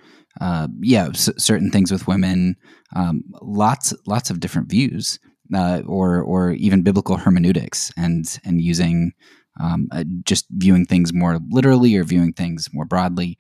uh, 0.42 0.68
yeah, 0.82 1.12
c- 1.14 1.34
certain 1.38 1.70
things 1.70 1.92
with 1.92 2.08
women, 2.08 2.56
um, 2.96 3.24
lots 3.42 3.94
lots 4.06 4.30
of 4.30 4.40
different 4.40 4.70
views 4.70 5.20
uh, 5.54 5.82
or 5.86 6.22
or 6.22 6.52
even 6.52 6.82
biblical 6.84 7.18
hermeneutics 7.18 7.92
and 7.98 8.40
and 8.44 8.62
using 8.62 9.14
um, 9.60 9.88
uh, 9.92 10.04
just 10.24 10.46
viewing 10.52 10.86
things 10.86 11.14
more 11.14 11.40
literally 11.50 11.96
or 11.96 12.04
viewing 12.04 12.34
things 12.34 12.70
more 12.74 12.86
broadly. 12.86 13.38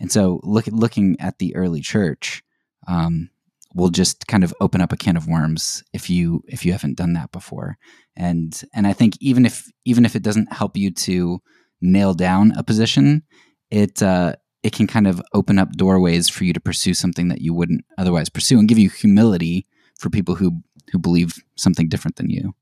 And 0.00 0.10
so, 0.10 0.40
look 0.42 0.66
looking 0.66 1.16
at 1.20 1.38
the 1.38 1.54
early 1.54 1.80
church 1.80 2.42
um, 2.88 3.30
will 3.74 3.90
just 3.90 4.26
kind 4.26 4.44
of 4.44 4.54
open 4.60 4.80
up 4.80 4.92
a 4.92 4.96
can 4.96 5.16
of 5.16 5.28
worms 5.28 5.82
if 5.92 6.10
you 6.10 6.42
if 6.48 6.64
you 6.64 6.72
haven't 6.72 6.96
done 6.96 7.12
that 7.14 7.32
before. 7.32 7.78
And 8.16 8.60
and 8.74 8.86
I 8.86 8.92
think 8.92 9.16
even 9.20 9.46
if 9.46 9.70
even 9.84 10.04
if 10.04 10.16
it 10.16 10.22
doesn't 10.22 10.52
help 10.52 10.76
you 10.76 10.90
to 10.90 11.40
nail 11.80 12.14
down 12.14 12.52
a 12.56 12.62
position, 12.62 13.22
it 13.70 14.02
uh, 14.02 14.34
it 14.62 14.72
can 14.72 14.86
kind 14.86 15.06
of 15.06 15.22
open 15.32 15.58
up 15.58 15.72
doorways 15.72 16.28
for 16.28 16.44
you 16.44 16.52
to 16.52 16.60
pursue 16.60 16.94
something 16.94 17.28
that 17.28 17.40
you 17.40 17.54
wouldn't 17.54 17.84
otherwise 17.98 18.28
pursue 18.28 18.58
and 18.58 18.68
give 18.68 18.78
you 18.78 18.90
humility 18.90 19.66
for 19.98 20.10
people 20.10 20.34
who 20.34 20.62
who 20.90 20.98
believe 20.98 21.34
something 21.56 21.88
different 21.88 22.16
than 22.16 22.30
you. 22.30 22.54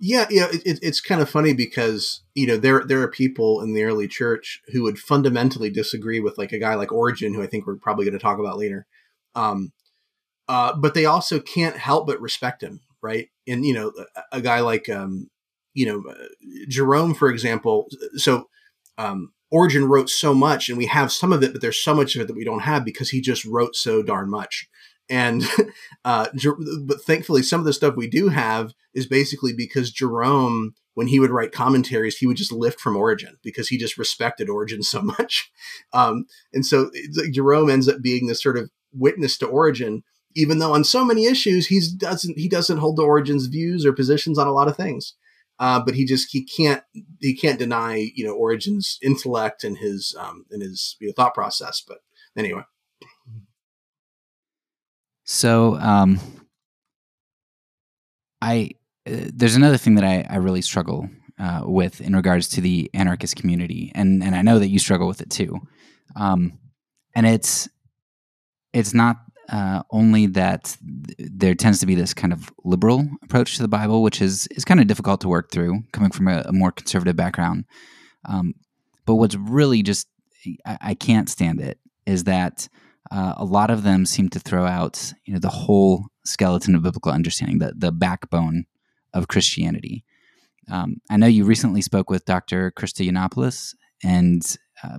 Yeah, 0.00 0.26
yeah, 0.30 0.48
it, 0.50 0.78
it's 0.82 1.00
kind 1.00 1.20
of 1.20 1.28
funny 1.28 1.52
because 1.52 2.22
you 2.34 2.46
know 2.46 2.56
there 2.56 2.82
there 2.84 3.00
are 3.02 3.10
people 3.10 3.60
in 3.62 3.74
the 3.74 3.84
early 3.84 4.08
church 4.08 4.60
who 4.72 4.82
would 4.82 4.98
fundamentally 4.98 5.70
disagree 5.70 6.20
with 6.20 6.38
like 6.38 6.52
a 6.52 6.58
guy 6.58 6.74
like 6.74 6.92
Origen, 6.92 7.34
who 7.34 7.42
I 7.42 7.46
think 7.46 7.66
we're 7.66 7.76
probably 7.76 8.04
going 8.04 8.18
to 8.18 8.22
talk 8.22 8.38
about 8.38 8.58
later. 8.58 8.86
Um, 9.34 9.72
uh, 10.48 10.74
but 10.76 10.94
they 10.94 11.06
also 11.06 11.40
can't 11.40 11.76
help 11.76 12.06
but 12.06 12.20
respect 12.20 12.62
him, 12.62 12.80
right? 13.02 13.28
And 13.46 13.64
you 13.64 13.74
know, 13.74 13.92
a, 14.16 14.38
a 14.38 14.40
guy 14.40 14.60
like 14.60 14.88
um, 14.88 15.30
you 15.74 15.86
know 15.86 16.10
uh, 16.10 16.28
Jerome, 16.68 17.14
for 17.14 17.30
example. 17.30 17.86
So 18.16 18.48
um, 18.98 19.32
Origen 19.50 19.86
wrote 19.86 20.10
so 20.10 20.34
much, 20.34 20.68
and 20.68 20.76
we 20.76 20.86
have 20.86 21.12
some 21.12 21.32
of 21.32 21.42
it, 21.42 21.52
but 21.52 21.62
there's 21.62 21.82
so 21.82 21.94
much 21.94 22.14
of 22.14 22.22
it 22.22 22.28
that 22.28 22.36
we 22.36 22.44
don't 22.44 22.60
have 22.60 22.84
because 22.84 23.10
he 23.10 23.20
just 23.20 23.44
wrote 23.44 23.76
so 23.76 24.02
darn 24.02 24.30
much. 24.30 24.68
And 25.08 25.44
uh, 26.04 26.28
but 26.84 27.02
thankfully, 27.02 27.42
some 27.42 27.60
of 27.60 27.66
the 27.66 27.72
stuff 27.72 27.96
we 27.96 28.08
do 28.08 28.28
have 28.28 28.72
is 28.94 29.06
basically 29.06 29.52
because 29.52 29.90
Jerome, 29.90 30.74
when 30.94 31.08
he 31.08 31.20
would 31.20 31.30
write 31.30 31.52
commentaries, 31.52 32.16
he 32.16 32.26
would 32.26 32.36
just 32.36 32.52
lift 32.52 32.80
from 32.80 32.96
Origen 32.96 33.38
because 33.42 33.68
he 33.68 33.78
just 33.78 33.98
respected 33.98 34.48
Origen 34.48 34.82
so 34.82 35.02
much. 35.18 35.50
Um, 35.92 36.26
and 36.52 36.64
so 36.64 36.90
like 37.16 37.32
Jerome 37.32 37.70
ends 37.70 37.88
up 37.88 38.02
being 38.02 38.26
this 38.26 38.42
sort 38.42 38.56
of 38.56 38.70
witness 38.92 39.36
to 39.38 39.46
Origen, 39.46 40.02
even 40.34 40.58
though 40.58 40.74
on 40.74 40.84
so 40.84 41.04
many 41.04 41.26
issues 41.26 41.66
he 41.66 41.80
doesn't 41.96 42.38
he 42.38 42.48
doesn't 42.48 42.78
hold 42.78 42.96
to 42.96 43.02
Origen's 43.02 43.46
views 43.46 43.84
or 43.84 43.92
positions 43.92 44.38
on 44.38 44.46
a 44.46 44.52
lot 44.52 44.68
of 44.68 44.76
things. 44.76 45.14
Uh, 45.58 45.80
but 45.80 45.94
he 45.94 46.04
just 46.04 46.28
he 46.32 46.44
can't 46.44 46.82
he 47.20 47.34
can't 47.34 47.58
deny 47.58 48.10
you 48.14 48.24
know 48.24 48.34
Origen's 48.34 48.98
intellect 49.02 49.64
and 49.64 49.78
his 49.78 50.14
um, 50.18 50.44
and 50.50 50.62
his 50.62 50.96
you 51.00 51.06
know, 51.06 51.12
thought 51.16 51.34
process. 51.34 51.82
But 51.86 51.98
anyway. 52.36 52.62
So 55.26 55.74
um, 55.76 56.20
I 58.40 58.70
uh, 59.06 59.28
there's 59.34 59.56
another 59.56 59.76
thing 59.76 59.96
that 59.96 60.04
I, 60.04 60.24
I 60.30 60.36
really 60.36 60.62
struggle 60.62 61.10
uh, 61.38 61.62
with 61.64 62.00
in 62.00 62.14
regards 62.14 62.48
to 62.50 62.60
the 62.60 62.88
anarchist 62.94 63.36
community, 63.36 63.92
and 63.94 64.22
and 64.22 64.34
I 64.34 64.42
know 64.42 64.58
that 64.58 64.68
you 64.68 64.78
struggle 64.78 65.08
with 65.08 65.20
it 65.20 65.30
too. 65.30 65.58
Um, 66.14 66.58
and 67.14 67.26
it's 67.26 67.68
it's 68.72 68.94
not 68.94 69.16
uh, 69.48 69.82
only 69.90 70.26
that 70.26 70.76
th- 71.18 71.30
there 71.32 71.54
tends 71.56 71.80
to 71.80 71.86
be 71.86 71.96
this 71.96 72.14
kind 72.14 72.32
of 72.32 72.52
liberal 72.64 73.08
approach 73.22 73.56
to 73.56 73.62
the 73.62 73.68
Bible, 73.68 74.02
which 74.02 74.22
is 74.22 74.46
is 74.52 74.64
kind 74.64 74.80
of 74.80 74.86
difficult 74.86 75.20
to 75.22 75.28
work 75.28 75.50
through, 75.50 75.82
coming 75.92 76.10
from 76.10 76.28
a, 76.28 76.42
a 76.46 76.52
more 76.52 76.70
conservative 76.70 77.16
background. 77.16 77.64
Um, 78.24 78.54
but 79.04 79.16
what's 79.16 79.34
really 79.34 79.82
just 79.82 80.06
I, 80.64 80.78
I 80.80 80.94
can't 80.94 81.28
stand 81.28 81.60
it 81.60 81.80
is 82.06 82.24
that 82.24 82.68
uh, 83.10 83.34
a 83.36 83.44
lot 83.44 83.70
of 83.70 83.82
them 83.82 84.06
seem 84.06 84.28
to 84.30 84.38
throw 84.38 84.66
out 84.66 85.12
you 85.24 85.32
know 85.32 85.40
the 85.40 85.48
whole 85.48 86.06
skeleton 86.24 86.74
of 86.74 86.82
biblical 86.82 87.12
understanding, 87.12 87.58
the 87.58 87.72
the 87.76 87.92
backbone 87.92 88.64
of 89.14 89.28
Christianity. 89.28 90.04
Um, 90.70 90.96
I 91.10 91.16
know 91.16 91.26
you 91.26 91.44
recently 91.44 91.80
spoke 91.80 92.10
with 92.10 92.24
Dr. 92.24 92.72
Christoyannopoulos, 92.72 93.74
and 94.02 94.42
uh, 94.82 94.98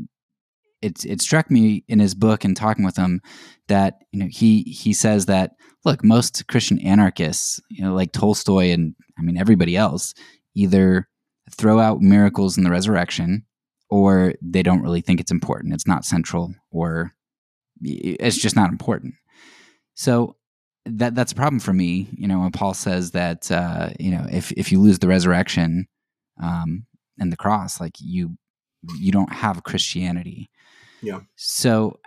it 0.81 1.05
it 1.05 1.21
struck 1.21 1.51
me 1.51 1.83
in 1.87 1.99
his 1.99 2.15
book 2.15 2.43
and 2.43 2.55
talking 2.55 2.85
with 2.85 2.95
him 2.95 3.21
that 3.67 4.03
you 4.11 4.19
know 4.19 4.27
he 4.29 4.63
he 4.63 4.93
says 4.93 5.25
that 5.25 5.51
look, 5.85 6.03
most 6.03 6.47
Christian 6.47 6.79
anarchists, 6.79 7.59
you 7.69 7.83
know, 7.83 7.93
like 7.93 8.11
Tolstoy 8.11 8.71
and 8.71 8.95
I 9.17 9.21
mean 9.21 9.37
everybody 9.37 9.75
else, 9.75 10.13
either 10.55 11.07
throw 11.51 11.79
out 11.79 12.01
miracles 12.01 12.57
in 12.57 12.63
the 12.63 12.71
resurrection 12.71 13.45
or 13.89 14.33
they 14.41 14.63
don't 14.63 14.81
really 14.81 15.01
think 15.01 15.19
it's 15.19 15.31
important. 15.31 15.73
It's 15.73 15.87
not 15.87 16.03
central 16.05 16.53
or 16.71 17.13
it's 17.81 18.37
just 18.37 18.55
not 18.55 18.71
important. 18.71 19.15
So 19.95 20.35
that 20.85 21.15
that's 21.15 21.31
a 21.31 21.35
problem 21.35 21.59
for 21.59 21.73
me. 21.73 22.07
You 22.13 22.27
know, 22.27 22.39
when 22.39 22.51
Paul 22.51 22.73
says 22.73 23.11
that 23.11 23.51
uh, 23.51 23.89
you 23.99 24.11
know 24.11 24.25
if 24.31 24.51
if 24.53 24.71
you 24.71 24.79
lose 24.79 24.99
the 24.99 25.07
resurrection 25.07 25.87
um, 26.41 26.85
and 27.19 27.31
the 27.31 27.37
cross, 27.37 27.79
like 27.79 27.95
you 27.99 28.37
you 28.97 29.11
don't 29.11 29.31
have 29.33 29.63
Christianity. 29.63 30.49
Yeah. 31.01 31.21
So 31.35 31.99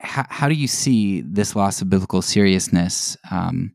how 0.00 0.26
how 0.28 0.48
do 0.48 0.54
you 0.54 0.68
see 0.68 1.22
this 1.22 1.56
loss 1.56 1.80
of 1.80 1.90
biblical 1.90 2.22
seriousness 2.22 3.16
um, 3.30 3.74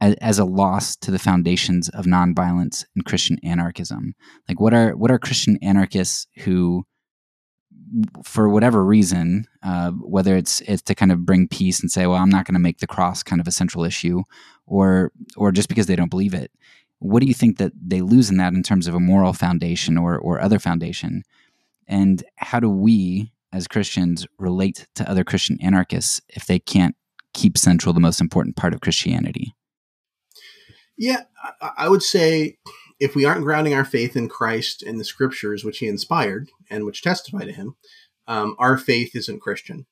as, 0.00 0.14
as 0.16 0.38
a 0.38 0.44
loss 0.44 0.96
to 0.96 1.10
the 1.10 1.18
foundations 1.18 1.88
of 1.90 2.04
nonviolence 2.06 2.84
and 2.94 3.04
Christian 3.04 3.38
anarchism? 3.42 4.14
Like, 4.48 4.60
what 4.60 4.74
are 4.74 4.96
what 4.96 5.10
are 5.10 5.18
Christian 5.18 5.58
anarchists 5.62 6.26
who 6.44 6.84
for 8.24 8.48
whatever 8.48 8.84
reason, 8.84 9.46
uh, 9.62 9.90
whether 9.90 10.36
it's 10.36 10.60
it's 10.62 10.82
to 10.82 10.94
kind 10.94 11.12
of 11.12 11.24
bring 11.24 11.48
peace 11.48 11.80
and 11.80 11.90
say, 11.90 12.06
well, 12.06 12.18
I'm 12.18 12.30
not 12.30 12.44
going 12.44 12.54
to 12.54 12.60
make 12.60 12.78
the 12.78 12.86
cross 12.86 13.22
kind 13.22 13.40
of 13.40 13.48
a 13.48 13.52
central 13.52 13.84
issue, 13.84 14.22
or 14.66 15.12
or 15.36 15.52
just 15.52 15.68
because 15.68 15.86
they 15.86 15.96
don't 15.96 16.10
believe 16.10 16.34
it. 16.34 16.50
What 16.98 17.20
do 17.20 17.26
you 17.26 17.34
think 17.34 17.58
that 17.58 17.72
they 17.80 18.02
lose 18.02 18.30
in 18.30 18.36
that 18.36 18.52
in 18.52 18.62
terms 18.62 18.86
of 18.86 18.94
a 18.94 19.00
moral 19.00 19.32
foundation 19.32 19.98
or 19.98 20.18
or 20.18 20.40
other 20.40 20.58
foundation? 20.58 21.22
And 21.86 22.22
how 22.36 22.60
do 22.60 22.68
we 22.68 23.32
as 23.52 23.66
Christians 23.66 24.26
relate 24.38 24.86
to 24.94 25.10
other 25.10 25.24
Christian 25.24 25.58
anarchists 25.60 26.20
if 26.28 26.46
they 26.46 26.58
can't 26.58 26.94
keep 27.34 27.58
central 27.58 27.92
the 27.92 28.00
most 28.00 28.20
important 28.20 28.56
part 28.56 28.74
of 28.74 28.80
Christianity? 28.80 29.54
Yeah, 30.96 31.22
I, 31.60 31.70
I 31.78 31.88
would 31.88 32.02
say 32.02 32.58
if 33.00 33.16
we 33.16 33.24
aren't 33.24 33.44
grounding 33.44 33.74
our 33.74 33.84
faith 33.84 34.14
in 34.14 34.28
Christ 34.28 34.82
and 34.82 35.00
the 35.00 35.04
scriptures 35.04 35.64
which 35.64 35.78
he 35.78 35.88
inspired 35.88 36.50
and 36.68 36.84
which 36.84 37.02
testify 37.02 37.44
to 37.44 37.52
him, 37.52 37.76
um, 38.26 38.54
our 38.58 38.76
faith 38.76 39.16
isn't 39.16 39.40
Christian. 39.40 39.86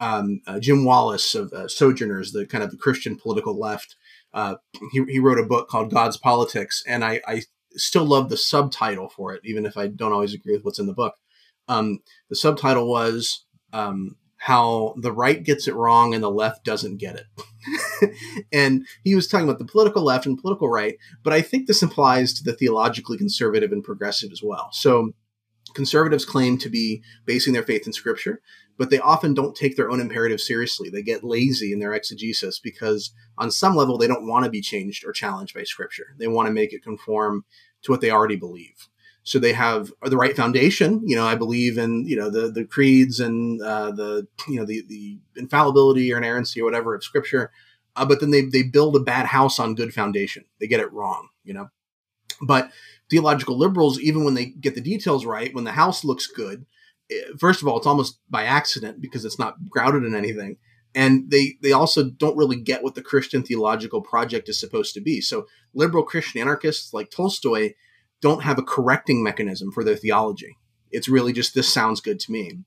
Um, 0.00 0.40
uh, 0.46 0.58
Jim 0.58 0.84
Wallis 0.84 1.34
of 1.34 1.52
uh, 1.52 1.68
Sojourners, 1.68 2.32
the 2.32 2.46
kind 2.46 2.64
of 2.64 2.70
the 2.70 2.76
Christian 2.76 3.16
political 3.16 3.58
left, 3.58 3.96
uh, 4.34 4.56
he, 4.92 5.04
he 5.08 5.18
wrote 5.18 5.38
a 5.38 5.46
book 5.46 5.68
called 5.68 5.90
God's 5.90 6.16
Politics, 6.16 6.82
and 6.86 7.04
I, 7.04 7.20
I 7.26 7.42
still 7.74 8.04
love 8.04 8.28
the 8.28 8.36
subtitle 8.36 9.08
for 9.08 9.32
it, 9.34 9.42
even 9.44 9.64
if 9.64 9.76
I 9.76 9.86
don't 9.86 10.12
always 10.12 10.34
agree 10.34 10.54
with 10.54 10.64
what's 10.64 10.78
in 10.78 10.86
the 10.86 10.92
book. 10.92 11.14
Um, 11.68 12.00
the 12.28 12.36
subtitle 12.36 12.90
was 12.90 13.44
um, 13.72 14.16
how 14.40 14.94
the 14.96 15.12
right 15.12 15.44
gets 15.44 15.68
it 15.68 15.74
wrong 15.74 16.14
and 16.14 16.24
the 16.24 16.30
left 16.30 16.64
doesn't 16.64 16.96
get 16.96 17.14
it. 17.14 18.14
and 18.52 18.86
he 19.04 19.14
was 19.14 19.28
talking 19.28 19.46
about 19.46 19.58
the 19.58 19.66
political 19.66 20.02
left 20.02 20.24
and 20.24 20.40
political 20.40 20.66
right, 20.66 20.96
but 21.22 21.34
I 21.34 21.42
think 21.42 21.66
this 21.66 21.82
applies 21.82 22.32
to 22.32 22.42
the 22.42 22.54
theologically 22.54 23.18
conservative 23.18 23.70
and 23.70 23.84
progressive 23.84 24.32
as 24.32 24.42
well. 24.42 24.70
So 24.72 25.12
conservatives 25.74 26.24
claim 26.24 26.56
to 26.56 26.70
be 26.70 27.02
basing 27.26 27.52
their 27.52 27.62
faith 27.62 27.86
in 27.86 27.92
scripture, 27.92 28.40
but 28.78 28.88
they 28.88 28.98
often 28.98 29.34
don't 29.34 29.54
take 29.54 29.76
their 29.76 29.90
own 29.90 30.00
imperative 30.00 30.40
seriously. 30.40 30.88
They 30.88 31.02
get 31.02 31.22
lazy 31.22 31.70
in 31.70 31.78
their 31.78 31.92
exegesis 31.92 32.58
because 32.58 33.12
on 33.36 33.50
some 33.50 33.76
level 33.76 33.98
they 33.98 34.06
don't 34.06 34.26
want 34.26 34.46
to 34.46 34.50
be 34.50 34.62
changed 34.62 35.04
or 35.04 35.12
challenged 35.12 35.54
by 35.54 35.64
scripture. 35.64 36.16
They 36.18 36.28
want 36.28 36.46
to 36.46 36.52
make 36.52 36.72
it 36.72 36.82
conform 36.82 37.44
to 37.82 37.92
what 37.92 38.00
they 38.00 38.10
already 38.10 38.36
believe 38.36 38.88
so 39.22 39.38
they 39.38 39.52
have 39.52 39.92
the 40.02 40.16
right 40.16 40.36
foundation. 40.36 41.02
You 41.06 41.16
know, 41.16 41.26
I 41.26 41.34
believe 41.34 41.78
in 41.78 42.06
you 42.06 42.16
know 42.16 42.30
the 42.30 42.50
the 42.50 42.64
creeds 42.64 43.20
and 43.20 43.60
uh, 43.62 43.90
the 43.90 44.26
you 44.48 44.58
know 44.58 44.64
the 44.64 44.82
the 44.88 45.18
infallibility 45.36 46.12
or 46.12 46.18
inerrancy 46.18 46.60
or 46.60 46.64
whatever 46.64 46.94
of 46.94 47.04
Scripture, 47.04 47.50
uh, 47.96 48.04
but 48.04 48.20
then 48.20 48.30
they 48.30 48.42
they 48.42 48.62
build 48.62 48.96
a 48.96 49.00
bad 49.00 49.26
house 49.26 49.58
on 49.58 49.74
good 49.74 49.92
foundation. 49.92 50.44
They 50.58 50.66
get 50.66 50.80
it 50.80 50.92
wrong. 50.92 51.28
You 51.44 51.54
know, 51.54 51.70
but 52.40 52.70
theological 53.10 53.58
liberals, 53.58 54.00
even 54.00 54.24
when 54.24 54.34
they 54.34 54.46
get 54.46 54.74
the 54.74 54.80
details 54.80 55.26
right, 55.26 55.54
when 55.54 55.64
the 55.64 55.72
house 55.72 56.04
looks 56.04 56.26
good, 56.26 56.64
eh, 57.10 57.20
first 57.38 57.60
of 57.60 57.68
all, 57.68 57.76
it's 57.76 57.86
almost 57.86 58.20
by 58.30 58.44
accident 58.44 59.00
because 59.00 59.24
it's 59.24 59.38
not 59.38 59.68
grounded 59.68 60.04
in 60.04 60.14
anything. 60.14 60.56
And 60.94 61.30
they, 61.30 61.56
they 61.62 61.72
also 61.72 62.10
don't 62.10 62.36
really 62.36 62.56
get 62.56 62.82
what 62.82 62.96
the 62.96 63.02
Christian 63.02 63.44
theological 63.44 64.00
project 64.00 64.48
is 64.48 64.58
supposed 64.58 64.94
to 64.94 65.00
be. 65.00 65.20
So 65.20 65.46
liberal 65.72 66.02
Christian 66.02 66.40
anarchists 66.40 66.92
like 66.92 67.10
Tolstoy 67.10 67.74
don't 68.20 68.42
have 68.42 68.58
a 68.58 68.62
correcting 68.62 69.22
mechanism 69.22 69.72
for 69.72 69.84
their 69.84 69.96
theology. 69.96 70.56
It's 70.90 71.08
really 71.08 71.32
just 71.32 71.54
this 71.54 71.72
sounds 71.72 72.00
good 72.00 72.20
to 72.20 72.32
me. 72.32 72.58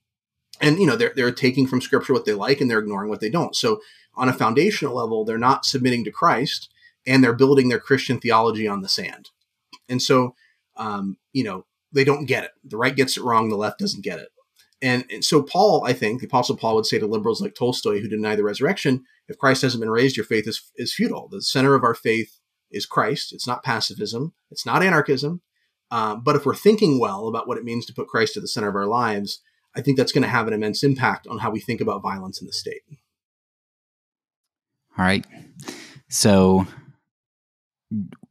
And 0.61 0.79
you 0.79 0.85
know, 0.85 0.95
they're 0.95 1.13
they're 1.15 1.31
taking 1.31 1.67
from 1.67 1.81
scripture 1.81 2.13
what 2.13 2.25
they 2.25 2.33
like 2.33 2.61
and 2.61 2.69
they're 2.69 2.79
ignoring 2.79 3.09
what 3.09 3.19
they 3.19 3.29
don't. 3.29 3.55
So 3.55 3.81
on 4.15 4.29
a 4.29 4.33
foundational 4.33 4.95
level, 4.95 5.25
they're 5.25 5.37
not 5.37 5.65
submitting 5.65 6.03
to 6.05 6.11
Christ 6.11 6.69
and 7.05 7.23
they're 7.23 7.33
building 7.33 7.69
their 7.69 7.79
Christian 7.79 8.19
theology 8.19 8.67
on 8.67 8.81
the 8.81 8.89
sand. 8.89 9.29
And 9.89 10.01
so 10.01 10.35
um, 10.75 11.17
you 11.33 11.43
know, 11.43 11.65
they 11.91 12.03
don't 12.03 12.25
get 12.25 12.43
it. 12.43 12.51
The 12.63 12.77
right 12.77 12.95
gets 12.95 13.17
it 13.17 13.23
wrong, 13.23 13.49
the 13.49 13.55
left 13.55 13.79
doesn't 13.79 14.03
get 14.03 14.19
it. 14.19 14.29
And, 14.81 15.05
and, 15.09 15.23
so 15.23 15.41
Paul, 15.41 15.85
I 15.85 15.93
think, 15.93 16.19
the 16.19 16.27
Apostle 16.27 16.57
Paul 16.57 16.75
would 16.75 16.85
say 16.85 16.99
to 16.99 17.07
liberals 17.07 17.41
like 17.41 17.55
Tolstoy 17.55 18.01
who 18.01 18.09
deny 18.09 18.35
the 18.35 18.43
resurrection, 18.43 19.05
if 19.29 19.37
Christ 19.37 19.61
hasn't 19.61 19.79
been 19.79 19.89
raised, 19.89 20.17
your 20.17 20.25
faith 20.25 20.45
is, 20.45 20.61
is 20.75 20.93
futile. 20.93 21.29
The 21.29 21.41
center 21.41 21.73
of 21.73 21.83
our 21.83 21.95
faith 21.95 22.39
is 22.73 22.85
Christ. 22.85 23.31
It's 23.33 23.47
not 23.47 23.63
pacifism. 23.63 24.33
It's 24.51 24.65
not 24.65 24.83
anarchism. 24.83 25.41
Uh, 25.91 26.15
but 26.15 26.35
if 26.35 26.45
we're 26.45 26.55
thinking 26.55 26.99
well 26.99 27.27
about 27.27 27.47
what 27.47 27.57
it 27.57 27.63
means 27.63 27.85
to 27.85 27.93
put 27.93 28.07
Christ 28.07 28.35
at 28.35 28.41
the 28.41 28.47
center 28.47 28.67
of 28.67 28.75
our 28.75 28.87
lives, 28.87 29.41
I 29.75 29.81
think 29.81 29.97
that's 29.97 30.11
going 30.11 30.23
to 30.23 30.27
have 30.27 30.47
an 30.47 30.53
immense 30.53 30.83
impact 30.83 31.27
on 31.27 31.39
how 31.39 31.51
we 31.51 31.59
think 31.59 31.81
about 31.81 32.01
violence 32.01 32.41
in 32.41 32.47
the 32.47 32.53
state. 32.53 32.81
All 34.97 35.05
right. 35.05 35.25
So, 36.09 36.67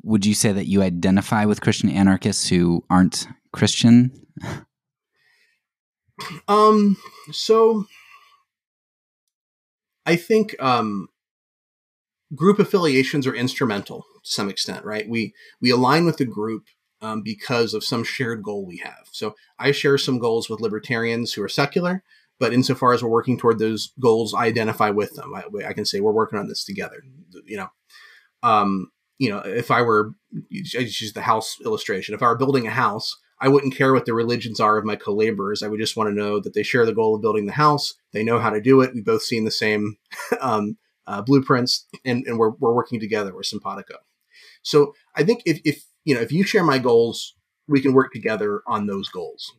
would 0.02 0.26
you 0.26 0.34
say 0.34 0.52
that 0.52 0.66
you 0.66 0.82
identify 0.82 1.44
with 1.44 1.60
Christian 1.60 1.88
anarchists 1.88 2.48
who 2.48 2.84
aren't 2.90 3.26
Christian? 3.52 4.10
Um. 6.48 6.96
So, 7.32 7.86
I 10.06 10.16
think 10.16 10.60
um, 10.60 11.08
group 12.34 12.58
affiliations 12.58 13.26
are 13.26 13.34
instrumental 13.34 14.04
some 14.22 14.48
extent, 14.48 14.84
right? 14.84 15.08
We 15.08 15.34
we 15.60 15.70
align 15.70 16.04
with 16.04 16.16
the 16.16 16.24
group 16.24 16.66
um, 17.00 17.22
because 17.22 17.74
of 17.74 17.84
some 17.84 18.04
shared 18.04 18.42
goal 18.42 18.64
we 18.64 18.78
have. 18.78 19.08
So 19.10 19.34
I 19.58 19.72
share 19.72 19.98
some 19.98 20.18
goals 20.18 20.48
with 20.48 20.60
libertarians 20.60 21.32
who 21.32 21.42
are 21.42 21.48
secular, 21.48 22.02
but 22.38 22.52
insofar 22.52 22.92
as 22.92 23.02
we're 23.02 23.10
working 23.10 23.38
toward 23.38 23.58
those 23.58 23.92
goals, 24.00 24.34
I 24.34 24.46
identify 24.46 24.90
with 24.90 25.14
them. 25.14 25.34
I, 25.34 25.44
I 25.66 25.72
can 25.72 25.84
say 25.84 26.00
we're 26.00 26.12
working 26.12 26.38
on 26.38 26.48
this 26.48 26.64
together. 26.64 27.02
You 27.44 27.56
know, 27.56 27.68
um, 28.42 28.90
you 29.18 29.30
know, 29.30 29.38
if 29.38 29.70
I 29.70 29.82
were 29.82 30.14
I 30.34 30.62
just 30.84 31.00
use 31.00 31.12
the 31.12 31.22
house 31.22 31.58
illustration. 31.64 32.14
If 32.14 32.22
I 32.22 32.26
were 32.26 32.38
building 32.38 32.66
a 32.66 32.70
house, 32.70 33.16
I 33.40 33.48
wouldn't 33.48 33.74
care 33.74 33.92
what 33.92 34.06
the 34.06 34.14
religions 34.14 34.60
are 34.60 34.78
of 34.78 34.84
my 34.84 34.94
co-laborers. 34.94 35.62
I 35.62 35.68
would 35.68 35.80
just 35.80 35.96
want 35.96 36.08
to 36.08 36.14
know 36.14 36.38
that 36.38 36.54
they 36.54 36.62
share 36.62 36.86
the 36.86 36.94
goal 36.94 37.16
of 37.16 37.22
building 37.22 37.46
the 37.46 37.52
house. 37.52 37.94
They 38.12 38.22
know 38.22 38.38
how 38.38 38.50
to 38.50 38.60
do 38.60 38.80
it. 38.80 38.94
We've 38.94 39.04
both 39.04 39.22
seen 39.22 39.44
the 39.44 39.50
same 39.50 39.96
um, 40.40 40.78
uh, 41.06 41.22
blueprints, 41.22 41.86
and, 42.04 42.24
and 42.26 42.38
we're, 42.38 42.50
we're 42.50 42.72
working 42.72 43.00
together. 43.00 43.34
We're 43.34 43.42
simpatico. 43.42 43.96
So 44.62 44.94
I 45.16 45.24
think 45.24 45.42
if, 45.46 45.60
if 45.64 45.84
you 46.04 46.14
know 46.14 46.20
if 46.20 46.32
you 46.32 46.44
share 46.44 46.64
my 46.64 46.78
goals, 46.78 47.34
we 47.68 47.80
can 47.80 47.92
work 47.92 48.12
together 48.12 48.62
on 48.66 48.86
those 48.86 49.08
goals. 49.08 49.52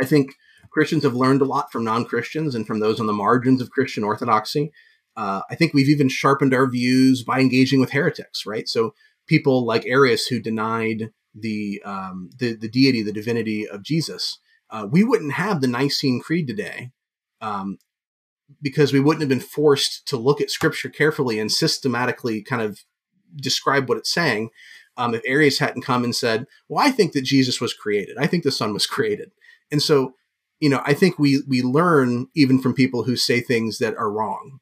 I 0.00 0.04
think 0.04 0.34
Christians 0.70 1.04
have 1.04 1.14
learned 1.14 1.40
a 1.42 1.46
lot 1.46 1.70
from 1.70 1.84
non 1.84 2.04
Christians 2.04 2.54
and 2.54 2.66
from 2.66 2.80
those 2.80 3.00
on 3.00 3.06
the 3.06 3.12
margins 3.12 3.60
of 3.60 3.70
Christian 3.70 4.04
orthodoxy. 4.04 4.72
Uh, 5.16 5.42
I 5.48 5.54
think 5.54 5.72
we've 5.72 5.88
even 5.88 6.08
sharpened 6.08 6.52
our 6.52 6.68
views 6.68 7.22
by 7.22 7.38
engaging 7.40 7.80
with 7.80 7.92
heretics, 7.92 8.44
right? 8.44 8.68
So 8.68 8.94
people 9.28 9.64
like 9.64 9.86
Arius 9.86 10.26
who 10.26 10.40
denied 10.40 11.10
the 11.34 11.80
um, 11.84 12.30
the, 12.38 12.54
the 12.54 12.68
deity, 12.68 13.02
the 13.02 13.12
divinity 13.12 13.68
of 13.68 13.82
Jesus. 13.82 14.38
Uh, 14.70 14.86
we 14.90 15.04
wouldn't 15.04 15.34
have 15.34 15.60
the 15.60 15.68
Nicene 15.68 16.20
Creed 16.20 16.48
today 16.48 16.90
um, 17.40 17.78
because 18.60 18.92
we 18.92 19.00
wouldn't 19.00 19.20
have 19.20 19.28
been 19.28 19.40
forced 19.40 20.06
to 20.08 20.16
look 20.16 20.40
at 20.40 20.50
Scripture 20.50 20.88
carefully 20.88 21.38
and 21.38 21.52
systematically 21.52 22.42
kind 22.42 22.62
of 22.62 22.80
describe 23.36 23.88
what 23.88 23.98
it's 23.98 24.10
saying. 24.10 24.50
Um, 24.96 25.14
if 25.14 25.22
Arius 25.26 25.58
hadn't 25.58 25.82
come 25.82 26.04
and 26.04 26.14
said, 26.14 26.46
"Well, 26.68 26.86
I 26.86 26.90
think 26.90 27.12
that 27.12 27.22
Jesus 27.22 27.60
was 27.60 27.74
created. 27.74 28.16
I 28.18 28.26
think 28.26 28.44
the 28.44 28.52
Son 28.52 28.72
was 28.72 28.86
created," 28.94 29.32
and 29.70 29.82
so, 29.82 30.14
you 30.60 30.68
know, 30.68 30.82
I 30.84 30.94
think 30.94 31.18
we 31.18 31.42
we 31.48 31.62
learn 31.62 32.28
even 32.34 32.60
from 32.60 32.74
people 32.74 33.04
who 33.04 33.16
say 33.16 33.40
things 33.40 33.78
that 33.78 33.96
are 33.96 34.10
wrong, 34.10 34.60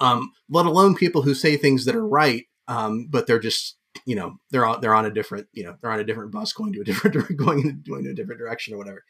um, 0.00 0.32
let 0.48 0.66
alone 0.66 0.94
people 0.94 1.22
who 1.22 1.34
say 1.34 1.56
things 1.56 1.84
that 1.84 1.94
are 1.94 2.06
right, 2.06 2.44
um, 2.68 3.06
but 3.10 3.26
they're 3.26 3.38
just 3.38 3.76
you 4.06 4.16
know 4.16 4.36
they're 4.50 4.66
on 4.66 4.80
they're 4.80 4.94
on 4.94 5.06
a 5.06 5.10
different 5.10 5.46
you 5.52 5.64
know 5.64 5.76
they're 5.80 5.92
on 5.92 6.00
a 6.00 6.04
different 6.04 6.32
bus 6.32 6.52
going 6.52 6.72
to 6.72 6.80
a 6.80 6.84
different 6.84 7.36
going 7.36 7.60
in, 7.60 7.82
going 7.86 8.04
to 8.04 8.10
a 8.10 8.14
different 8.14 8.40
direction 8.40 8.74
or 8.74 8.78
whatever. 8.78 9.04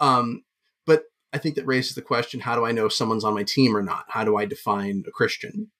Um, 0.00 0.44
but 0.86 1.04
I 1.32 1.38
think 1.38 1.56
that 1.56 1.66
raises 1.66 1.94
the 1.94 2.02
question: 2.02 2.40
How 2.40 2.54
do 2.54 2.64
I 2.64 2.72
know 2.72 2.86
if 2.86 2.92
someone's 2.92 3.24
on 3.24 3.34
my 3.34 3.44
team 3.44 3.76
or 3.76 3.82
not? 3.82 4.04
How 4.08 4.24
do 4.24 4.36
I 4.36 4.44
define 4.44 5.04
a 5.06 5.10
Christian? 5.10 5.70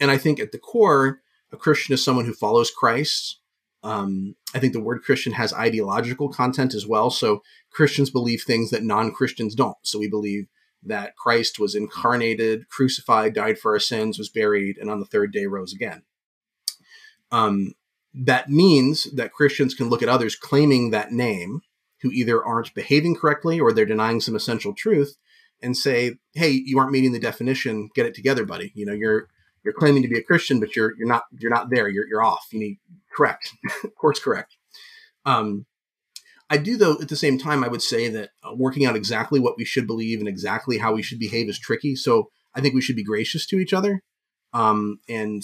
And 0.00 0.10
I 0.10 0.18
think 0.18 0.40
at 0.40 0.52
the 0.52 0.58
core, 0.58 1.20
a 1.52 1.56
Christian 1.56 1.94
is 1.94 2.04
someone 2.04 2.24
who 2.24 2.34
follows 2.34 2.70
Christ. 2.70 3.40
Um, 3.82 4.34
I 4.54 4.58
think 4.58 4.72
the 4.72 4.80
word 4.80 5.02
Christian 5.02 5.34
has 5.34 5.52
ideological 5.52 6.28
content 6.28 6.74
as 6.74 6.86
well. 6.86 7.10
So 7.10 7.42
Christians 7.70 8.10
believe 8.10 8.42
things 8.42 8.70
that 8.70 8.82
non 8.82 9.12
Christians 9.12 9.54
don't. 9.54 9.76
So 9.82 9.98
we 9.98 10.08
believe 10.08 10.48
that 10.82 11.16
Christ 11.16 11.58
was 11.58 11.74
incarnated, 11.74 12.68
crucified, 12.68 13.34
died 13.34 13.58
for 13.58 13.72
our 13.72 13.78
sins, 13.78 14.18
was 14.18 14.28
buried, 14.28 14.78
and 14.78 14.90
on 14.90 15.00
the 15.00 15.06
third 15.06 15.32
day 15.32 15.46
rose 15.46 15.72
again. 15.72 16.02
Um, 17.30 17.74
that 18.14 18.48
means 18.48 19.04
that 19.14 19.32
Christians 19.32 19.74
can 19.74 19.88
look 19.88 20.02
at 20.02 20.08
others 20.08 20.36
claiming 20.36 20.90
that 20.90 21.12
name 21.12 21.60
who 22.02 22.10
either 22.10 22.44
aren't 22.44 22.74
behaving 22.74 23.16
correctly 23.16 23.60
or 23.60 23.72
they're 23.72 23.84
denying 23.84 24.20
some 24.20 24.36
essential 24.36 24.74
truth 24.74 25.16
and 25.62 25.76
say, 25.76 26.18
"Hey, 26.34 26.50
you 26.50 26.78
aren't 26.78 26.92
meeting 26.92 27.12
the 27.12 27.18
definition. 27.18 27.90
Get 27.94 28.06
it 28.06 28.14
together, 28.14 28.44
buddy. 28.44 28.72
You 28.74 28.86
know, 28.86 28.92
you're 28.92 29.28
you're 29.66 29.74
claiming 29.74 30.02
to 30.02 30.08
be 30.08 30.18
a 30.18 30.22
Christian, 30.22 30.60
but 30.60 30.76
you're 30.76 30.96
you're 30.96 31.08
not 31.08 31.24
you're 31.38 31.50
not 31.50 31.70
there. 31.70 31.88
You're 31.88 32.06
you're 32.06 32.24
off. 32.24 32.46
You 32.52 32.60
need 32.60 32.78
correct, 33.14 33.52
course 34.00 34.20
correct. 34.20 34.56
Um, 35.26 35.66
I 36.48 36.56
do 36.56 36.76
though 36.76 36.92
at 37.00 37.08
the 37.08 37.16
same 37.16 37.36
time 37.36 37.64
I 37.64 37.68
would 37.68 37.82
say 37.82 38.08
that 38.08 38.30
uh, 38.44 38.54
working 38.54 38.86
out 38.86 38.94
exactly 38.94 39.40
what 39.40 39.58
we 39.58 39.64
should 39.64 39.88
believe 39.88 40.20
and 40.20 40.28
exactly 40.28 40.78
how 40.78 40.94
we 40.94 41.02
should 41.02 41.18
behave 41.18 41.48
is 41.48 41.58
tricky. 41.58 41.96
So 41.96 42.30
I 42.54 42.60
think 42.60 42.74
we 42.74 42.80
should 42.80 42.94
be 42.94 43.02
gracious 43.02 43.44
to 43.48 43.58
each 43.58 43.72
other, 43.72 44.04
um, 44.52 45.00
and 45.08 45.42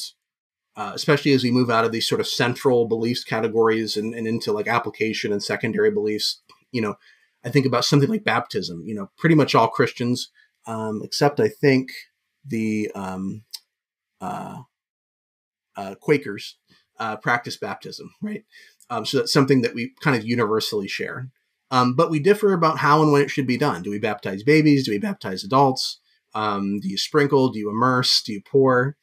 uh, 0.77 0.93
especially 0.95 1.33
as 1.33 1.43
we 1.43 1.51
move 1.51 1.68
out 1.68 1.85
of 1.85 1.91
these 1.91 2.09
sort 2.09 2.20
of 2.20 2.29
central 2.29 2.87
beliefs 2.87 3.25
categories 3.25 3.97
and, 3.97 4.14
and 4.14 4.29
into 4.29 4.53
like 4.53 4.68
application 4.68 5.33
and 5.33 5.43
secondary 5.43 5.91
beliefs. 5.91 6.41
You 6.70 6.81
know, 6.81 6.95
I 7.45 7.51
think 7.51 7.66
about 7.66 7.85
something 7.85 8.09
like 8.09 8.23
baptism. 8.23 8.85
You 8.87 8.95
know, 8.95 9.11
pretty 9.18 9.35
much 9.35 9.57
all 9.57 9.66
Christians, 9.66 10.31
um, 10.66 11.01
except 11.03 11.41
I 11.41 11.49
think 11.49 11.91
the 12.47 12.89
um, 12.95 13.43
uh, 14.23 14.62
uh, 15.77 15.95
Quakers 15.97 16.57
uh, 16.99 17.16
practice 17.16 17.57
baptism, 17.57 18.14
right? 18.23 18.45
Um, 18.89 19.05
so 19.05 19.18
that's 19.18 19.33
something 19.33 19.62
that 19.62 19.75
we 19.75 19.93
kind 20.01 20.16
of 20.16 20.25
universally 20.25 20.89
share. 20.89 21.29
Um, 21.70 21.95
but 21.95 22.11
we 22.11 22.18
differ 22.18 22.53
about 22.53 22.79
how 22.79 23.03
and 23.03 23.12
when 23.12 23.23
it 23.23 23.31
should 23.31 23.47
be 23.47 23.57
done. 23.57 23.83
Do 23.83 23.91
we 23.91 23.99
baptize 23.99 24.43
babies? 24.43 24.85
Do 24.85 24.93
we 24.93 24.99
baptize 24.99 25.43
adults? 25.43 26.01
Um, 26.35 26.81
do 26.81 26.89
you 26.89 26.99
sprinkle? 26.99 27.51
Do 27.51 27.59
you 27.59 27.70
immerse? 27.70 28.23
Do 28.23 28.33
you 28.33 28.43
pour? 28.43 28.97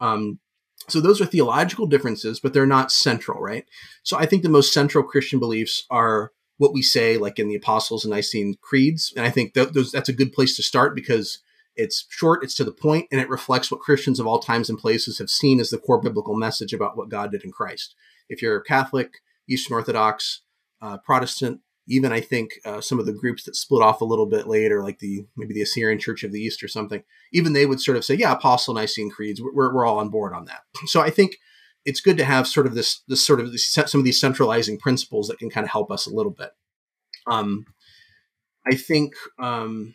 Um, 0.00 0.40
so 0.88 1.00
those 1.00 1.20
are 1.20 1.26
theological 1.26 1.86
differences, 1.86 2.40
but 2.40 2.52
they're 2.52 2.66
not 2.66 2.92
central, 2.92 3.40
right? 3.40 3.64
So 4.02 4.16
I 4.16 4.26
think 4.26 4.42
the 4.42 4.48
most 4.48 4.72
central 4.72 5.04
Christian 5.04 5.38
beliefs 5.38 5.86
are 5.90 6.32
what 6.58 6.72
we 6.72 6.82
say, 6.82 7.16
like 7.16 7.38
in 7.38 7.48
the 7.48 7.54
Apostles 7.54 8.04
and 8.04 8.12
Nicene 8.12 8.54
creeds, 8.60 9.12
and 9.16 9.26
I 9.26 9.30
think 9.30 9.54
those, 9.54 9.92
that's 9.92 10.08
a 10.08 10.14
good 10.14 10.32
place 10.32 10.56
to 10.56 10.62
start 10.62 10.94
because 10.94 11.40
it's 11.76 12.06
short, 12.08 12.42
it's 12.42 12.54
to 12.56 12.64
the 12.64 12.72
point, 12.72 13.06
and 13.12 13.20
it 13.20 13.28
reflects 13.28 13.70
what 13.70 13.80
Christians 13.80 14.18
of 14.18 14.26
all 14.26 14.38
times 14.38 14.70
and 14.70 14.78
places 14.78 15.18
have 15.18 15.30
seen 15.30 15.60
as 15.60 15.70
the 15.70 15.78
core 15.78 16.00
biblical 16.00 16.36
message 16.36 16.72
about 16.72 16.96
what 16.96 17.08
God 17.08 17.30
did 17.32 17.44
in 17.44 17.52
Christ. 17.52 17.94
If 18.28 18.42
you're 18.42 18.60
Catholic, 18.60 19.18
Eastern 19.48 19.74
Orthodox, 19.74 20.42
uh, 20.80 20.98
Protestant, 20.98 21.60
even 21.88 22.12
I 22.12 22.20
think 22.20 22.52
uh, 22.64 22.80
some 22.80 22.98
of 22.98 23.06
the 23.06 23.12
groups 23.12 23.44
that 23.44 23.54
split 23.54 23.82
off 23.82 24.00
a 24.00 24.06
little 24.06 24.26
bit 24.26 24.48
later, 24.48 24.82
like 24.82 24.98
the 24.98 25.26
maybe 25.36 25.54
the 25.54 25.62
Assyrian 25.62 25.98
Church 25.98 26.24
of 26.24 26.32
the 26.32 26.40
East 26.40 26.62
or 26.62 26.68
something, 26.68 27.02
even 27.32 27.52
they 27.52 27.66
would 27.66 27.80
sort 27.80 27.96
of 27.96 28.04
say, 28.04 28.14
"Yeah, 28.14 28.32
Apostle 28.32 28.74
Nicene 28.74 29.10
creeds, 29.10 29.40
we're, 29.40 29.72
we're 29.72 29.86
all 29.86 29.98
on 29.98 30.08
board 30.08 30.32
on 30.32 30.46
that." 30.46 30.62
So 30.86 31.00
I 31.00 31.10
think 31.10 31.36
it's 31.84 32.00
good 32.00 32.18
to 32.18 32.24
have 32.24 32.48
sort 32.48 32.66
of 32.66 32.74
this 32.74 33.02
this 33.06 33.24
sort 33.24 33.38
of 33.38 33.52
this, 33.52 33.72
some 33.72 34.00
of 34.00 34.04
these 34.04 34.20
centralizing 34.20 34.78
principles 34.78 35.28
that 35.28 35.38
can 35.38 35.50
kind 35.50 35.64
of 35.64 35.70
help 35.70 35.90
us 35.92 36.06
a 36.06 36.14
little 36.14 36.32
bit. 36.32 36.50
Um, 37.28 37.66
I 38.66 38.74
think 38.74 39.14
um, 39.38 39.94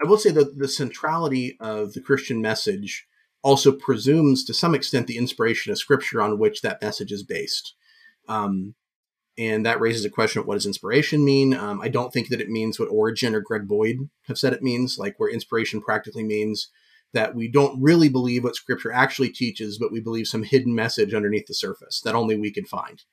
I 0.00 0.06
will 0.06 0.18
say 0.18 0.30
that 0.30 0.58
the 0.58 0.68
centrality 0.68 1.56
of 1.60 1.92
the 1.92 2.00
Christian 2.00 2.40
message 2.40 3.06
also 3.42 3.72
presumes, 3.72 4.44
to 4.44 4.54
some 4.54 4.74
extent, 4.74 5.06
the 5.06 5.16
inspiration 5.16 5.72
of 5.72 5.78
Scripture 5.78 6.20
on 6.20 6.38
which 6.38 6.62
that 6.62 6.82
message 6.82 7.12
is 7.12 7.22
based. 7.22 7.74
Um, 8.28 8.74
and 9.36 9.64
that 9.64 9.80
raises 9.80 10.04
a 10.04 10.10
question 10.10 10.40
of 10.40 10.46
what 10.46 10.54
does 10.54 10.66
inspiration 10.66 11.24
mean? 11.24 11.54
Um, 11.54 11.80
I 11.80 11.88
don't 11.88 12.12
think 12.12 12.28
that 12.28 12.40
it 12.40 12.48
means 12.48 12.78
what 12.78 12.88
Origen 12.88 13.34
or 13.34 13.40
Greg 13.40 13.68
Boyd 13.68 13.96
have 14.26 14.38
said 14.38 14.52
it 14.52 14.62
means, 14.62 14.98
like 14.98 15.14
where 15.18 15.30
inspiration 15.30 15.80
practically 15.80 16.24
means 16.24 16.70
that 17.14 17.34
we 17.34 17.48
don't 17.48 17.80
really 17.80 18.08
believe 18.08 18.44
what 18.44 18.56
Scripture 18.56 18.92
actually 18.92 19.30
teaches, 19.30 19.78
but 19.78 19.92
we 19.92 20.00
believe 20.00 20.26
some 20.26 20.42
hidden 20.42 20.74
message 20.74 21.14
underneath 21.14 21.46
the 21.46 21.54
surface 21.54 22.00
that 22.04 22.16
only 22.16 22.36
we 22.36 22.50
can 22.50 22.64
find. 22.64 23.04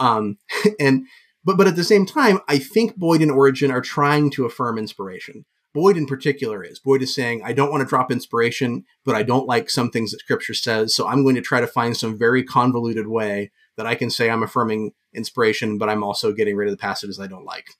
Um, 0.00 0.38
and 0.80 1.06
but 1.44 1.56
but 1.56 1.68
at 1.68 1.76
the 1.76 1.84
same 1.84 2.04
time, 2.04 2.40
I 2.48 2.58
think 2.58 2.96
Boyd 2.96 3.22
and 3.22 3.30
Origen 3.30 3.70
are 3.70 3.80
trying 3.80 4.30
to 4.32 4.44
affirm 4.44 4.78
inspiration. 4.78 5.46
Boyd 5.78 5.96
in 5.96 6.06
particular 6.06 6.64
is. 6.64 6.80
Boyd 6.80 7.02
is 7.02 7.14
saying, 7.14 7.40
I 7.44 7.52
don't 7.52 7.70
want 7.70 7.82
to 7.82 7.88
drop 7.88 8.10
inspiration, 8.10 8.84
but 9.04 9.14
I 9.14 9.22
don't 9.22 9.46
like 9.46 9.70
some 9.70 9.90
things 9.90 10.10
that 10.10 10.18
scripture 10.18 10.52
says. 10.52 10.92
So 10.92 11.06
I'm 11.06 11.22
going 11.22 11.36
to 11.36 11.40
try 11.40 11.60
to 11.60 11.68
find 11.68 11.96
some 11.96 12.18
very 12.18 12.42
convoluted 12.42 13.06
way 13.06 13.52
that 13.76 13.86
I 13.86 13.94
can 13.94 14.10
say 14.10 14.28
I'm 14.28 14.42
affirming 14.42 14.90
inspiration, 15.14 15.78
but 15.78 15.88
I'm 15.88 16.02
also 16.02 16.32
getting 16.32 16.56
rid 16.56 16.66
of 16.66 16.72
the 16.72 16.80
passages 16.80 17.20
I 17.20 17.28
don't 17.28 17.44
like. 17.44 17.74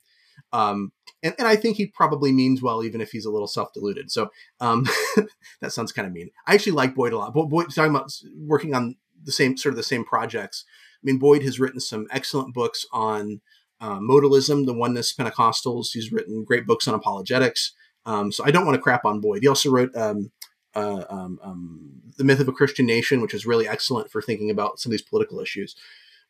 Um, 0.52 0.92
and, 1.24 1.34
and 1.40 1.48
I 1.48 1.56
think 1.56 1.76
he 1.76 1.86
probably 1.86 2.30
means 2.30 2.62
well, 2.62 2.84
even 2.84 3.00
if 3.00 3.10
he's 3.10 3.24
a 3.24 3.32
little 3.32 3.48
self 3.48 3.72
deluded. 3.72 4.12
So 4.12 4.30
um, 4.60 4.86
that 5.60 5.72
sounds 5.72 5.90
kind 5.90 6.06
of 6.06 6.14
mean. 6.14 6.30
I 6.46 6.54
actually 6.54 6.74
like 6.74 6.94
Boyd 6.94 7.12
a 7.12 7.18
lot. 7.18 7.34
Boyd 7.34 7.74
talking 7.74 7.90
about 7.90 8.12
working 8.46 8.76
on 8.76 8.94
the 9.24 9.32
same 9.32 9.56
sort 9.56 9.72
of 9.72 9.76
the 9.76 9.82
same 9.82 10.04
projects. 10.04 10.64
I 10.94 11.02
mean, 11.02 11.18
Boyd 11.18 11.42
has 11.42 11.58
written 11.58 11.80
some 11.80 12.06
excellent 12.12 12.54
books 12.54 12.86
on 12.92 13.40
uh, 13.80 13.98
modalism, 13.98 14.66
the 14.66 14.72
oneness 14.72 15.12
Pentecostals. 15.12 15.88
He's 15.94 16.12
written 16.12 16.44
great 16.44 16.64
books 16.64 16.86
on 16.86 16.94
apologetics. 16.94 17.72
Um, 18.08 18.32
so 18.32 18.42
I 18.42 18.50
don't 18.50 18.64
want 18.64 18.74
to 18.74 18.80
crap 18.80 19.04
on 19.04 19.20
Boyd. 19.20 19.42
He 19.42 19.48
also 19.48 19.70
wrote 19.70 19.94
um, 19.94 20.32
uh, 20.74 21.04
um, 21.10 21.38
um, 21.42 21.90
The 22.16 22.24
Myth 22.24 22.40
of 22.40 22.48
a 22.48 22.52
Christian 22.52 22.86
Nation, 22.86 23.20
which 23.20 23.34
is 23.34 23.44
really 23.44 23.68
excellent 23.68 24.10
for 24.10 24.22
thinking 24.22 24.50
about 24.50 24.80
some 24.80 24.90
of 24.90 24.92
these 24.92 25.02
political 25.02 25.40
issues. 25.40 25.76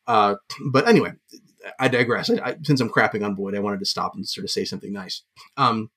Uh, 0.05 0.35
but 0.71 0.87
anyway, 0.89 1.13
I 1.79 1.87
digress. 1.87 2.29
I, 2.29 2.35
I, 2.43 2.55
since 2.63 2.81
I'm 2.81 2.89
crapping 2.89 3.23
on 3.23 3.33
Boyd, 3.33 3.55
I 3.55 3.59
wanted 3.59 3.79
to 3.79 3.85
stop 3.85 4.13
and 4.13 4.27
sort 4.27 4.43
of 4.43 4.51
say 4.51 4.65
something 4.65 4.91
nice. 4.91 5.23
Um, 5.55 5.89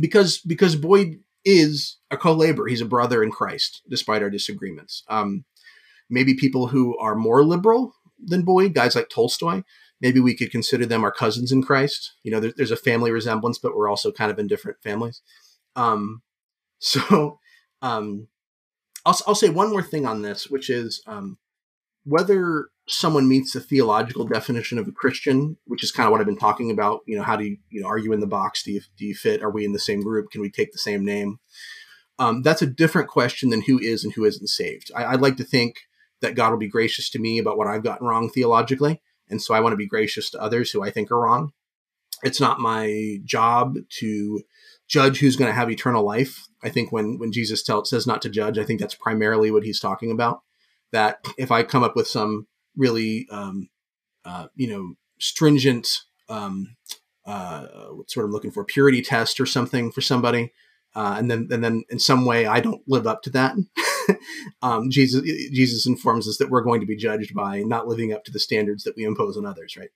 because 0.00 0.38
because 0.38 0.74
Boyd 0.74 1.20
is 1.44 1.98
a 2.10 2.16
co-laborer. 2.16 2.68
He's 2.68 2.80
a 2.80 2.86
brother 2.86 3.22
in 3.22 3.30
Christ, 3.30 3.82
despite 3.88 4.22
our 4.22 4.30
disagreements. 4.30 5.04
Um, 5.08 5.44
maybe 6.08 6.34
people 6.34 6.68
who 6.68 6.96
are 6.98 7.14
more 7.14 7.44
liberal 7.44 7.92
than 8.18 8.42
Boyd, 8.42 8.72
guys 8.72 8.96
like 8.96 9.10
Tolstoy, 9.10 9.62
maybe 10.00 10.20
we 10.20 10.36
could 10.36 10.50
consider 10.50 10.86
them 10.86 11.04
our 11.04 11.12
cousins 11.12 11.52
in 11.52 11.62
Christ. 11.62 12.14
You 12.22 12.30
know, 12.30 12.40
there, 12.40 12.52
there's 12.56 12.70
a 12.70 12.76
family 12.76 13.10
resemblance, 13.10 13.58
but 13.58 13.74
we're 13.74 13.88
also 13.88 14.12
kind 14.12 14.30
of 14.30 14.38
in 14.38 14.46
different 14.46 14.78
families. 14.82 15.22
Um, 15.74 16.22
so 16.78 17.38
um, 17.82 18.28
I'll, 19.04 19.18
I'll 19.26 19.34
say 19.34 19.48
one 19.48 19.70
more 19.70 19.82
thing 19.82 20.06
on 20.06 20.22
this, 20.22 20.48
which 20.48 20.68
is 20.68 21.02
um, 21.06 21.38
whether 22.04 22.68
someone 22.88 23.28
meets 23.28 23.52
the 23.52 23.60
theological 23.60 24.24
definition 24.24 24.78
of 24.78 24.86
a 24.86 24.92
Christian, 24.92 25.56
which 25.64 25.82
is 25.82 25.90
kind 25.90 26.06
of 26.06 26.12
what 26.12 26.20
I've 26.20 26.26
been 26.26 26.38
talking 26.38 26.70
about. 26.70 27.00
You 27.06 27.16
know, 27.16 27.22
how 27.22 27.36
do 27.36 27.44
you, 27.44 27.56
you 27.70 27.80
know, 27.80 27.88
are 27.88 27.98
you 27.98 28.12
in 28.12 28.20
the 28.20 28.26
box? 28.26 28.62
Do 28.62 28.72
you, 28.72 28.80
do 28.96 29.06
you 29.06 29.14
fit? 29.14 29.42
Are 29.42 29.50
we 29.50 29.64
in 29.64 29.72
the 29.72 29.78
same 29.78 30.02
group? 30.02 30.30
Can 30.30 30.40
we 30.40 30.50
take 30.50 30.72
the 30.72 30.78
same 30.78 31.04
name? 31.04 31.38
Um, 32.18 32.42
that's 32.42 32.62
a 32.62 32.66
different 32.66 33.08
question 33.08 33.50
than 33.50 33.62
who 33.62 33.78
is 33.78 34.04
and 34.04 34.12
who 34.14 34.24
isn't 34.24 34.48
saved. 34.48 34.90
I, 34.94 35.04
I'd 35.06 35.20
like 35.20 35.36
to 35.38 35.44
think 35.44 35.76
that 36.20 36.34
God 36.34 36.50
will 36.50 36.58
be 36.58 36.68
gracious 36.68 37.10
to 37.10 37.18
me 37.18 37.38
about 37.38 37.58
what 37.58 37.66
I've 37.66 37.82
gotten 37.82 38.06
wrong 38.06 38.30
theologically. 38.30 39.02
And 39.28 39.40
so 39.42 39.54
I 39.54 39.60
want 39.60 39.72
to 39.72 39.78
be 39.78 39.86
gracious 39.86 40.30
to 40.30 40.40
others 40.40 40.70
who 40.70 40.82
I 40.82 40.90
think 40.90 41.10
are 41.10 41.20
wrong. 41.20 41.52
It's 42.22 42.40
not 42.40 42.60
my 42.60 43.18
job 43.24 43.76
to 43.98 44.42
judge 44.88 45.18
who's 45.18 45.36
going 45.36 45.50
to 45.50 45.54
have 45.54 45.70
eternal 45.70 46.04
life. 46.04 46.46
I 46.62 46.70
think 46.70 46.92
when, 46.92 47.18
when 47.18 47.32
Jesus 47.32 47.62
tell, 47.62 47.84
says 47.84 48.06
not 48.06 48.22
to 48.22 48.30
judge, 48.30 48.58
I 48.58 48.64
think 48.64 48.80
that's 48.80 48.94
primarily 48.94 49.50
what 49.50 49.64
he's 49.64 49.80
talking 49.80 50.10
about. 50.10 50.42
That 50.92 51.18
if 51.36 51.50
I 51.50 51.62
come 51.62 51.82
up 51.82 51.96
with 51.96 52.06
some 52.06 52.46
really, 52.76 53.26
um, 53.30 53.68
uh, 54.24 54.46
you 54.54 54.68
know, 54.68 54.94
stringent, 55.18 56.02
um, 56.28 56.76
uh, 57.26 57.66
what 57.90 58.10
sort 58.10 58.24
of 58.24 58.32
looking 58.32 58.50
for 58.50 58.64
purity 58.64 59.02
test 59.02 59.40
or 59.40 59.46
something 59.46 59.90
for 59.90 60.00
somebody, 60.00 60.52
uh, 60.94 61.16
and 61.18 61.30
then 61.30 61.48
and 61.50 61.62
then 61.62 61.84
in 61.90 61.98
some 61.98 62.24
way 62.24 62.46
I 62.46 62.60
don't 62.60 62.82
live 62.86 63.06
up 63.06 63.22
to 63.22 63.30
that. 63.30 63.56
um, 64.62 64.90
Jesus 64.90 65.22
Jesus 65.22 65.86
informs 65.86 66.28
us 66.28 66.38
that 66.38 66.50
we're 66.50 66.62
going 66.62 66.80
to 66.80 66.86
be 66.86 66.96
judged 66.96 67.34
by 67.34 67.62
not 67.62 67.88
living 67.88 68.12
up 68.12 68.24
to 68.24 68.32
the 68.32 68.40
standards 68.40 68.84
that 68.84 68.96
we 68.96 69.04
impose 69.04 69.36
on 69.36 69.46
others, 69.46 69.76
right? 69.76 69.90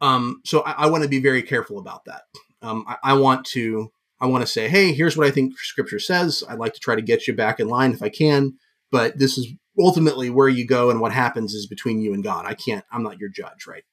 Um, 0.00 0.40
so 0.44 0.62
I, 0.62 0.72
I 0.72 0.86
want 0.86 1.04
to 1.04 1.08
be 1.08 1.20
very 1.20 1.42
careful 1.42 1.78
about 1.78 2.04
that. 2.06 2.22
Um, 2.60 2.84
I, 2.88 2.96
I, 3.04 3.12
want 3.14 3.46
to 3.46 3.92
I 4.20 4.26
want 4.26 4.42
to 4.42 4.50
say, 4.50 4.68
hey, 4.68 4.92
here's 4.92 5.16
what 5.16 5.26
I 5.26 5.30
think 5.30 5.58
Scripture 5.58 6.00
says. 6.00 6.42
I'd 6.48 6.58
like 6.58 6.74
to 6.74 6.80
try 6.80 6.96
to 6.96 7.02
get 7.02 7.26
you 7.26 7.34
back 7.34 7.60
in 7.60 7.68
line 7.68 7.92
if 7.92 8.02
I 8.02 8.08
can, 8.08 8.54
but 8.90 9.18
this 9.18 9.38
is 9.38 9.48
ultimately 9.78 10.28
where 10.28 10.48
you 10.48 10.66
go 10.66 10.90
and 10.90 11.00
what 11.00 11.12
happens 11.12 11.54
is 11.54 11.66
between 11.66 12.00
you 12.00 12.12
and 12.12 12.22
God. 12.22 12.46
I 12.46 12.54
can't. 12.54 12.84
I'm 12.92 13.02
not 13.02 13.18
your 13.18 13.30
judge, 13.30 13.66
right? 13.66 13.84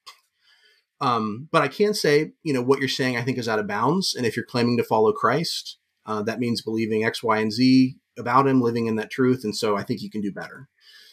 Um, 1.01 1.47
but 1.51 1.61
I 1.61 1.67
can 1.67 1.93
say, 1.93 2.33
you 2.43 2.53
know, 2.53 2.61
what 2.61 2.79
you're 2.79 2.89
saying 2.89 3.15
I 3.15 3.21
think 3.21 3.37
is 3.37 3.47
out 3.47 3.59
of 3.59 3.67
bounds. 3.67 4.15
And 4.15 4.25
if 4.25 4.35
you're 4.35 4.45
claiming 4.45 4.77
to 4.77 4.83
follow 4.83 5.13
Christ, 5.13 5.77
uh, 6.05 6.23
that 6.23 6.39
means 6.39 6.61
believing 6.61 7.05
X, 7.05 7.23
Y, 7.23 7.37
and 7.37 7.51
Z 7.51 7.95
about 8.19 8.47
him, 8.47 8.61
living 8.61 8.87
in 8.87 8.95
that 8.97 9.11
truth. 9.11 9.43
And 9.43 9.55
so 9.55 9.77
I 9.77 9.83
think 9.83 10.01
you 10.01 10.09
can 10.09 10.21
do 10.21 10.31
better. 10.31 10.67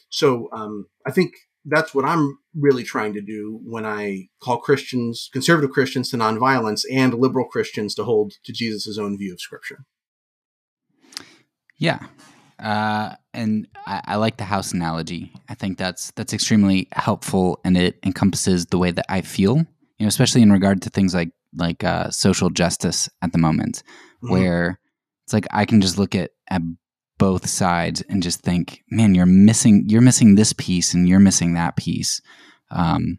So 0.08 0.48
um, 0.52 0.86
I 1.06 1.10
think 1.10 1.34
that's 1.64 1.94
what 1.94 2.04
I'm 2.04 2.38
really 2.54 2.84
trying 2.84 3.12
to 3.14 3.20
do 3.20 3.60
when 3.64 3.84
I 3.84 4.28
call 4.40 4.58
Christians, 4.58 5.28
conservative 5.32 5.72
Christians, 5.72 6.10
to 6.10 6.16
nonviolence 6.16 6.84
and 6.90 7.14
liberal 7.14 7.46
Christians 7.46 7.94
to 7.96 8.04
hold 8.04 8.34
to 8.44 8.52
Jesus' 8.52 8.98
own 8.98 9.18
view 9.18 9.32
of 9.32 9.40
Scripture. 9.40 9.84
Yeah. 11.76 12.06
Uh, 12.58 13.14
and 13.34 13.68
I, 13.86 14.00
I, 14.04 14.16
like 14.16 14.38
the 14.38 14.44
house 14.44 14.72
analogy. 14.72 15.32
I 15.48 15.54
think 15.54 15.76
that's 15.76 16.10
that's 16.12 16.32
extremely 16.32 16.88
helpful, 16.92 17.60
and 17.66 17.76
it 17.76 17.98
encompasses 18.02 18.64
the 18.66 18.78
way 18.78 18.92
that 18.92 19.04
I 19.10 19.20
feel. 19.20 19.56
You 19.56 19.66
know, 20.04 20.06
especially 20.06 20.40
in 20.40 20.50
regard 20.50 20.80
to 20.82 20.90
things 20.90 21.14
like 21.14 21.32
like 21.54 21.84
uh, 21.84 22.10
social 22.10 22.48
justice 22.48 23.10
at 23.20 23.32
the 23.32 23.38
moment, 23.38 23.82
mm-hmm. 24.22 24.32
where 24.32 24.80
it's 25.24 25.34
like 25.34 25.46
I 25.50 25.66
can 25.66 25.82
just 25.82 25.98
look 25.98 26.14
at 26.14 26.30
at 26.48 26.62
both 27.18 27.48
sides 27.48 28.02
and 28.08 28.22
just 28.22 28.40
think, 28.40 28.82
man, 28.90 29.14
you're 29.14 29.26
missing 29.26 29.84
you're 29.88 30.02
missing 30.02 30.34
this 30.34 30.52
piece 30.52 30.94
and 30.94 31.08
you're 31.08 31.20
missing 31.20 31.54
that 31.54 31.76
piece. 31.76 32.20
Um, 32.70 33.18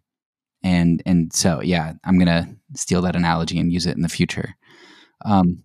and 0.64 1.02
and 1.06 1.34
so 1.34 1.62
yeah, 1.62 1.94
I'm 2.04 2.20
gonna 2.20 2.56
steal 2.76 3.02
that 3.04 3.16
analogy 3.16 3.60
and 3.60 3.72
use 3.72 3.86
it 3.86 3.96
in 3.96 4.02
the 4.02 4.10
future. 4.10 4.56
Um, 5.26 5.64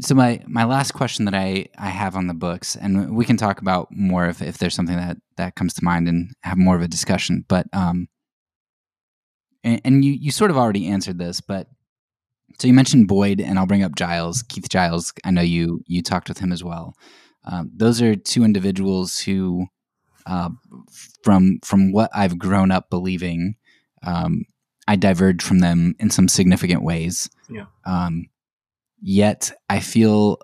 so 0.00 0.14
my 0.14 0.42
my 0.46 0.64
last 0.64 0.92
question 0.92 1.24
that 1.24 1.34
I 1.34 1.66
I 1.76 1.88
have 1.88 2.16
on 2.16 2.28
the 2.28 2.34
books, 2.34 2.76
and 2.76 3.16
we 3.16 3.24
can 3.24 3.36
talk 3.36 3.60
about 3.60 3.88
more 3.90 4.28
if 4.28 4.40
if 4.40 4.58
there's 4.58 4.74
something 4.74 4.96
that 4.96 5.16
that 5.36 5.56
comes 5.56 5.74
to 5.74 5.84
mind 5.84 6.08
and 6.08 6.30
have 6.42 6.58
more 6.58 6.76
of 6.76 6.82
a 6.82 6.88
discussion. 6.88 7.44
But 7.48 7.66
um, 7.72 8.08
and, 9.64 9.80
and 9.84 10.04
you 10.04 10.12
you 10.12 10.30
sort 10.30 10.50
of 10.50 10.56
already 10.56 10.86
answered 10.86 11.18
this, 11.18 11.40
but 11.40 11.68
so 12.58 12.66
you 12.66 12.74
mentioned 12.74 13.08
Boyd, 13.08 13.40
and 13.40 13.58
I'll 13.58 13.66
bring 13.66 13.82
up 13.82 13.94
Giles, 13.94 14.42
Keith 14.42 14.68
Giles. 14.68 15.12
I 15.24 15.30
know 15.30 15.42
you 15.42 15.82
you 15.86 16.02
talked 16.02 16.28
with 16.28 16.38
him 16.38 16.52
as 16.52 16.64
well. 16.64 16.94
Um, 17.44 17.70
those 17.74 18.02
are 18.02 18.14
two 18.14 18.44
individuals 18.44 19.20
who, 19.20 19.66
uh, 20.26 20.50
from 21.22 21.60
from 21.64 21.92
what 21.92 22.10
I've 22.14 22.38
grown 22.38 22.70
up 22.70 22.90
believing, 22.90 23.54
um, 24.02 24.44
I 24.86 24.96
diverge 24.96 25.42
from 25.42 25.60
them 25.60 25.94
in 25.98 26.10
some 26.10 26.28
significant 26.28 26.82
ways. 26.82 27.30
Yeah. 27.48 27.66
Um, 27.84 28.26
yet 29.00 29.52
I 29.70 29.80
feel 29.80 30.38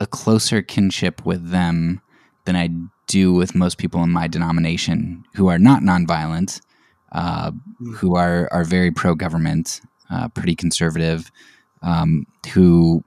a 0.00 0.06
closer 0.06 0.62
kinship 0.62 1.24
with 1.24 1.50
them 1.50 2.00
than 2.44 2.56
I 2.56 2.68
do 3.06 3.32
with 3.32 3.54
most 3.54 3.78
people 3.78 4.02
in 4.02 4.10
my 4.10 4.28
denomination 4.28 5.24
who 5.34 5.48
are 5.48 5.58
not 5.58 5.82
nonviolent, 5.82 6.60
uh, 7.12 7.50
mm. 7.50 7.94
who 7.96 8.16
are 8.16 8.48
are 8.52 8.64
very 8.64 8.90
pro 8.90 9.14
government, 9.14 9.80
uh, 10.10 10.28
pretty 10.28 10.54
conservative, 10.54 11.30
um, 11.82 12.26
who 12.52 13.04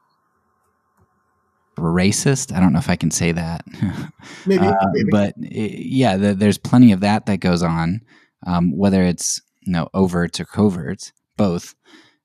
racist. 1.77 2.53
I 2.53 2.59
don't 2.59 2.73
know 2.73 2.79
if 2.79 2.89
I 2.89 2.95
can 2.95 3.11
say 3.11 3.31
that. 3.31 3.65
maybe, 4.45 4.65
uh, 4.65 4.75
maybe. 4.93 5.09
but 5.09 5.33
it, 5.37 5.85
yeah, 5.85 6.17
the, 6.17 6.33
there's 6.33 6.57
plenty 6.57 6.91
of 6.91 6.99
that 7.01 7.25
that 7.25 7.37
goes 7.37 7.63
on, 7.63 8.01
um, 8.45 8.75
whether 8.77 9.03
it's 9.03 9.41
you 9.61 9.71
know 9.71 9.89
overt 9.93 10.39
or 10.39 10.45
covert, 10.45 11.11
both. 11.37 11.75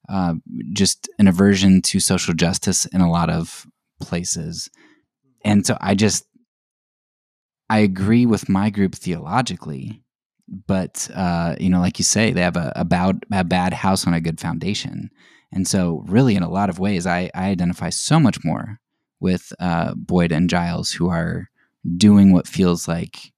Uh, 0.07 0.35
just 0.75 1.09
an 1.19 1.27
aversion 1.27 1.81
to 1.81 1.99
social 1.99 2.35
justice 2.35 2.85
in 2.87 3.01
a 3.01 3.11
lot 3.11 3.31
of 3.31 3.67
places, 4.01 4.69
and 5.45 5.67
so 5.67 5.79
I 5.81 5.95
just 5.95 6.27
I 7.71 7.79
agree 7.79 8.27
with 8.27 8.49
my 8.49 8.69
group 8.69 8.95
theologically, 8.95 10.03
but 10.49 11.09
uh, 11.15 11.57
you 11.59 11.71
know, 11.71 11.81
like 11.81 11.99
you 11.99 12.05
say, 12.05 12.33
they 12.33 12.43
have 12.43 12.57
a, 12.57 12.73
a, 12.77 12.85
bad, 12.85 13.25
a 13.33 13.45
bad 13.45 13.73
house 13.73 14.07
on 14.07 14.15
a 14.15 14.21
good 14.21 14.41
foundation. 14.41 15.11
And 15.53 15.67
so, 15.67 16.05
really, 16.07 16.35
in 16.35 16.43
a 16.43 16.51
lot 16.51 16.69
of 16.69 16.79
ways, 16.79 17.07
I, 17.07 17.31
I 17.35 17.47
identify 17.47 17.91
so 17.91 18.19
much 18.19 18.45
more 18.45 18.81
with 19.21 19.53
uh, 19.61 19.95
Boyd 19.95 20.33
and 20.33 20.51
Giles, 20.51 20.91
who 20.93 21.09
are 21.09 21.49
doing 21.97 22.33
what 22.33 22.49
feels 22.49 22.89
like 22.89 23.33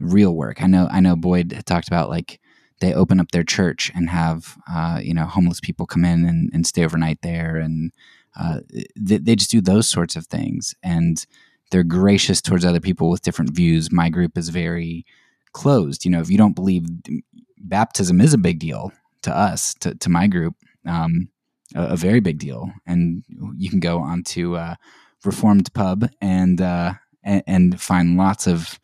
real 0.00 0.34
work. 0.34 0.62
I 0.62 0.66
know, 0.66 0.88
I 0.90 1.00
know. 1.00 1.14
Boyd 1.14 1.62
talked 1.66 1.88
about 1.88 2.08
like 2.08 2.40
they 2.80 2.94
open 2.94 3.20
up 3.20 3.32
their 3.32 3.44
church 3.44 3.90
and 3.94 4.08
have 4.08 4.56
uh, 4.70 5.00
you 5.02 5.12
know 5.12 5.26
homeless 5.26 5.60
people 5.60 5.86
come 5.86 6.04
in 6.04 6.24
and, 6.24 6.50
and 6.54 6.66
stay 6.66 6.84
overnight 6.84 7.20
there, 7.22 7.56
and 7.56 7.92
uh, 8.38 8.60
they, 8.96 9.18
they 9.18 9.36
just 9.36 9.50
do 9.50 9.60
those 9.60 9.88
sorts 9.88 10.16
of 10.16 10.26
things. 10.26 10.74
And 10.82 11.24
they're 11.70 11.84
gracious 11.84 12.40
towards 12.40 12.64
other 12.64 12.80
people 12.80 13.10
with 13.10 13.22
different 13.22 13.50
views. 13.54 13.92
My 13.92 14.08
group 14.08 14.38
is 14.38 14.48
very 14.48 15.04
closed. 15.58 16.04
You 16.04 16.12
know, 16.12 16.20
if 16.20 16.30
you 16.30 16.38
don't 16.38 16.54
believe 16.54 16.86
baptism 17.58 18.20
is 18.20 18.32
a 18.32 18.38
big 18.38 18.60
deal 18.60 18.92
to 19.22 19.36
us, 19.36 19.74
to, 19.80 19.94
to 19.96 20.08
my 20.08 20.28
group, 20.28 20.54
um, 20.86 21.28
a, 21.74 21.94
a, 21.94 21.96
very 21.96 22.20
big 22.20 22.38
deal. 22.38 22.70
And 22.86 23.24
you 23.56 23.68
can 23.68 23.80
go 23.80 23.98
onto 23.98 24.54
uh, 24.54 24.76
Reformed 25.24 25.74
Pub 25.74 26.08
and, 26.20 26.60
uh, 26.60 26.92
and, 27.24 27.42
and 27.48 27.80
find 27.80 28.16
lots 28.16 28.46
of 28.46 28.78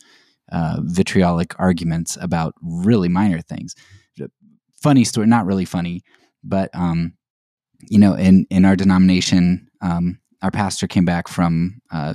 uh, 0.51 0.81
vitriolic 0.83 1.55
arguments 1.59 2.18
about 2.20 2.55
really 2.61 3.09
minor 3.09 3.41
things. 3.41 3.75
Funny 4.83 5.05
story, 5.05 5.27
not 5.27 5.47
really 5.47 5.64
funny, 5.64 6.03
but 6.43 6.68
um, 6.75 7.14
you 7.89 7.99
know, 7.99 8.12
in 8.12 8.47
in 8.51 8.66
our 8.66 8.77
denomination, 8.77 9.66
um, 9.81 10.18
our 10.43 10.51
pastor 10.51 10.87
came 10.87 11.07
back 11.07 11.27
from 11.27 11.81
uh, 11.91 12.14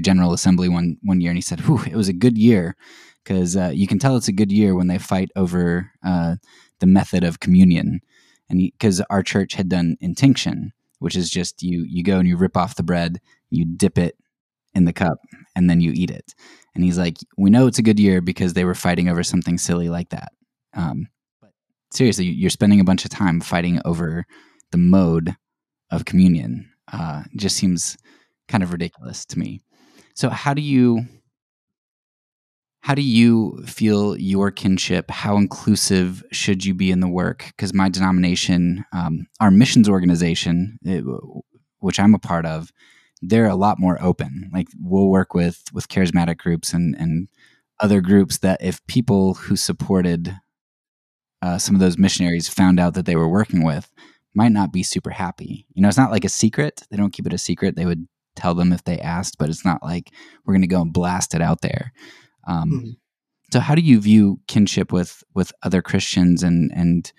General 0.00 0.32
Assembly 0.32 0.68
one 0.68 0.96
one 1.02 1.20
year, 1.20 1.30
and 1.30 1.38
he 1.38 1.42
said, 1.42 1.60
"Whew, 1.62 1.82
it 1.90 1.96
was 1.96 2.08
a 2.08 2.12
good 2.12 2.38
year." 2.38 2.76
Because 3.26 3.56
uh, 3.56 3.72
you 3.74 3.88
can 3.88 3.98
tell 3.98 4.16
it's 4.16 4.28
a 4.28 4.32
good 4.32 4.52
year 4.52 4.76
when 4.76 4.86
they 4.86 4.98
fight 4.98 5.30
over 5.34 5.90
uh, 6.04 6.36
the 6.78 6.86
method 6.86 7.24
of 7.24 7.40
communion, 7.40 8.00
and 8.48 8.58
because 8.60 9.00
our 9.10 9.22
church 9.22 9.54
had 9.54 9.68
done 9.68 9.96
intinction, 10.00 10.72
which 11.00 11.16
is 11.16 11.28
just 11.28 11.60
you 11.60 11.84
you 11.88 12.04
go 12.04 12.18
and 12.18 12.28
you 12.28 12.36
rip 12.36 12.56
off 12.56 12.76
the 12.76 12.84
bread, 12.84 13.20
you 13.50 13.64
dip 13.64 13.98
it 13.98 14.16
in 14.74 14.84
the 14.84 14.92
cup, 14.92 15.18
and 15.56 15.68
then 15.68 15.80
you 15.80 15.90
eat 15.92 16.10
it. 16.10 16.34
And 16.74 16.84
he's 16.84 16.98
like, 16.98 17.16
"We 17.36 17.50
know 17.50 17.66
it's 17.66 17.80
a 17.80 17.82
good 17.82 17.98
year 17.98 18.20
because 18.20 18.52
they 18.52 18.64
were 18.64 18.74
fighting 18.76 19.08
over 19.08 19.24
something 19.24 19.58
silly 19.58 19.88
like 19.88 20.10
that." 20.10 20.32
Um, 20.74 21.08
but 21.40 21.50
seriously, 21.92 22.26
you're 22.26 22.50
spending 22.50 22.78
a 22.78 22.84
bunch 22.84 23.04
of 23.04 23.10
time 23.10 23.40
fighting 23.40 23.80
over 23.84 24.24
the 24.70 24.78
mode 24.78 25.34
of 25.90 26.04
communion. 26.04 26.70
Uh, 26.92 27.24
just 27.34 27.56
seems 27.56 27.96
kind 28.46 28.62
of 28.62 28.70
ridiculous 28.70 29.26
to 29.26 29.38
me. 29.40 29.62
So 30.14 30.28
how 30.28 30.54
do 30.54 30.62
you 30.62 31.06
how 32.86 32.94
do 32.94 33.02
you 33.02 33.60
feel 33.66 34.16
your 34.16 34.52
kinship? 34.52 35.10
How 35.10 35.38
inclusive 35.38 36.22
should 36.30 36.64
you 36.64 36.72
be 36.72 36.92
in 36.92 37.00
the 37.00 37.08
work? 37.08 37.46
Because 37.48 37.74
my 37.74 37.88
denomination, 37.88 38.84
um, 38.92 39.26
our 39.40 39.50
missions 39.50 39.88
organization, 39.88 40.78
it, 40.82 41.02
which 41.80 41.98
I'm 41.98 42.14
a 42.14 42.20
part 42.20 42.46
of, 42.46 42.70
they're 43.20 43.48
a 43.48 43.56
lot 43.56 43.80
more 43.80 44.00
open. 44.00 44.52
Like 44.54 44.68
we'll 44.78 45.08
work 45.08 45.34
with 45.34 45.64
with 45.72 45.88
charismatic 45.88 46.38
groups 46.38 46.72
and 46.72 46.94
and 46.94 47.26
other 47.80 48.00
groups 48.00 48.38
that 48.38 48.62
if 48.62 48.86
people 48.86 49.34
who 49.34 49.56
supported 49.56 50.36
uh, 51.42 51.58
some 51.58 51.74
of 51.74 51.80
those 51.80 51.98
missionaries 51.98 52.48
found 52.48 52.78
out 52.78 52.94
that 52.94 53.04
they 53.04 53.16
were 53.16 53.28
working 53.28 53.64
with, 53.64 53.90
might 54.32 54.52
not 54.52 54.72
be 54.72 54.84
super 54.84 55.10
happy. 55.10 55.66
You 55.74 55.82
know, 55.82 55.88
it's 55.88 55.98
not 55.98 56.12
like 56.12 56.24
a 56.24 56.28
secret. 56.28 56.84
They 56.88 56.96
don't 56.96 57.12
keep 57.12 57.26
it 57.26 57.32
a 57.32 57.38
secret. 57.38 57.74
They 57.74 57.84
would 57.84 58.06
tell 58.36 58.54
them 58.54 58.72
if 58.72 58.84
they 58.84 59.00
asked, 59.00 59.38
but 59.40 59.48
it's 59.48 59.64
not 59.64 59.82
like 59.82 60.12
we're 60.44 60.54
going 60.54 60.60
to 60.60 60.68
go 60.68 60.82
and 60.82 60.92
blast 60.92 61.34
it 61.34 61.42
out 61.42 61.62
there. 61.62 61.92
Um, 62.46 62.70
mm-hmm. 62.70 62.90
So, 63.52 63.60
how 63.60 63.74
do 63.74 63.82
you 63.82 64.00
view 64.00 64.40
kinship 64.48 64.92
with 64.92 65.22
with 65.34 65.52
other 65.62 65.82
Christians, 65.82 66.42
and 66.42 66.70
and 66.74 67.12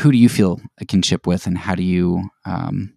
who 0.00 0.12
do 0.12 0.18
you 0.18 0.28
feel 0.28 0.60
a 0.80 0.84
kinship 0.84 1.26
with, 1.26 1.46
and 1.46 1.56
how 1.58 1.74
do 1.74 1.82
you 1.82 2.30
um, 2.44 2.96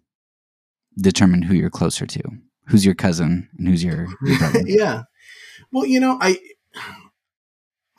determine 1.00 1.42
who 1.42 1.54
you're 1.54 1.70
closer 1.70 2.06
to? 2.06 2.22
Who's 2.66 2.84
your 2.84 2.94
cousin, 2.94 3.48
and 3.56 3.68
who's 3.68 3.84
your, 3.84 4.08
your 4.22 4.38
brother? 4.38 4.62
yeah. 4.66 5.02
Well, 5.72 5.86
you 5.86 6.00
know, 6.00 6.18
I 6.20 6.38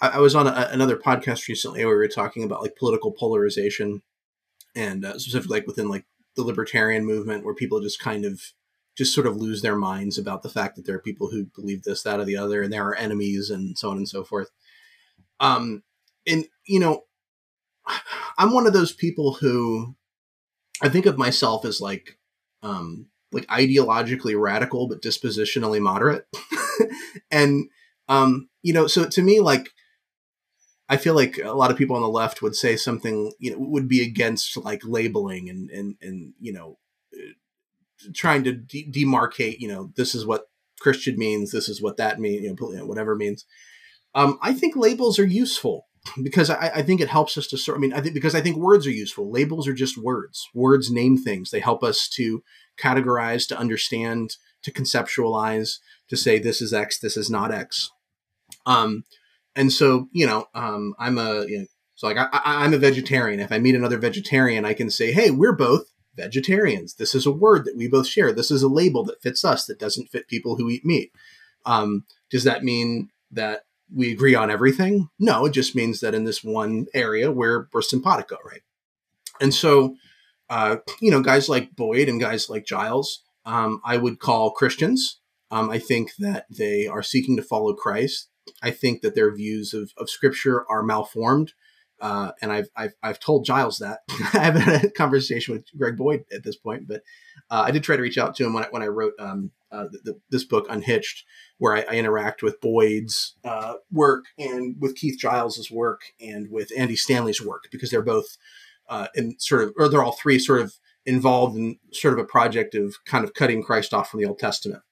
I 0.01 0.19
was 0.19 0.35
on 0.35 0.47
a, 0.47 0.69
another 0.71 0.97
podcast 0.97 1.47
recently 1.47 1.83
where 1.83 1.95
we 1.95 1.99
were 1.99 2.07
talking 2.07 2.43
about 2.43 2.61
like 2.61 2.75
political 2.75 3.11
polarization, 3.11 4.01
and 4.75 5.05
uh, 5.05 5.17
specifically 5.17 5.59
like 5.59 5.67
within 5.67 5.89
like 5.89 6.05
the 6.35 6.43
libertarian 6.43 7.05
movement 7.05 7.43
where 7.43 7.55
people 7.55 7.81
just 7.81 7.99
kind 7.99 8.25
of 8.25 8.41
just 8.99 9.15
sort 9.15 9.25
of 9.25 9.37
lose 9.37 9.61
their 9.61 9.77
minds 9.77 10.17
about 10.17 10.43
the 10.43 10.49
fact 10.49 10.75
that 10.75 10.85
there 10.85 10.95
are 10.95 11.01
people 11.01 11.29
who 11.29 11.45
believe 11.55 11.83
this, 11.83 12.03
that, 12.03 12.19
or 12.19 12.25
the 12.25 12.35
other, 12.35 12.61
and 12.61 12.73
there 12.73 12.85
are 12.85 12.95
enemies 12.95 13.49
and 13.49 13.77
so 13.77 13.89
on 13.89 13.95
and 13.95 14.09
so 14.09 14.25
forth. 14.25 14.49
Um, 15.39 15.83
and 16.27 16.45
you 16.67 16.81
know, 16.81 17.05
I'm 18.37 18.51
one 18.53 18.67
of 18.67 18.73
those 18.73 18.91
people 18.91 19.35
who 19.35 19.95
I 20.83 20.89
think 20.89 21.05
of 21.05 21.17
myself 21.17 21.63
as 21.63 21.79
like, 21.79 22.19
um, 22.61 23.07
like 23.31 23.47
ideologically 23.47 24.37
radical 24.37 24.89
but 24.89 25.01
dispositionally 25.01 25.79
moderate, 25.79 26.27
and 27.31 27.69
um, 28.09 28.49
you 28.63 28.73
know, 28.73 28.87
so 28.87 29.05
to 29.05 29.21
me, 29.21 29.39
like 29.39 29.69
I 30.89 30.97
feel 30.97 31.15
like 31.15 31.39
a 31.41 31.53
lot 31.53 31.71
of 31.71 31.77
people 31.77 31.95
on 31.95 32.01
the 32.01 32.09
left 32.09 32.41
would 32.41 32.57
say 32.57 32.75
something, 32.75 33.31
you 33.39 33.51
know, 33.51 33.59
would 33.59 33.87
be 33.87 34.03
against 34.03 34.57
like 34.57 34.81
labeling 34.83 35.49
and 35.49 35.69
and 35.69 35.95
and 36.01 36.33
you 36.41 36.51
know, 36.51 36.79
trying 38.13 38.43
to 38.43 38.53
de- 38.53 38.91
demarcate. 38.91 39.59
You 39.59 39.67
know, 39.67 39.91
this 39.95 40.15
is 40.15 40.25
what 40.25 40.45
Christian 40.79 41.17
means. 41.17 41.51
This 41.51 41.69
is 41.69 41.81
what 41.81 41.97
that 41.97 42.19
means. 42.19 42.43
You 42.43 42.55
know, 42.59 42.85
whatever 42.85 43.15
means. 43.15 43.45
Um, 44.15 44.39
I 44.41 44.53
think 44.53 44.75
labels 44.75 45.19
are 45.19 45.25
useful 45.25 45.87
because 46.23 46.49
I, 46.49 46.71
I, 46.75 46.81
think 46.81 47.01
it 47.01 47.09
helps 47.09 47.37
us 47.37 47.47
to 47.47 47.57
sort. 47.57 47.77
I 47.77 47.81
mean, 47.81 47.93
I 47.93 48.01
think 48.01 48.13
because 48.13 48.35
I 48.35 48.41
think 48.41 48.57
words 48.57 48.87
are 48.87 48.91
useful. 48.91 49.31
Labels 49.31 49.67
are 49.67 49.73
just 49.73 49.97
words. 49.97 50.47
Words 50.53 50.89
name 50.89 51.17
things. 51.17 51.51
They 51.51 51.59
help 51.59 51.83
us 51.83 52.07
to 52.15 52.41
categorize, 52.79 53.47
to 53.49 53.57
understand, 53.57 54.35
to 54.63 54.71
conceptualize, 54.71 55.79
to 56.09 56.17
say 56.17 56.39
this 56.39 56.61
is 56.61 56.73
X, 56.73 56.99
this 56.99 57.17
is 57.17 57.29
not 57.29 57.51
X. 57.51 57.89
Um, 58.65 59.03
and 59.55 59.71
so, 59.71 60.07
you 60.11 60.25
know, 60.25 60.45
um, 60.53 60.93
I'm 60.99 61.17
a, 61.17 61.45
you 61.47 61.59
know, 61.59 61.65
so 61.95 62.07
like 62.07 62.17
I, 62.17 62.65
am 62.65 62.73
a 62.73 62.77
vegetarian. 62.77 63.39
If 63.39 63.51
I 63.51 63.59
meet 63.59 63.75
another 63.75 63.97
vegetarian, 63.97 64.63
I 64.63 64.73
can 64.73 64.89
say, 64.89 65.11
hey, 65.11 65.31
we're 65.31 65.55
both 65.55 65.83
vegetarians. 66.16 66.95
This 66.95 67.16
is 67.16 67.26
a 67.26 67.32
word 67.32 67.66
that 67.66 67.78
we 67.78 67.88
both 67.88 68.07
share. 68.07 68.32
This 68.34 68.51
is 68.51 68.64
a 68.64 68.68
label 68.68 69.03
that 69.05 69.22
fits 69.22 69.45
us 69.45 69.66
that 69.66 69.80
doesn't 69.80 70.10
fit 70.10 70.28
people 70.28 70.55
who 70.55 70.70
eat 70.70 70.86
meat. 70.86 71.12
Um, 71.66 72.05
does 72.30 72.43
that 72.43 72.64
mean 72.64 73.10
that 73.32 73.66
we 73.93 74.12
agree 74.12 74.36
on 74.36 74.51
everything? 74.51 75.10
No, 75.20 75.45
it 75.45 75.51
just 75.51 75.76
means 75.76 75.99
that 75.99 76.16
in 76.16 76.24
this 76.24 76.43
one 76.43 76.88
area 76.93 77.32
we're 77.32 77.68
we're 77.74 77.82
simpatico, 77.82 78.38
right? 78.45 78.62
And 79.41 79.53
so, 79.53 79.95
uh, 80.49 80.78
you 81.01 81.12
know, 81.12 81.22
guys 81.22 81.49
like 81.49 81.76
Boyd 81.76 82.10
and 82.10 82.20
guys 82.20 82.49
like 82.49 82.66
Giles, 82.66 83.24
um, 83.45 83.82
I 83.86 83.97
would 83.97 84.20
call 84.20 84.51
Christians. 84.51 85.20
Um, 85.51 85.70
I 85.70 85.80
think 85.80 86.16
that 86.20 86.45
they 86.49 86.86
are 86.86 87.01
seeking 87.01 87.36
to 87.38 87.43
follow 87.43 87.74
Christ. 87.74 88.30
I 88.62 88.72
think 88.72 89.01
that 89.01 89.16
their 89.16 89.34
views 89.34 89.74
of, 89.74 89.91
of 89.97 90.10
scripture 90.10 90.70
are 90.70 90.84
malformed. 90.84 91.53
Uh, 92.01 92.31
and 92.41 92.51
I've, 92.51 92.69
I've, 92.75 92.93
I've 93.03 93.19
told 93.19 93.45
Giles 93.45 93.79
that 93.79 93.99
I 94.33 94.39
haven't 94.39 94.61
had 94.61 94.85
a 94.85 94.91
conversation 94.91 95.53
with 95.53 95.65
Greg 95.77 95.97
Boyd 95.97 96.25
at 96.33 96.43
this 96.43 96.55
point, 96.55 96.87
but 96.87 97.03
uh, 97.49 97.63
I 97.65 97.71
did 97.71 97.83
try 97.83 97.95
to 97.95 98.01
reach 98.01 98.17
out 98.17 98.35
to 98.35 98.45
him 98.45 98.53
when 98.53 98.63
I, 98.63 98.67
when 98.69 98.81
I 98.81 98.87
wrote 98.87 99.13
um, 99.19 99.51
uh, 99.71 99.85
the, 99.91 99.99
the, 100.03 100.19
this 100.29 100.43
book 100.43 100.67
Unhitched, 100.69 101.25
where 101.57 101.75
I, 101.75 101.85
I 101.89 101.95
interact 101.95 102.41
with 102.41 102.61
Boyd's 102.61 103.35
uh, 103.43 103.75
work 103.91 104.25
and 104.37 104.75
with 104.79 104.95
Keith 104.95 105.19
Giles's 105.19 105.69
work 105.69 106.01
and 106.21 106.49
with 106.49 106.71
Andy 106.77 106.95
Stanley's 106.95 107.41
work 107.41 107.67
because 107.71 107.89
they're 107.89 108.01
both 108.01 108.37
uh, 108.87 109.07
in 109.15 109.39
sort 109.39 109.63
of, 109.63 109.73
or 109.77 109.87
they're 109.87 110.03
all 110.03 110.13
three 110.13 110.39
sort 110.39 110.61
of 110.61 110.73
involved 111.05 111.57
in 111.57 111.77
sort 111.91 112.13
of 112.13 112.19
a 112.19 112.25
project 112.25 112.75
of 112.75 112.95
kind 113.05 113.23
of 113.23 113.33
cutting 113.33 113.63
Christ 113.63 113.93
off 113.93 114.09
from 114.09 114.19
the 114.21 114.27
Old 114.27 114.39
Testament. 114.39 114.83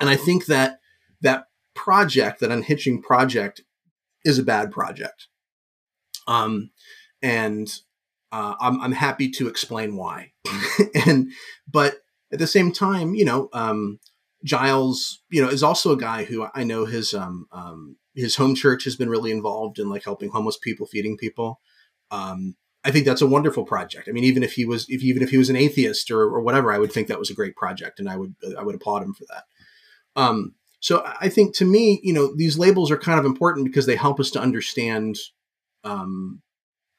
And 0.00 0.10
I 0.10 0.16
think 0.16 0.46
that 0.46 0.80
that 1.20 1.46
project, 1.74 2.40
that 2.40 2.50
unhitching 2.50 3.02
project, 3.02 3.62
is 4.24 4.38
a 4.38 4.42
bad 4.42 4.70
project. 4.70 5.28
Um, 6.26 6.70
and 7.22 7.68
uh, 8.30 8.54
I'm, 8.60 8.80
I'm 8.80 8.92
happy 8.92 9.30
to 9.32 9.48
explain 9.48 9.96
why. 9.96 10.32
and 11.06 11.30
but 11.70 11.96
at 12.32 12.38
the 12.38 12.46
same 12.46 12.72
time, 12.72 13.14
you 13.14 13.24
know, 13.24 13.48
um, 13.52 14.00
Giles, 14.44 15.22
you 15.30 15.40
know, 15.42 15.48
is 15.48 15.62
also 15.62 15.92
a 15.92 15.96
guy 15.98 16.24
who 16.24 16.46
I 16.54 16.64
know 16.64 16.84
his 16.84 17.14
um, 17.14 17.46
um, 17.52 17.96
his 18.14 18.36
home 18.36 18.54
church 18.54 18.84
has 18.84 18.96
been 18.96 19.10
really 19.10 19.30
involved 19.30 19.78
in 19.78 19.88
like 19.88 20.04
helping 20.04 20.30
homeless 20.30 20.58
people, 20.58 20.86
feeding 20.86 21.16
people. 21.16 21.60
Um, 22.10 22.56
I 22.84 22.90
think 22.90 23.06
that's 23.06 23.22
a 23.22 23.26
wonderful 23.26 23.64
project. 23.64 24.08
I 24.08 24.12
mean, 24.12 24.24
even 24.24 24.42
if 24.42 24.54
he 24.54 24.64
was, 24.64 24.86
if 24.88 25.02
even 25.02 25.22
if 25.22 25.30
he 25.30 25.38
was 25.38 25.50
an 25.50 25.56
atheist 25.56 26.10
or, 26.10 26.22
or 26.22 26.40
whatever, 26.40 26.72
I 26.72 26.78
would 26.78 26.92
think 26.92 27.08
that 27.08 27.18
was 27.18 27.30
a 27.30 27.34
great 27.34 27.54
project, 27.54 28.00
and 28.00 28.08
I 28.08 28.16
would 28.16 28.34
I 28.58 28.62
would 28.62 28.74
applaud 28.74 29.02
him 29.02 29.14
for 29.14 29.24
that. 29.28 29.44
Um, 30.16 30.54
so 30.80 31.04
I 31.20 31.28
think 31.28 31.54
to 31.56 31.64
me, 31.64 32.00
you 32.02 32.12
know, 32.12 32.34
these 32.34 32.58
labels 32.58 32.90
are 32.90 32.98
kind 32.98 33.20
of 33.20 33.24
important 33.24 33.66
because 33.66 33.86
they 33.86 33.96
help 33.96 34.18
us 34.18 34.30
to 34.32 34.40
understand. 34.40 35.16
Um, 35.84 36.42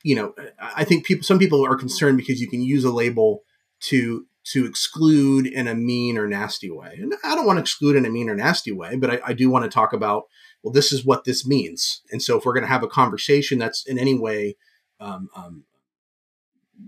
you 0.04 0.16
know, 0.16 0.34
I 0.60 0.84
think 0.84 1.06
people, 1.06 1.24
some 1.24 1.40
people 1.40 1.66
are 1.66 1.76
concerned 1.76 2.18
because 2.18 2.42
you 2.42 2.50
can 2.50 2.62
use 2.62 2.84
a 2.84 2.92
label 2.92 3.44
to 3.82 4.26
to 4.46 4.66
exclude 4.66 5.48
in 5.48 5.68
a 5.68 5.76
mean 5.76 6.18
or 6.18 6.28
nasty 6.28 6.70
way. 6.70 6.98
And 7.02 7.14
I 7.24 7.34
don't 7.34 7.46
want 7.46 7.58
to 7.58 7.62
exclude 7.62 7.96
in 7.96 8.06
a 8.06 8.10
mean 8.10 8.30
or 8.30 8.36
nasty 8.36 8.72
way, 8.72 8.98
but 8.98 9.10
I, 9.10 9.20
I 9.28 9.34
do 9.34 9.50
want 9.50 9.64
to 9.64 9.72
talk 9.72 9.94
about, 9.94 10.24
well, 10.62 10.74
this 10.74 10.92
is 10.92 11.06
what 11.06 11.24
this 11.24 11.48
means. 11.48 12.02
And 12.12 12.22
so 12.22 12.38
if 12.38 12.46
we're 12.46 12.54
going 12.54 12.66
to 12.66 12.70
have 12.70 12.84
a 12.84 12.90
conversation 12.90 13.58
that's 13.58 13.86
in 13.86 13.98
any 13.98 14.20
way, 14.20 14.58
um, 15.00 15.30
um, 15.36 15.64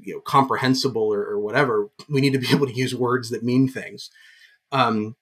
you 0.01 0.15
know, 0.15 0.19
comprehensible 0.19 1.13
or, 1.13 1.21
or, 1.21 1.39
whatever, 1.39 1.89
we 2.09 2.19
need 2.19 2.33
to 2.33 2.39
be 2.39 2.49
able 2.51 2.67
to 2.67 2.73
use 2.73 2.93
words 2.93 3.29
that 3.29 3.43
mean 3.43 3.69
things. 3.69 4.09
Um, 4.71 5.15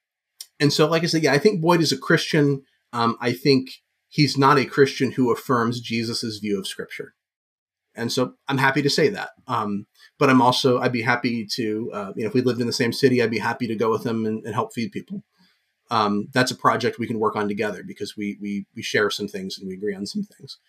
and 0.60 0.74
so, 0.74 0.88
like 0.88 1.04
I 1.04 1.08
said, 1.08 1.24
yeah, 1.24 1.34
I 1.34 1.38
think 1.38 1.62
Boyd 1.62 1.82
is 1.82 1.92
a 1.92 1.98
Christian. 1.98 2.64
Um, 2.94 3.18
I 3.20 3.34
think 3.34 3.83
he's 4.14 4.38
not 4.38 4.60
a 4.60 4.66
Christian 4.66 5.14
who 5.14 5.32
affirms 5.32 5.82
Jesus's 5.82 6.38
view 6.38 6.60
of 6.60 6.68
Scripture. 6.68 7.16
And 7.96 8.12
so 8.12 8.36
I'm 8.48 8.60
happy 8.60 8.84
to 8.84 8.90
say 8.90 9.10
that. 9.10 9.32
Um, 9.48 9.88
but 10.20 10.30
I'm 10.30 10.40
also, 10.40 10.78
I'd 10.78 10.92
be 10.92 11.02
happy 11.02 11.48
to, 11.56 11.92
uh, 11.92 12.14
you 12.16 12.22
know, 12.22 12.28
if 12.28 12.36
we 12.36 12.42
lived 12.42 12.62
in 12.62 12.68
the 12.68 12.74
same 12.74 12.94
city, 12.94 13.24
I'd 13.24 13.32
be 13.32 13.40
happy 13.40 13.66
to 13.66 13.76
go 13.76 13.90
with 13.90 14.06
him 14.06 14.28
and, 14.28 14.46
and 14.46 14.54
help 14.54 14.72
feed 14.72 14.92
people. 14.92 15.24
Um, 15.90 16.28
that's 16.32 16.52
a 16.52 16.56
project 16.56 17.00
we 17.00 17.08
can 17.08 17.18
work 17.18 17.36
on 17.36 17.48
together 17.48 17.84
because 17.84 18.16
we, 18.16 18.38
we, 18.40 18.68
we 18.76 18.84
share 18.84 19.10
some 19.10 19.28
things 19.28 19.58
and 19.58 19.68
we 19.68 19.74
agree 19.74 19.96
on 19.96 20.06
some 20.06 20.22
things. 20.22 20.60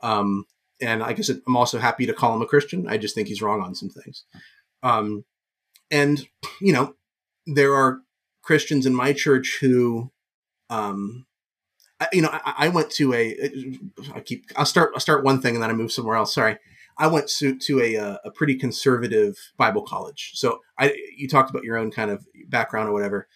Um, 0.00 0.44
and 0.80 1.00
like 1.00 1.18
I 1.18 1.22
said, 1.22 1.40
I'm 1.44 1.56
also 1.56 1.80
happy 1.80 2.06
to 2.06 2.14
call 2.14 2.36
him 2.36 2.42
a 2.42 2.46
Christian. 2.46 2.86
I 2.88 2.98
just 2.98 3.16
think 3.16 3.26
he's 3.26 3.42
wrong 3.42 3.62
on 3.62 3.74
some 3.74 3.88
things. 3.88 4.24
Um, 4.84 5.24
and, 5.90 6.24
you 6.60 6.72
know, 6.72 6.94
there 7.46 7.74
are 7.74 7.98
Christians 8.42 8.86
in 8.86 8.94
my 8.94 9.12
church 9.12 9.58
who, 9.60 10.12
um, 10.70 11.26
you 12.12 12.22
know, 12.22 12.30
I, 12.32 12.54
I, 12.58 12.68
went 12.68 12.90
to 12.92 13.12
a. 13.14 13.36
I 14.14 14.20
keep. 14.20 14.46
I'll 14.56 14.66
start. 14.66 14.92
I'll 14.94 15.00
start 15.00 15.24
one 15.24 15.40
thing 15.40 15.54
and 15.54 15.62
then 15.62 15.70
I 15.70 15.74
move 15.74 15.92
somewhere 15.92 16.16
else. 16.16 16.34
Sorry. 16.34 16.58
I 16.98 17.06
went 17.06 17.28
to, 17.38 17.56
to 17.56 17.80
a, 17.80 17.96
uh, 17.96 18.18
a 18.24 18.30
pretty 18.30 18.54
conservative 18.54 19.36
Bible 19.56 19.82
college. 19.82 20.32
So 20.34 20.60
I, 20.78 20.94
you 21.16 21.28
talked 21.28 21.50
about 21.50 21.64
your 21.64 21.76
own 21.76 21.90
kind 21.90 22.10
of 22.10 22.26
background 22.48 22.88
or 22.88 22.92
whatever. 22.92 23.28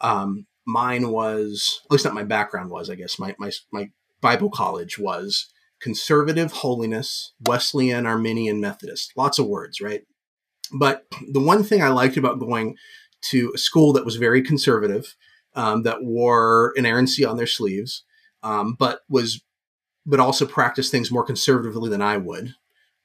Um, 0.00 0.46
mine 0.66 1.10
was, 1.10 1.80
at 1.84 1.92
least 1.92 2.04
not 2.04 2.14
my 2.14 2.24
background 2.24 2.70
was, 2.70 2.90
I 2.90 2.96
guess 2.96 3.18
my, 3.18 3.34
my, 3.38 3.52
my 3.72 3.90
Bible 4.20 4.50
college 4.50 4.98
was 4.98 5.52
conservative 5.80 6.50
holiness, 6.50 7.32
Wesleyan, 7.46 8.06
Arminian, 8.06 8.60
Methodist. 8.60 9.12
Lots 9.16 9.38
of 9.38 9.46
words, 9.46 9.80
right? 9.80 10.02
But 10.72 11.04
the 11.30 11.40
one 11.40 11.62
thing 11.62 11.82
I 11.82 11.88
liked 11.88 12.16
about 12.16 12.40
going 12.40 12.76
to 13.30 13.52
a 13.54 13.58
school 13.58 13.92
that 13.92 14.04
was 14.04 14.16
very 14.16 14.42
conservative, 14.42 15.14
um, 15.54 15.82
that 15.82 16.02
wore 16.02 16.72
inerrancy 16.76 17.24
on 17.24 17.36
their 17.36 17.46
sleeves, 17.46 18.02
um, 18.44 18.74
but 18.78 19.00
was, 19.08 19.42
but 20.06 20.20
also 20.20 20.46
practiced 20.46 20.92
things 20.92 21.10
more 21.10 21.24
conservatively 21.24 21.90
than 21.90 22.02
I 22.02 22.18
would 22.18 22.54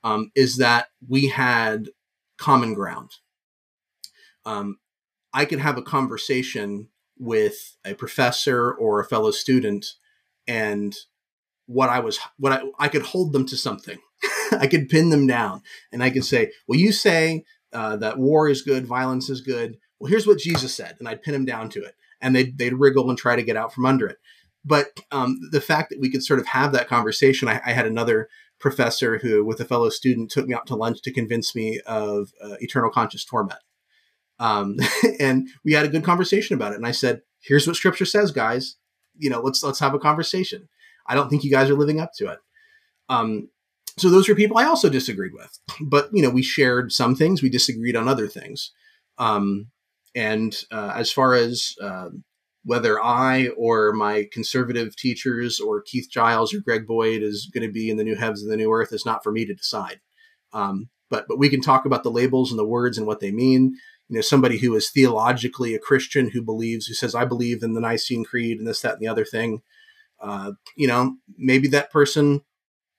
um, 0.03 0.31
is 0.35 0.57
that 0.57 0.87
we 1.07 1.27
had 1.27 1.89
common 2.37 2.73
ground. 2.73 3.11
Um, 4.45 4.77
I 5.33 5.45
could 5.45 5.59
have 5.59 5.77
a 5.77 5.81
conversation 5.81 6.89
with 7.17 7.77
a 7.85 7.93
professor 7.93 8.71
or 8.71 8.99
a 8.99 9.05
fellow 9.05 9.31
student, 9.31 9.85
and 10.47 10.95
what 11.67 11.89
I 11.89 11.99
was, 11.99 12.19
what 12.37 12.53
I, 12.53 12.63
I 12.79 12.87
could 12.87 13.03
hold 13.03 13.33
them 13.33 13.45
to 13.47 13.57
something. 13.57 13.99
I 14.51 14.67
could 14.67 14.89
pin 14.89 15.09
them 15.09 15.27
down, 15.27 15.61
and 15.91 16.03
I 16.03 16.09
could 16.09 16.25
say, 16.25 16.51
"Well, 16.67 16.79
you 16.79 16.91
say 16.91 17.43
uh, 17.71 17.97
that 17.97 18.17
war 18.17 18.49
is 18.49 18.61
good, 18.61 18.87
violence 18.87 19.29
is 19.29 19.41
good. 19.41 19.77
Well, 19.99 20.09
here's 20.09 20.25
what 20.25 20.39
Jesus 20.39 20.73
said," 20.73 20.95
and 20.99 21.07
I'd 21.07 21.21
pin 21.21 21.33
them 21.33 21.45
down 21.45 21.69
to 21.71 21.83
it, 21.83 21.95
and 22.21 22.35
they'd 22.35 22.57
they'd 22.57 22.73
wriggle 22.73 23.09
and 23.09 23.19
try 23.19 23.35
to 23.35 23.43
get 23.43 23.57
out 23.57 23.73
from 23.73 23.85
under 23.85 24.07
it. 24.07 24.17
But 24.65 24.99
um, 25.11 25.39
the 25.51 25.61
fact 25.61 25.89
that 25.89 25.99
we 25.99 26.11
could 26.11 26.23
sort 26.23 26.39
of 26.39 26.47
have 26.47 26.71
that 26.73 26.87
conversation, 26.87 27.47
I, 27.47 27.61
I 27.65 27.71
had 27.71 27.87
another 27.87 28.27
professor 28.59 29.19
who, 29.19 29.43
with 29.45 29.59
a 29.61 29.65
fellow 29.65 29.89
student, 29.89 30.31
took 30.31 30.47
me 30.47 30.53
out 30.53 30.67
to 30.67 30.75
lunch 30.75 31.01
to 31.03 31.13
convince 31.13 31.55
me 31.55 31.79
of 31.85 32.31
uh, 32.43 32.55
eternal 32.59 32.91
conscious 32.91 33.23
torment. 33.23 33.59
Um, 34.37 34.77
and 35.19 35.47
we 35.63 35.73
had 35.73 35.85
a 35.85 35.89
good 35.89 36.03
conversation 36.03 36.55
about 36.55 36.73
it. 36.73 36.77
And 36.77 36.85
I 36.85 36.91
said, 36.91 37.21
"Here's 37.41 37.67
what 37.67 37.75
Scripture 37.75 38.05
says, 38.05 38.31
guys. 38.31 38.75
You 39.17 39.29
know, 39.29 39.41
let's 39.41 39.63
let's 39.63 39.79
have 39.79 39.93
a 39.93 39.99
conversation. 39.99 40.67
I 41.07 41.15
don't 41.15 41.29
think 41.29 41.43
you 41.43 41.51
guys 41.51 41.69
are 41.69 41.75
living 41.75 41.99
up 41.99 42.11
to 42.17 42.27
it." 42.27 42.39
Um, 43.07 43.49
so 43.97 44.09
those 44.09 44.29
were 44.29 44.35
people 44.35 44.57
I 44.57 44.65
also 44.65 44.89
disagreed 44.89 45.33
with, 45.33 45.59
but 45.81 46.09
you 46.13 46.21
know, 46.21 46.29
we 46.29 46.41
shared 46.41 46.91
some 46.91 47.15
things, 47.15 47.41
we 47.41 47.49
disagreed 47.49 47.95
on 47.95 48.07
other 48.07 48.27
things. 48.27 48.71
Um, 49.17 49.67
and 50.15 50.55
uh, 50.71 50.93
as 50.95 51.11
far 51.11 51.33
as 51.33 51.75
uh, 51.81 52.09
whether 52.63 53.01
I 53.01 53.47
or 53.57 53.93
my 53.93 54.27
conservative 54.31 54.95
teachers 54.95 55.59
or 55.59 55.81
Keith 55.81 56.09
Giles 56.11 56.53
or 56.53 56.59
Greg 56.59 56.85
Boyd 56.85 57.23
is 57.23 57.49
going 57.53 57.65
to 57.65 57.71
be 57.71 57.89
in 57.89 57.97
the 57.97 58.03
new 58.03 58.15
heavens 58.15 58.41
and 58.41 58.51
the 58.51 58.57
new 58.57 58.71
earth 58.71 58.91
is 58.91 59.05
not 59.05 59.23
for 59.23 59.31
me 59.31 59.45
to 59.45 59.53
decide. 59.53 59.99
Um, 60.53 60.89
but 61.09 61.27
but 61.27 61.39
we 61.39 61.49
can 61.49 61.61
talk 61.61 61.85
about 61.85 62.03
the 62.03 62.11
labels 62.11 62.51
and 62.51 62.59
the 62.59 62.65
words 62.65 62.97
and 62.97 63.07
what 63.07 63.19
they 63.19 63.31
mean. 63.31 63.75
You 64.09 64.15
know, 64.15 64.21
somebody 64.21 64.57
who 64.57 64.75
is 64.75 64.89
theologically 64.89 65.73
a 65.73 65.79
Christian 65.79 66.31
who 66.31 66.41
believes, 66.41 66.87
who 66.87 66.93
says, 66.93 67.15
"I 67.15 67.25
believe 67.25 67.63
in 67.63 67.73
the 67.73 67.81
Nicene 67.81 68.23
Creed 68.23 68.57
and 68.57 68.67
this, 68.67 68.81
that, 68.81 68.93
and 68.93 69.01
the 69.01 69.07
other 69.07 69.25
thing." 69.25 69.61
Uh, 70.19 70.53
you 70.75 70.87
know, 70.87 71.15
maybe 71.37 71.67
that 71.69 71.91
person 71.91 72.41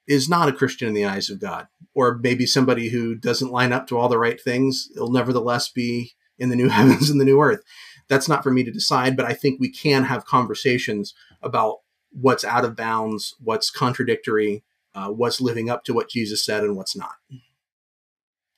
is 0.06 0.28
not 0.28 0.48
a 0.48 0.52
Christian 0.52 0.88
in 0.88 0.94
the 0.94 1.04
eyes 1.04 1.28
of 1.28 1.40
God, 1.40 1.68
or 1.94 2.18
maybe 2.18 2.46
somebody 2.46 2.88
who 2.88 3.14
doesn't 3.14 3.52
line 3.52 3.72
up 3.72 3.86
to 3.88 3.98
all 3.98 4.08
the 4.08 4.18
right 4.18 4.40
things. 4.40 4.88
It'll 4.94 5.12
nevertheless 5.12 5.68
be 5.68 6.12
in 6.38 6.48
the 6.48 6.56
new 6.56 6.68
heavens 6.70 7.10
and 7.10 7.20
the 7.20 7.24
new 7.24 7.40
earth 7.40 7.62
that's 8.10 8.28
not 8.28 8.42
for 8.42 8.50
me 8.50 8.64
to 8.64 8.72
decide, 8.72 9.16
but 9.16 9.24
I 9.24 9.32
think 9.32 9.60
we 9.60 9.70
can 9.70 10.02
have 10.02 10.26
conversations 10.26 11.14
about 11.42 11.78
what's 12.10 12.44
out 12.44 12.64
of 12.64 12.74
bounds, 12.74 13.36
what's 13.40 13.70
contradictory, 13.70 14.64
uh, 14.94 15.08
what's 15.08 15.40
living 15.40 15.70
up 15.70 15.84
to 15.84 15.94
what 15.94 16.10
Jesus 16.10 16.44
said, 16.44 16.64
and 16.64 16.76
what's 16.76 16.96
not. 16.96 17.12
Does 17.30 17.38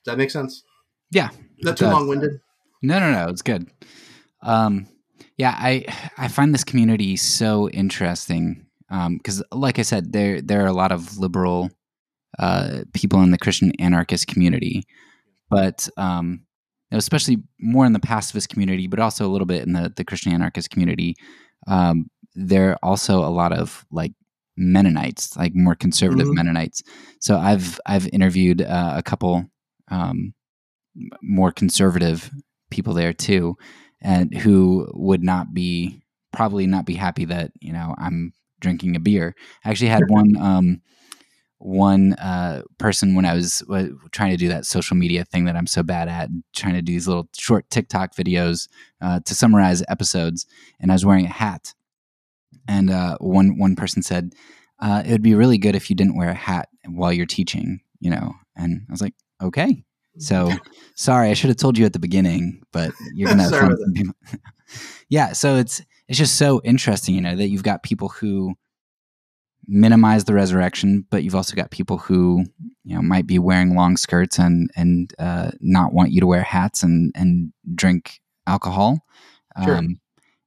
that 0.05 0.17
make 0.17 0.31
sense? 0.31 0.63
Yeah. 1.11 1.29
That's 1.61 1.79
too 1.79 1.85
long 1.85 2.07
winded? 2.07 2.41
No, 2.81 2.99
no, 2.99 3.11
no. 3.11 3.29
It's 3.29 3.43
good. 3.43 3.69
Um, 4.41 4.87
yeah, 5.37 5.55
I 5.57 5.85
I 6.17 6.27
find 6.27 6.53
this 6.53 6.63
community 6.63 7.15
so 7.15 7.69
interesting 7.69 8.65
because, 8.89 9.41
um, 9.51 9.59
like 9.59 9.79
I 9.79 9.83
said, 9.83 10.11
there 10.11 10.41
there 10.41 10.63
are 10.63 10.67
a 10.67 10.73
lot 10.73 10.91
of 10.91 11.17
liberal 11.17 11.71
uh, 12.37 12.83
people 12.93 13.21
in 13.21 13.31
the 13.31 13.37
Christian 13.37 13.71
anarchist 13.79 14.27
community, 14.27 14.83
but 15.49 15.87
um, 15.95 16.45
especially 16.99 17.37
more 17.59 17.85
in 17.85 17.93
the 17.93 17.99
pacifist 17.99 18.49
community, 18.49 18.87
but 18.87 18.99
also 18.99 19.25
a 19.25 19.31
little 19.31 19.47
bit 19.47 19.63
in 19.63 19.73
the, 19.73 19.91
the 19.95 20.03
Christian 20.03 20.33
anarchist 20.33 20.69
community. 20.69 21.15
Um, 21.67 22.09
there 22.35 22.71
are 22.71 22.79
also 22.83 23.19
a 23.19 23.29
lot 23.29 23.53
of 23.53 23.85
like 23.91 24.13
Mennonites, 24.57 25.35
like 25.35 25.53
more 25.55 25.75
conservative 25.75 26.27
mm-hmm. 26.27 26.35
Mennonites. 26.35 26.83
So 27.19 27.37
I've 27.37 27.79
I've 27.85 28.07
interviewed 28.09 28.61
uh, 28.61 28.93
a 28.95 29.03
couple 29.03 29.45
um, 29.89 30.33
more 31.21 31.51
conservative 31.51 32.29
people 32.69 32.93
there 32.93 33.13
too, 33.13 33.57
and 34.01 34.35
who 34.35 34.87
would 34.93 35.23
not 35.23 35.53
be 35.53 36.01
probably 36.31 36.67
not 36.67 36.85
be 36.85 36.95
happy 36.95 37.25
that 37.25 37.51
you 37.59 37.73
know 37.73 37.95
I'm 37.97 38.33
drinking 38.59 38.95
a 38.95 38.99
beer. 38.99 39.35
I 39.65 39.69
actually 39.69 39.89
had 39.89 40.03
one 40.09 40.35
um, 40.37 40.81
one 41.63 42.13
uh, 42.13 42.61
person 42.77 43.15
when 43.15 43.25
I 43.25 43.33
was 43.33 43.63
uh, 43.69 43.87
trying 44.11 44.31
to 44.31 44.37
do 44.37 44.49
that 44.49 44.65
social 44.65 44.97
media 44.97 45.23
thing 45.23 45.45
that 45.45 45.55
I'm 45.55 45.67
so 45.67 45.81
bad 45.81 46.09
at, 46.09 46.29
trying 46.53 46.73
to 46.73 46.81
do 46.81 46.91
these 46.91 47.07
little 47.07 47.29
short 47.35 47.69
TikTok 47.69 48.15
videos 48.15 48.67
uh, 49.01 49.21
to 49.25 49.33
summarize 49.33 49.81
episodes, 49.87 50.45
and 50.81 50.91
I 50.91 50.95
was 50.95 51.05
wearing 51.05 51.25
a 51.25 51.29
hat. 51.29 51.73
And 52.67 52.89
uh, 52.89 53.17
one 53.19 53.57
one 53.57 53.75
person 53.75 54.01
said, 54.03 54.33
uh, 54.79 55.03
"It 55.05 55.11
would 55.11 55.21
be 55.21 55.35
really 55.35 55.57
good 55.57 55.75
if 55.75 55.89
you 55.89 55.95
didn't 55.95 56.17
wear 56.17 56.29
a 56.29 56.35
hat 56.35 56.67
while 56.85 57.13
you're 57.13 57.25
teaching," 57.25 57.79
you 57.99 58.09
know. 58.11 58.33
And 58.57 58.85
I 58.89 58.91
was 58.91 59.01
like, 59.01 59.15
"Okay." 59.41 59.83
So 60.17 60.51
sorry, 60.95 61.29
I 61.29 61.33
should 61.33 61.49
have 61.49 61.57
told 61.57 61.77
you 61.77 61.85
at 61.85 61.93
the 61.93 61.99
beginning, 61.99 62.61
but 62.71 62.91
you're 63.13 63.29
gonna 63.29 63.43
have 63.49 63.51
fun. 63.51 64.13
yeah, 65.09 65.31
so 65.33 65.55
it's 65.55 65.81
it's 66.07 66.17
just 66.17 66.37
so 66.37 66.61
interesting, 66.63 67.15
you 67.15 67.21
know, 67.21 67.35
that 67.35 67.47
you've 67.47 67.63
got 67.63 67.83
people 67.83 68.09
who 68.09 68.55
minimize 69.67 70.25
the 70.25 70.33
resurrection, 70.33 71.05
but 71.09 71.23
you've 71.23 71.35
also 71.35 71.55
got 71.55 71.71
people 71.71 71.97
who 71.97 72.45
you 72.83 72.95
know 72.95 73.01
might 73.01 73.27
be 73.27 73.39
wearing 73.39 73.75
long 73.75 73.97
skirts 73.97 74.39
and 74.39 74.69
and 74.75 75.13
uh, 75.19 75.51
not 75.59 75.93
want 75.93 76.11
you 76.11 76.19
to 76.21 76.27
wear 76.27 76.43
hats 76.43 76.83
and 76.83 77.11
and 77.15 77.53
drink 77.75 78.19
alcohol. 78.47 79.05
Sure. 79.63 79.77
Um, 79.77 79.99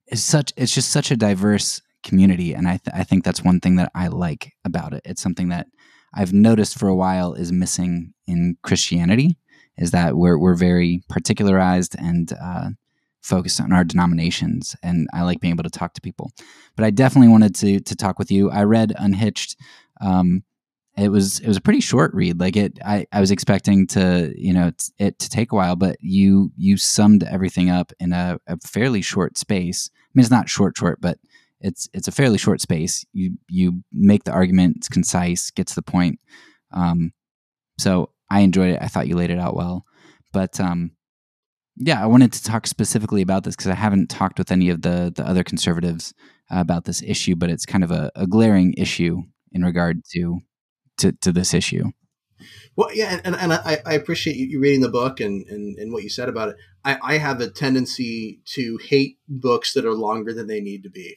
it's 0.07 0.23
such 0.23 0.53
it's 0.57 0.75
just 0.75 0.91
such 0.91 1.11
a 1.11 1.17
diverse 1.17 1.83
community, 2.03 2.55
and 2.55 2.69
I 2.69 2.79
th- 2.79 2.95
I 2.95 3.05
think 3.05 3.25
that's 3.25 3.45
one 3.45 3.61
thing 3.61 3.77
that 3.77 3.91
I 3.95 4.09
like 4.09 4.53
about 4.65 4.93
it. 4.93 5.03
It's 5.05 5.23
something 5.23 5.49
that 5.49 5.67
I've 6.15 6.33
noticed 6.33 6.79
for 6.79 6.89
a 6.89 6.97
while 6.97 7.35
is 7.35 7.53
missing 7.53 8.15
in 8.27 8.57
Christianity 8.63 9.39
is 9.79 9.91
that 9.91 10.17
we're 10.17 10.39
we're 10.39 10.55
very 10.55 11.03
particularized 11.09 11.97
and 11.99 12.33
uh, 12.41 12.71
focused 13.27 13.61
on 13.61 13.73
our 13.73 13.85
denominations 13.85 14.77
and 14.83 15.09
I 15.13 15.23
like 15.23 15.41
being 15.41 15.53
able 15.53 15.65
to 15.65 15.71
talk 15.71 15.95
to 15.95 16.01
people. 16.01 16.31
But 16.77 16.85
I 16.85 16.91
definitely 16.91 17.29
wanted 17.29 17.55
to 17.57 17.81
to 17.81 17.97
talk 17.97 18.19
with 18.19 18.31
you. 18.31 18.51
I 18.51 18.63
read 18.63 18.93
Unhitched 18.97 19.57
um, 20.01 20.43
it 20.97 21.11
was 21.11 21.41
it 21.41 21.49
was 21.49 21.59
a 21.59 21.63
pretty 21.63 21.81
short 21.81 22.15
read. 22.15 22.41
Like 22.41 22.57
it, 22.57 22.79
I, 22.85 23.07
I 23.13 23.21
was 23.21 23.31
expecting 23.31 23.87
to 23.89 24.33
you 24.35 24.53
know 24.53 24.73
it 24.99 25.19
to 25.19 25.29
take 25.29 25.53
a 25.53 25.55
while, 25.55 25.77
but 25.77 25.97
you 26.01 26.53
you 26.57 26.77
summed 26.79 27.23
everything 27.23 27.69
up 27.69 27.93
in 28.01 28.13
a, 28.13 28.39
a 28.47 28.57
fairly 28.59 29.03
short 29.03 29.37
space. 29.37 29.91
I 29.93 30.09
mean, 30.15 30.23
it's 30.23 30.31
not 30.31 30.49
short 30.49 30.77
short, 30.77 31.01
but 31.01 31.19
it's 31.61 31.89
it's 31.93 32.09
a 32.09 32.13
fairly 32.13 32.39
short 32.39 32.63
space. 32.63 33.05
You 33.13 33.37
you 33.49 33.83
make 33.93 34.25
the 34.25 34.33
argument. 34.33 34.79
It's 34.79 34.89
concise, 34.89 35.51
gets 35.51 35.73
to 35.73 35.77
the 35.77 35.91
point. 35.91 36.19
Um, 36.73 37.13
so 37.79 38.11
I 38.31 38.41
enjoyed 38.41 38.73
it. 38.73 38.79
I 38.81 38.89
thought 38.89 39.09
you 39.09 39.17
laid 39.17 39.31
it 39.31 39.39
out 39.39 39.55
well. 39.55 39.85
But 40.33 40.59
um, 40.61 40.93
yeah, 41.77 42.03
I 42.03 42.07
wanted 42.07 42.33
to 42.33 42.43
talk 42.43 42.67
specifically 42.67 43.23
about 43.23 43.45
this 43.45 43.55
because 43.55 43.71
I 43.71 43.75
haven't 43.75 44.09
talked 44.09 44.39
with 44.39 44.51
any 44.51 44.71
of 44.71 44.83
the 44.83 45.13
the 45.15 45.27
other 45.29 45.45
conservatives 45.45 46.15
uh, 46.51 46.61
about 46.61 46.85
this 46.85 47.03
issue, 47.03 47.37
but 47.37 47.51
it's 47.51 47.67
kind 47.67 47.85
of 47.85 47.91
a, 47.91 48.11
a 48.15 48.27
glaring 48.27 48.75
issue 48.75 49.23
in 49.53 49.63
regard 49.63 50.03
to 50.13 50.41
to, 50.99 51.13
to 51.13 51.33
this 51.33 51.53
issue. 51.53 51.91
Well, 52.77 52.91
yeah, 52.95 53.21
and, 53.25 53.35
and 53.37 53.53
I, 53.53 53.79
I 53.87 53.95
appreciate 53.95 54.37
you 54.37 54.61
reading 54.61 54.83
the 54.83 54.91
book 54.91 55.21
and, 55.21 55.47
and, 55.49 55.79
and 55.79 55.93
what 55.93 56.03
you 56.03 56.11
said 56.11 56.29
about 56.29 56.51
it. 56.51 56.57
I, 56.85 56.99
I 57.03 57.19
have 57.19 57.41
a 57.41 57.51
tendency 57.51 58.41
to 58.53 58.79
hate 58.83 59.19
books 59.27 59.73
that 59.73 59.87
are 59.87 59.95
longer 59.95 60.35
than 60.35 60.47
they 60.47 60.61
need 60.61 60.83
to 60.83 60.91
be. 60.91 61.17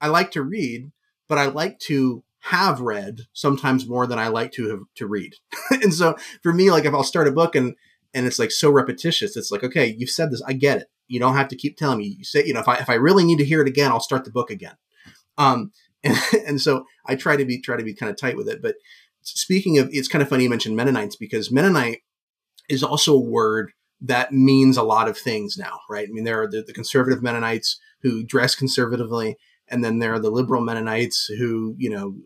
I 0.00 0.08
like 0.08 0.32
to 0.32 0.42
read, 0.42 0.90
but 1.28 1.38
I 1.38 1.46
like 1.46 1.78
to 1.80 2.24
have 2.40 2.80
read 2.80 3.20
sometimes 3.32 3.88
more 3.88 4.06
than 4.06 4.18
I 4.18 4.28
like 4.28 4.50
to 4.52 4.68
have 4.70 4.80
to 4.96 5.06
read. 5.06 5.34
and 5.70 5.94
so 5.94 6.16
for 6.42 6.52
me, 6.52 6.72
like 6.72 6.84
if 6.84 6.92
I'll 6.92 7.04
start 7.04 7.28
a 7.28 7.32
book 7.32 7.54
and 7.54 7.76
and 8.14 8.26
it's 8.26 8.38
like 8.38 8.50
so 8.50 8.70
repetitious, 8.70 9.36
it's 9.36 9.50
like, 9.50 9.64
okay, 9.64 9.94
you've 9.98 10.10
said 10.10 10.30
this, 10.30 10.42
I 10.46 10.52
get 10.52 10.78
it. 10.78 10.88
You 11.08 11.20
don't 11.20 11.36
have 11.36 11.48
to 11.48 11.56
keep 11.56 11.76
telling 11.76 11.98
me. 11.98 12.16
You 12.18 12.24
say, 12.24 12.44
you 12.44 12.54
know, 12.54 12.60
if 12.60 12.68
I 12.68 12.76
if 12.76 12.88
I 12.88 12.94
really 12.94 13.24
need 13.24 13.38
to 13.38 13.44
hear 13.44 13.60
it 13.60 13.68
again, 13.68 13.90
I'll 13.90 14.00
start 14.00 14.24
the 14.24 14.30
book 14.30 14.50
again. 14.50 14.76
Um, 15.38 15.72
and, 16.04 16.16
and 16.46 16.60
so 16.60 16.84
I 17.06 17.14
try 17.14 17.36
to 17.36 17.44
be 17.44 17.60
try 17.60 17.76
to 17.76 17.84
be 17.84 17.94
kind 17.94 18.10
of 18.10 18.16
tight 18.16 18.36
with 18.36 18.48
it. 18.48 18.60
But 18.62 18.76
speaking 19.22 19.78
of, 19.78 19.88
it's 19.92 20.08
kind 20.08 20.22
of 20.22 20.28
funny 20.28 20.44
you 20.44 20.50
mentioned 20.50 20.76
Mennonites 20.76 21.16
because 21.16 21.50
Mennonite 21.50 22.00
is 22.68 22.82
also 22.82 23.14
a 23.14 23.20
word 23.20 23.72
that 24.02 24.32
means 24.32 24.76
a 24.76 24.82
lot 24.82 25.08
of 25.08 25.16
things 25.16 25.56
now, 25.56 25.78
right? 25.88 26.08
I 26.08 26.12
mean, 26.12 26.24
there 26.24 26.42
are 26.42 26.48
the, 26.48 26.62
the 26.62 26.72
conservative 26.72 27.22
Mennonites 27.22 27.78
who 28.02 28.24
dress 28.24 28.56
conservatively, 28.56 29.36
and 29.68 29.84
then 29.84 30.00
there 30.00 30.12
are 30.12 30.18
the 30.18 30.30
liberal 30.30 30.60
Mennonites 30.60 31.26
who, 31.26 31.76
you 31.78 31.88
know, 31.88 32.16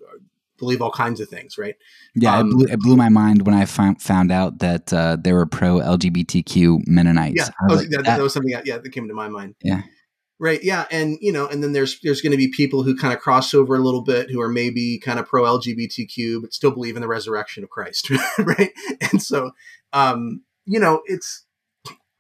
believe 0.59 0.82
all 0.82 0.90
kinds 0.90 1.20
of 1.20 1.28
things, 1.28 1.59
right? 1.59 1.76
Yeah, 2.14 2.38
um, 2.38 2.48
it, 2.48 2.50
blew, 2.50 2.66
it, 2.66 2.80
blew, 2.80 2.96
my 2.96 3.09
mind 3.09 3.46
when 3.46 3.54
I 3.54 3.64
found, 3.64 4.00
found 4.00 4.32
out 4.32 4.59
that 4.61 4.92
uh, 4.92 5.16
there 5.20 5.34
were 5.34 5.46
pro 5.46 5.78
LGBTQ 5.78 6.86
Mennonites. 6.86 7.36
Yeah, 7.36 7.48
was, 7.68 7.80
like, 7.80 7.90
that, 7.90 8.04
that, 8.04 8.20
was 8.20 8.32
something. 8.32 8.52
That, 8.52 8.66
yeah, 8.66 8.78
that 8.78 8.90
came 8.90 9.09
to 9.09 9.14
my 9.14 9.28
mind. 9.28 9.54
Yeah, 9.62 9.82
Right. 10.38 10.62
Yeah. 10.62 10.84
And, 10.90 11.16
you 11.20 11.32
know, 11.32 11.46
and 11.46 11.62
then 11.62 11.72
there's, 11.72 11.98
there's 12.00 12.20
going 12.20 12.32
to 12.32 12.36
be 12.36 12.48
people 12.48 12.82
who 12.82 12.94
kind 12.94 13.14
of 13.14 13.20
cross 13.20 13.54
over 13.54 13.74
a 13.74 13.80
little 13.80 14.02
bit 14.02 14.30
who 14.30 14.40
are 14.40 14.50
maybe 14.50 14.98
kind 14.98 15.18
of 15.18 15.26
pro 15.26 15.44
LGBTQ, 15.44 16.42
but 16.42 16.52
still 16.52 16.70
believe 16.70 16.94
in 16.94 17.00
the 17.00 17.09
resurrection 17.09 17.64
of 17.64 17.70
Christ. 17.70 18.11
right. 18.38 18.72
And 19.11 19.22
so, 19.22 19.52
um, 19.94 20.42
you 20.66 20.78
know, 20.78 21.00
it's, 21.07 21.46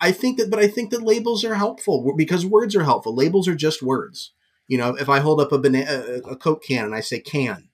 I 0.00 0.12
think 0.12 0.38
that, 0.38 0.50
but 0.50 0.58
I 0.58 0.66
think 0.66 0.90
that 0.90 1.02
labels 1.02 1.44
are 1.44 1.54
helpful 1.54 2.14
because 2.16 2.46
words 2.46 2.74
are 2.74 2.84
helpful. 2.84 3.14
Labels 3.14 3.48
are 3.48 3.54
just 3.54 3.82
words. 3.82 4.32
You 4.66 4.78
know, 4.78 4.94
if 4.96 5.08
I 5.08 5.20
hold 5.20 5.40
up 5.40 5.52
a 5.52 5.58
banana, 5.58 6.20
a 6.24 6.36
Coke 6.36 6.64
can 6.64 6.86
and 6.86 6.94
I 6.94 7.00
say 7.00 7.20
can, 7.20 7.68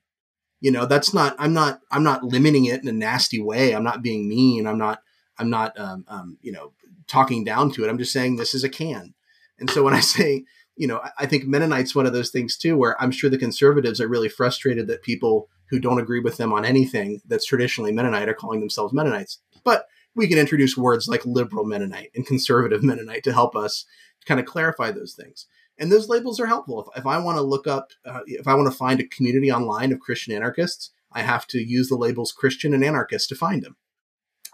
you 0.63 0.71
know, 0.71 0.85
that's 0.87 1.13
not, 1.13 1.35
I'm 1.37 1.53
not, 1.53 1.81
I'm 1.91 2.03
not 2.03 2.23
limiting 2.23 2.65
it 2.65 2.81
in 2.81 2.87
a 2.87 2.93
nasty 2.93 3.39
way. 3.39 3.75
I'm 3.75 3.83
not 3.83 4.01
being 4.01 4.27
mean. 4.27 4.65
I'm 4.65 4.77
not, 4.77 5.01
I'm 5.37 5.49
not, 5.49 5.77
um, 5.79 6.05
um, 6.07 6.37
you 6.41 6.51
know, 6.51 6.71
talking 7.07 7.43
down 7.43 7.71
to 7.71 7.83
it. 7.83 7.89
I'm 7.89 7.97
just 7.97 8.13
saying 8.13 8.37
this 8.37 8.55
is 8.55 8.63
a 8.63 8.69
can 8.69 9.13
and 9.59 9.69
so 9.69 9.83
when 9.83 9.93
I 9.93 9.99
say, 10.15 10.43
you 10.75 10.87
know, 10.87 11.01
I 11.17 11.25
think 11.25 11.45
Mennonite's 11.45 11.95
one 11.95 12.05
of 12.05 12.13
those 12.13 12.31
things 12.31 12.57
too, 12.57 12.77
where 12.77 13.01
I'm 13.01 13.11
sure 13.11 13.29
the 13.29 13.37
conservatives 13.37 14.01
are 14.01 14.07
really 14.07 14.29
frustrated 14.29 14.87
that 14.87 15.03
people 15.03 15.49
who 15.69 15.79
don't 15.79 15.99
agree 15.99 16.19
with 16.19 16.37
them 16.37 16.51
on 16.51 16.65
anything 16.65 17.21
that's 17.27 17.45
traditionally 17.45 17.91
Mennonite 17.91 18.29
are 18.29 18.33
calling 18.33 18.59
themselves 18.59 18.93
Mennonites. 18.93 19.39
But 19.63 19.85
we 20.15 20.27
can 20.27 20.37
introduce 20.37 20.77
words 20.77 21.07
like 21.07 21.25
liberal 21.25 21.65
Mennonite 21.65 22.11
and 22.15 22.25
conservative 22.25 22.83
Mennonite 22.83 23.23
to 23.23 23.33
help 23.33 23.55
us 23.55 23.85
kind 24.25 24.39
of 24.39 24.45
clarify 24.45 24.91
those 24.91 25.13
things. 25.13 25.47
And 25.83 25.91
those 25.91 26.07
labels 26.07 26.39
are 26.39 26.45
helpful. 26.45 26.79
If, 26.79 26.99
if 27.01 27.05
I 27.05 27.17
want 27.17 27.37
to 27.37 27.41
look 27.41 27.67
up, 27.67 27.91
uh, 28.05 28.21
if 28.25 28.47
I 28.47 28.55
want 28.55 28.71
to 28.71 28.77
find 28.77 29.01
a 29.01 29.07
community 29.07 29.51
online 29.51 29.91
of 29.91 29.99
Christian 29.99 30.33
anarchists, 30.33 30.91
I 31.11 31.23
have 31.23 31.45
to 31.47 31.59
use 31.59 31.89
the 31.89 31.97
labels 31.97 32.31
Christian 32.31 32.73
and 32.73 32.85
anarchist 32.85 33.27
to 33.29 33.35
find 33.35 33.61
them. 33.61 33.75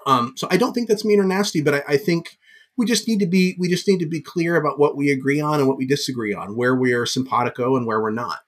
Um, 0.08 0.34
so 0.36 0.48
I 0.50 0.58
don't 0.58 0.74
think 0.74 0.88
that's 0.88 1.06
mean 1.06 1.20
or 1.20 1.24
nasty, 1.24 1.62
but 1.62 1.76
I, 1.76 1.84
I 1.88 1.98
think 1.98 2.40
we 2.78 2.88
just 2.88 3.08
need 3.08 3.20
to 3.20 3.28
be 3.28 3.56
we 3.60 3.70
just 3.70 3.88
need 3.88 4.00
to 4.00 4.08
be 4.08 4.22
clear 4.22 4.56
about 4.56 4.80
what 4.80 4.98
we 4.98 5.12
agree 5.12 5.40
on 5.40 5.60
and 5.60 5.68
what 5.68 5.78
we 5.78 5.86
disagree 5.86 6.34
on, 6.34 6.56
where 6.56 6.76
we 6.76 6.94
are 6.94 7.06
simpatico 7.06 7.76
and 7.78 7.86
where 7.86 8.02
we're 8.02 8.10
not. 8.10 8.40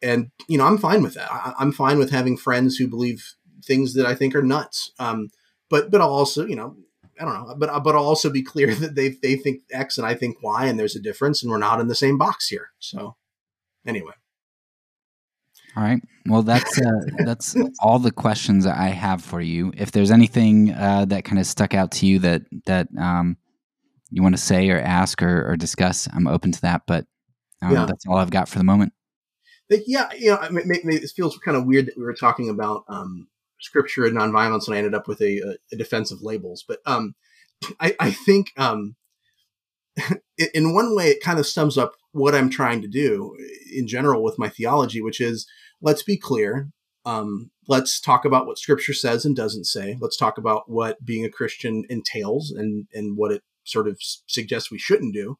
And 0.00 0.30
you 0.48 0.56
know, 0.56 0.64
I'm 0.64 0.78
fine 0.78 1.02
with 1.02 1.12
that. 1.12 1.30
I, 1.30 1.52
am 1.60 1.70
fine 1.70 1.98
with 1.98 2.12
having 2.12 2.38
friends 2.38 2.78
who 2.78 2.88
believe 2.88 3.34
things 3.62 3.92
that 3.92 4.06
I 4.06 4.14
think 4.14 4.34
are 4.34 4.42
nuts. 4.42 4.90
Um, 4.98 5.28
but 5.68 5.90
but 5.90 6.00
I'll 6.00 6.08
also 6.08 6.46
you 6.46 6.56
know 6.56 6.76
I 7.20 7.24
don't 7.24 7.34
know, 7.34 7.54
but 7.56 7.82
but 7.82 7.94
I'll 7.94 8.04
also 8.04 8.30
be 8.30 8.42
clear 8.42 8.74
that 8.74 8.94
they 8.94 9.10
they 9.10 9.36
think 9.36 9.62
X 9.70 9.98
and 9.98 10.06
I 10.06 10.14
think 10.14 10.42
Y, 10.42 10.66
and 10.66 10.78
there's 10.78 10.96
a 10.96 11.00
difference, 11.00 11.42
and 11.42 11.50
we're 11.50 11.58
not 11.58 11.80
in 11.80 11.88
the 11.88 11.94
same 11.94 12.18
box 12.18 12.48
here. 12.48 12.70
So 12.78 13.16
anyway. 13.86 14.12
All 15.74 15.82
right. 15.82 16.02
Well, 16.26 16.42
that's 16.42 16.78
uh, 16.78 17.00
that's 17.24 17.56
all 17.80 17.98
the 17.98 18.12
questions 18.12 18.66
I 18.66 18.88
have 18.88 19.22
for 19.22 19.40
you. 19.40 19.72
If 19.76 19.92
there's 19.92 20.10
anything 20.10 20.72
uh, 20.72 21.06
that 21.06 21.24
kind 21.24 21.38
of 21.38 21.46
stuck 21.46 21.74
out 21.74 21.92
to 21.92 22.06
you 22.06 22.18
that 22.20 22.42
that 22.66 22.88
um, 22.98 23.36
you 24.10 24.22
want 24.22 24.34
to 24.34 24.42
say 24.42 24.68
or 24.70 24.78
ask 24.78 25.22
or, 25.22 25.50
or 25.50 25.56
discuss, 25.56 26.08
I'm 26.12 26.26
open 26.26 26.52
to 26.52 26.60
that. 26.62 26.82
But 26.86 27.06
um, 27.62 27.72
yeah. 27.72 27.86
that's 27.86 28.06
all 28.06 28.16
I've 28.16 28.30
got 28.30 28.48
for 28.48 28.58
the 28.58 28.64
moment. 28.64 28.92
Yeah, 29.86 30.10
you 30.18 30.26
know, 30.26 30.38
it 30.42 31.10
feels 31.16 31.38
kind 31.38 31.56
of 31.56 31.64
weird 31.64 31.86
that 31.86 31.96
we 31.96 32.02
were 32.02 32.12
talking 32.12 32.50
about 32.50 32.84
um, 32.88 33.28
scripture 33.62 34.04
and 34.04 34.16
nonviolence, 34.16 34.66
and 34.66 34.74
I 34.74 34.78
ended 34.78 34.94
up 34.94 35.08
with 35.08 35.20
a, 35.22 35.56
a 35.72 35.76
defense 35.76 36.10
of 36.10 36.22
labels. 36.22 36.64
But 36.66 36.80
um, 36.84 37.14
I, 37.80 37.94
I, 37.98 38.10
think 38.10 38.48
um, 38.58 38.96
in 40.54 40.74
one 40.74 40.94
way, 40.94 41.08
it 41.08 41.22
kind 41.22 41.38
of 41.38 41.46
sums 41.46 41.78
up 41.78 41.94
what 42.12 42.34
I'm 42.34 42.50
trying 42.50 42.82
to 42.82 42.88
do 42.88 43.34
in 43.72 43.86
general 43.86 44.22
with 44.22 44.38
my 44.38 44.48
theology, 44.48 45.00
which 45.00 45.20
is 45.20 45.46
let's 45.80 46.02
be 46.02 46.16
clear. 46.16 46.68
Um, 47.04 47.50
let's 47.68 48.00
talk 48.00 48.24
about 48.24 48.46
what 48.46 48.58
scripture 48.58 48.94
says 48.94 49.24
and 49.24 49.34
doesn't 49.34 49.64
say. 49.64 49.96
Let's 50.00 50.16
talk 50.16 50.38
about 50.38 50.70
what 50.70 51.04
being 51.04 51.24
a 51.24 51.30
Christian 51.30 51.84
entails 51.88 52.50
and, 52.50 52.86
and 52.92 53.16
what 53.16 53.32
it 53.32 53.42
sort 53.64 53.88
of 53.88 53.98
suggests 54.00 54.70
we 54.70 54.78
shouldn't 54.78 55.14
do. 55.14 55.38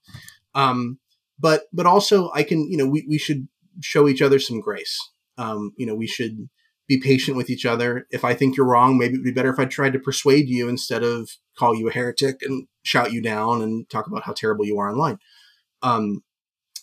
Um, 0.55 0.99
but 1.39 1.65
but 1.73 1.87
also 1.87 2.31
I 2.33 2.43
can 2.43 2.71
you 2.71 2.77
know 2.77 2.87
we 2.87 3.05
we 3.09 3.19
should 3.19 3.49
show 3.81 4.09
each 4.09 4.23
other 4.23 4.39
some 4.39 4.61
grace. 4.61 4.99
Um, 5.39 5.73
you 5.77 5.87
know 5.87 5.95
we 5.95 6.07
should 6.07 6.49
be 6.93 7.01
patient 7.01 7.37
with 7.37 7.49
each 7.49 7.65
other. 7.65 8.07
If 8.11 8.25
I 8.25 8.35
think 8.35 8.57
you're 8.57 8.67
wrong, 8.67 8.99
maybe 8.99 9.15
it'd 9.15 9.25
be 9.25 9.33
better 9.33 9.51
if 9.51 9.59
I 9.59 9.65
tried 9.65 9.95
to 9.95 9.99
persuade 9.99 10.49
you 10.49 10.69
instead 10.69 11.03
of 11.03 11.31
call 11.59 11.75
you 11.75 11.89
a 11.89 11.93
heretic 11.93 12.37
and 12.43 12.67
shout 12.83 13.13
you 13.13 13.23
down 13.23 13.63
and 13.63 13.89
talk 13.89 14.07
about 14.07 14.25
how 14.25 14.35
terrible 14.35 14.67
you 14.67 14.79
are 14.79 14.91
online. 14.91 15.19
Um, 15.83 16.23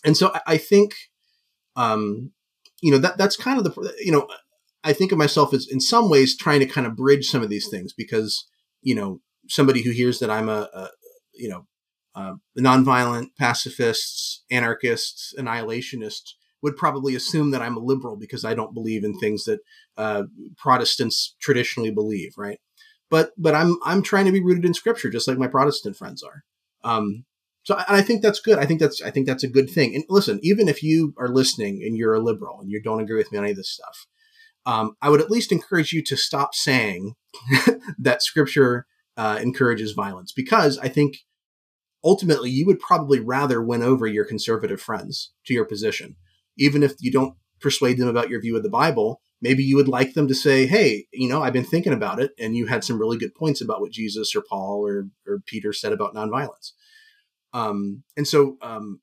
and 0.04 0.16
so 0.16 0.32
I, 0.34 0.40
I 0.54 0.56
think, 0.56 0.94
um, 1.76 2.32
you 2.82 2.90
know, 2.90 2.98
that 2.98 3.18
that's 3.18 3.36
kind 3.36 3.58
of 3.58 3.64
the, 3.64 3.94
you 4.00 4.10
know, 4.10 4.26
I 4.82 4.92
think 4.92 5.12
of 5.12 5.18
myself 5.18 5.54
as 5.54 5.68
in 5.70 5.80
some 5.80 6.10
ways 6.10 6.36
trying 6.36 6.60
to 6.60 6.66
kind 6.66 6.86
of 6.86 6.96
bridge 6.96 7.28
some 7.28 7.42
of 7.42 7.50
these 7.50 7.68
things 7.68 7.92
because, 7.92 8.48
you 8.82 8.94
know, 8.94 9.20
somebody 9.48 9.82
who 9.82 9.90
hears 9.90 10.18
that 10.18 10.30
I'm 10.30 10.48
a, 10.48 10.68
a, 10.74 10.88
you 11.34 11.48
know, 11.48 11.66
uh, 12.16 12.34
nonviolent 12.58 13.28
pacifists, 13.38 14.42
anarchists, 14.50 15.34
annihilationists 15.38 16.32
would 16.62 16.76
probably 16.76 17.14
assume 17.14 17.50
that 17.50 17.62
I'm 17.62 17.76
a 17.76 17.80
liberal 17.80 18.16
because 18.16 18.44
I 18.44 18.54
don't 18.54 18.74
believe 18.74 19.04
in 19.04 19.18
things 19.18 19.44
that 19.44 19.60
uh, 19.96 20.24
Protestants 20.56 21.34
traditionally 21.40 21.90
believe, 21.90 22.34
right? 22.36 22.60
But 23.08 23.32
but 23.36 23.54
I'm 23.54 23.76
I'm 23.84 24.02
trying 24.02 24.26
to 24.26 24.32
be 24.32 24.42
rooted 24.42 24.64
in 24.64 24.74
Scripture, 24.74 25.10
just 25.10 25.26
like 25.26 25.38
my 25.38 25.48
Protestant 25.48 25.96
friends 25.96 26.22
are. 26.22 26.44
Um, 26.82 27.24
so 27.62 27.76
and 27.76 27.96
I 27.96 28.02
think 28.02 28.22
that's 28.22 28.40
good. 28.40 28.58
I 28.58 28.66
think 28.66 28.80
that's 28.80 29.02
I 29.02 29.10
think 29.10 29.26
that's 29.26 29.44
a 29.44 29.48
good 29.48 29.68
thing. 29.68 29.94
And 29.94 30.04
listen, 30.08 30.38
even 30.42 30.68
if 30.68 30.82
you 30.82 31.14
are 31.18 31.28
listening 31.28 31.82
and 31.84 31.96
you're 31.96 32.14
a 32.14 32.20
liberal 32.20 32.60
and 32.60 32.70
you 32.70 32.80
don't 32.80 33.00
agree 33.00 33.16
with 33.16 33.32
me 33.32 33.38
on 33.38 33.44
any 33.44 33.52
of 33.52 33.56
this 33.56 33.70
stuff, 33.70 34.06
um, 34.64 34.92
I 35.02 35.08
would 35.08 35.20
at 35.20 35.30
least 35.30 35.52
encourage 35.52 35.92
you 35.92 36.02
to 36.04 36.16
stop 36.16 36.54
saying 36.54 37.14
that 37.98 38.22
Scripture 38.22 38.86
uh, 39.16 39.38
encourages 39.42 39.92
violence 39.92 40.32
because 40.32 40.78
I 40.78 40.88
think 40.88 41.18
ultimately 42.02 42.50
you 42.50 42.66
would 42.66 42.80
probably 42.80 43.20
rather 43.20 43.60
win 43.62 43.82
over 43.82 44.06
your 44.06 44.24
conservative 44.24 44.80
friends 44.80 45.32
to 45.46 45.54
your 45.54 45.64
position. 45.64 46.16
Even 46.60 46.84
if 46.84 46.92
you 47.00 47.10
don't 47.10 47.34
persuade 47.60 47.98
them 47.98 48.08
about 48.08 48.30
your 48.30 48.40
view 48.40 48.56
of 48.56 48.62
the 48.62 48.70
Bible, 48.70 49.20
maybe 49.40 49.64
you 49.64 49.74
would 49.76 49.88
like 49.88 50.14
them 50.14 50.28
to 50.28 50.34
say, 50.34 50.66
Hey, 50.66 51.06
you 51.12 51.28
know, 51.28 51.42
I've 51.42 51.52
been 51.52 51.64
thinking 51.64 51.92
about 51.92 52.20
it 52.20 52.30
and 52.38 52.56
you 52.56 52.66
had 52.66 52.84
some 52.84 53.00
really 53.00 53.18
good 53.18 53.34
points 53.34 53.60
about 53.60 53.80
what 53.80 53.90
Jesus 53.90 54.34
or 54.36 54.42
Paul 54.48 54.86
or, 54.86 55.08
or 55.26 55.40
Peter 55.46 55.72
said 55.72 55.92
about 55.92 56.14
nonviolence. 56.14 56.72
Um, 57.52 58.04
and 58.16 58.28
so, 58.28 58.56
um, 58.62 59.00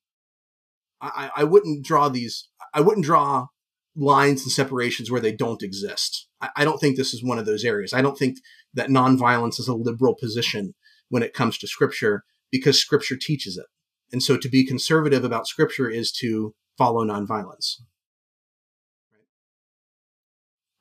I, 1.01 1.29
I 1.35 1.43
wouldn't 1.43 1.85
draw 1.85 2.09
these, 2.09 2.49
I 2.73 2.81
wouldn't 2.81 3.05
draw 3.05 3.47
lines 3.95 4.43
and 4.43 4.51
separations 4.51 5.11
where 5.11 5.21
they 5.21 5.31
don't 5.31 5.61
exist. 5.61 6.27
I, 6.41 6.49
I 6.57 6.65
don't 6.65 6.79
think 6.79 6.95
this 6.95 7.13
is 7.13 7.23
one 7.23 7.39
of 7.39 7.45
those 7.45 7.63
areas. 7.63 7.93
I 7.93 8.01
don't 8.01 8.17
think 8.17 8.37
that 8.73 8.89
nonviolence 8.89 9.59
is 9.59 9.67
a 9.67 9.75
liberal 9.75 10.15
position 10.15 10.73
when 11.09 11.23
it 11.23 11.33
comes 11.33 11.57
to 11.57 11.67
scripture 11.67 12.23
because 12.51 12.79
scripture 12.79 13.17
teaches 13.19 13.57
it. 13.57 13.65
And 14.11 14.23
so 14.23 14.37
to 14.37 14.49
be 14.49 14.65
conservative 14.65 15.23
about 15.23 15.47
scripture 15.47 15.89
is 15.89 16.11
to 16.13 16.55
follow 16.77 17.03
nonviolence. 17.05 17.81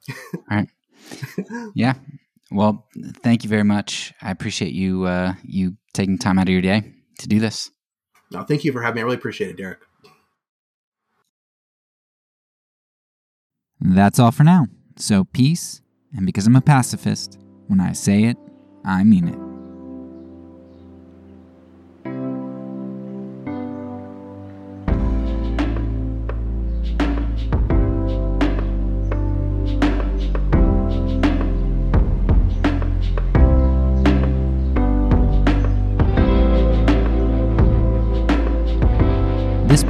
All 0.08 0.16
right. 0.50 0.68
yeah. 1.74 1.94
Well, 2.50 2.86
thank 3.22 3.42
you 3.42 3.50
very 3.50 3.64
much. 3.64 4.12
I 4.22 4.30
appreciate 4.30 4.72
you 4.72 5.04
uh, 5.04 5.34
you 5.42 5.76
taking 5.94 6.18
time 6.18 6.38
out 6.38 6.48
of 6.48 6.52
your 6.52 6.62
day 6.62 6.92
to 7.18 7.28
do 7.28 7.40
this. 7.40 7.70
No, 8.30 8.42
thank 8.42 8.64
you 8.64 8.72
for 8.72 8.82
having 8.82 8.96
me. 8.96 9.00
I 9.02 9.04
really 9.04 9.16
appreciate 9.16 9.50
it, 9.50 9.56
Derek. 9.56 9.80
That's 13.80 14.18
all 14.18 14.32
for 14.32 14.44
now. 14.44 14.66
So 14.96 15.24
peace, 15.24 15.80
and 16.16 16.26
because 16.26 16.46
I'm 16.46 16.56
a 16.56 16.60
pacifist, 16.60 17.38
when 17.66 17.80
I 17.80 17.92
say 17.92 18.24
it, 18.24 18.36
I 18.84 19.04
mean 19.04 19.28
it. 19.28 19.55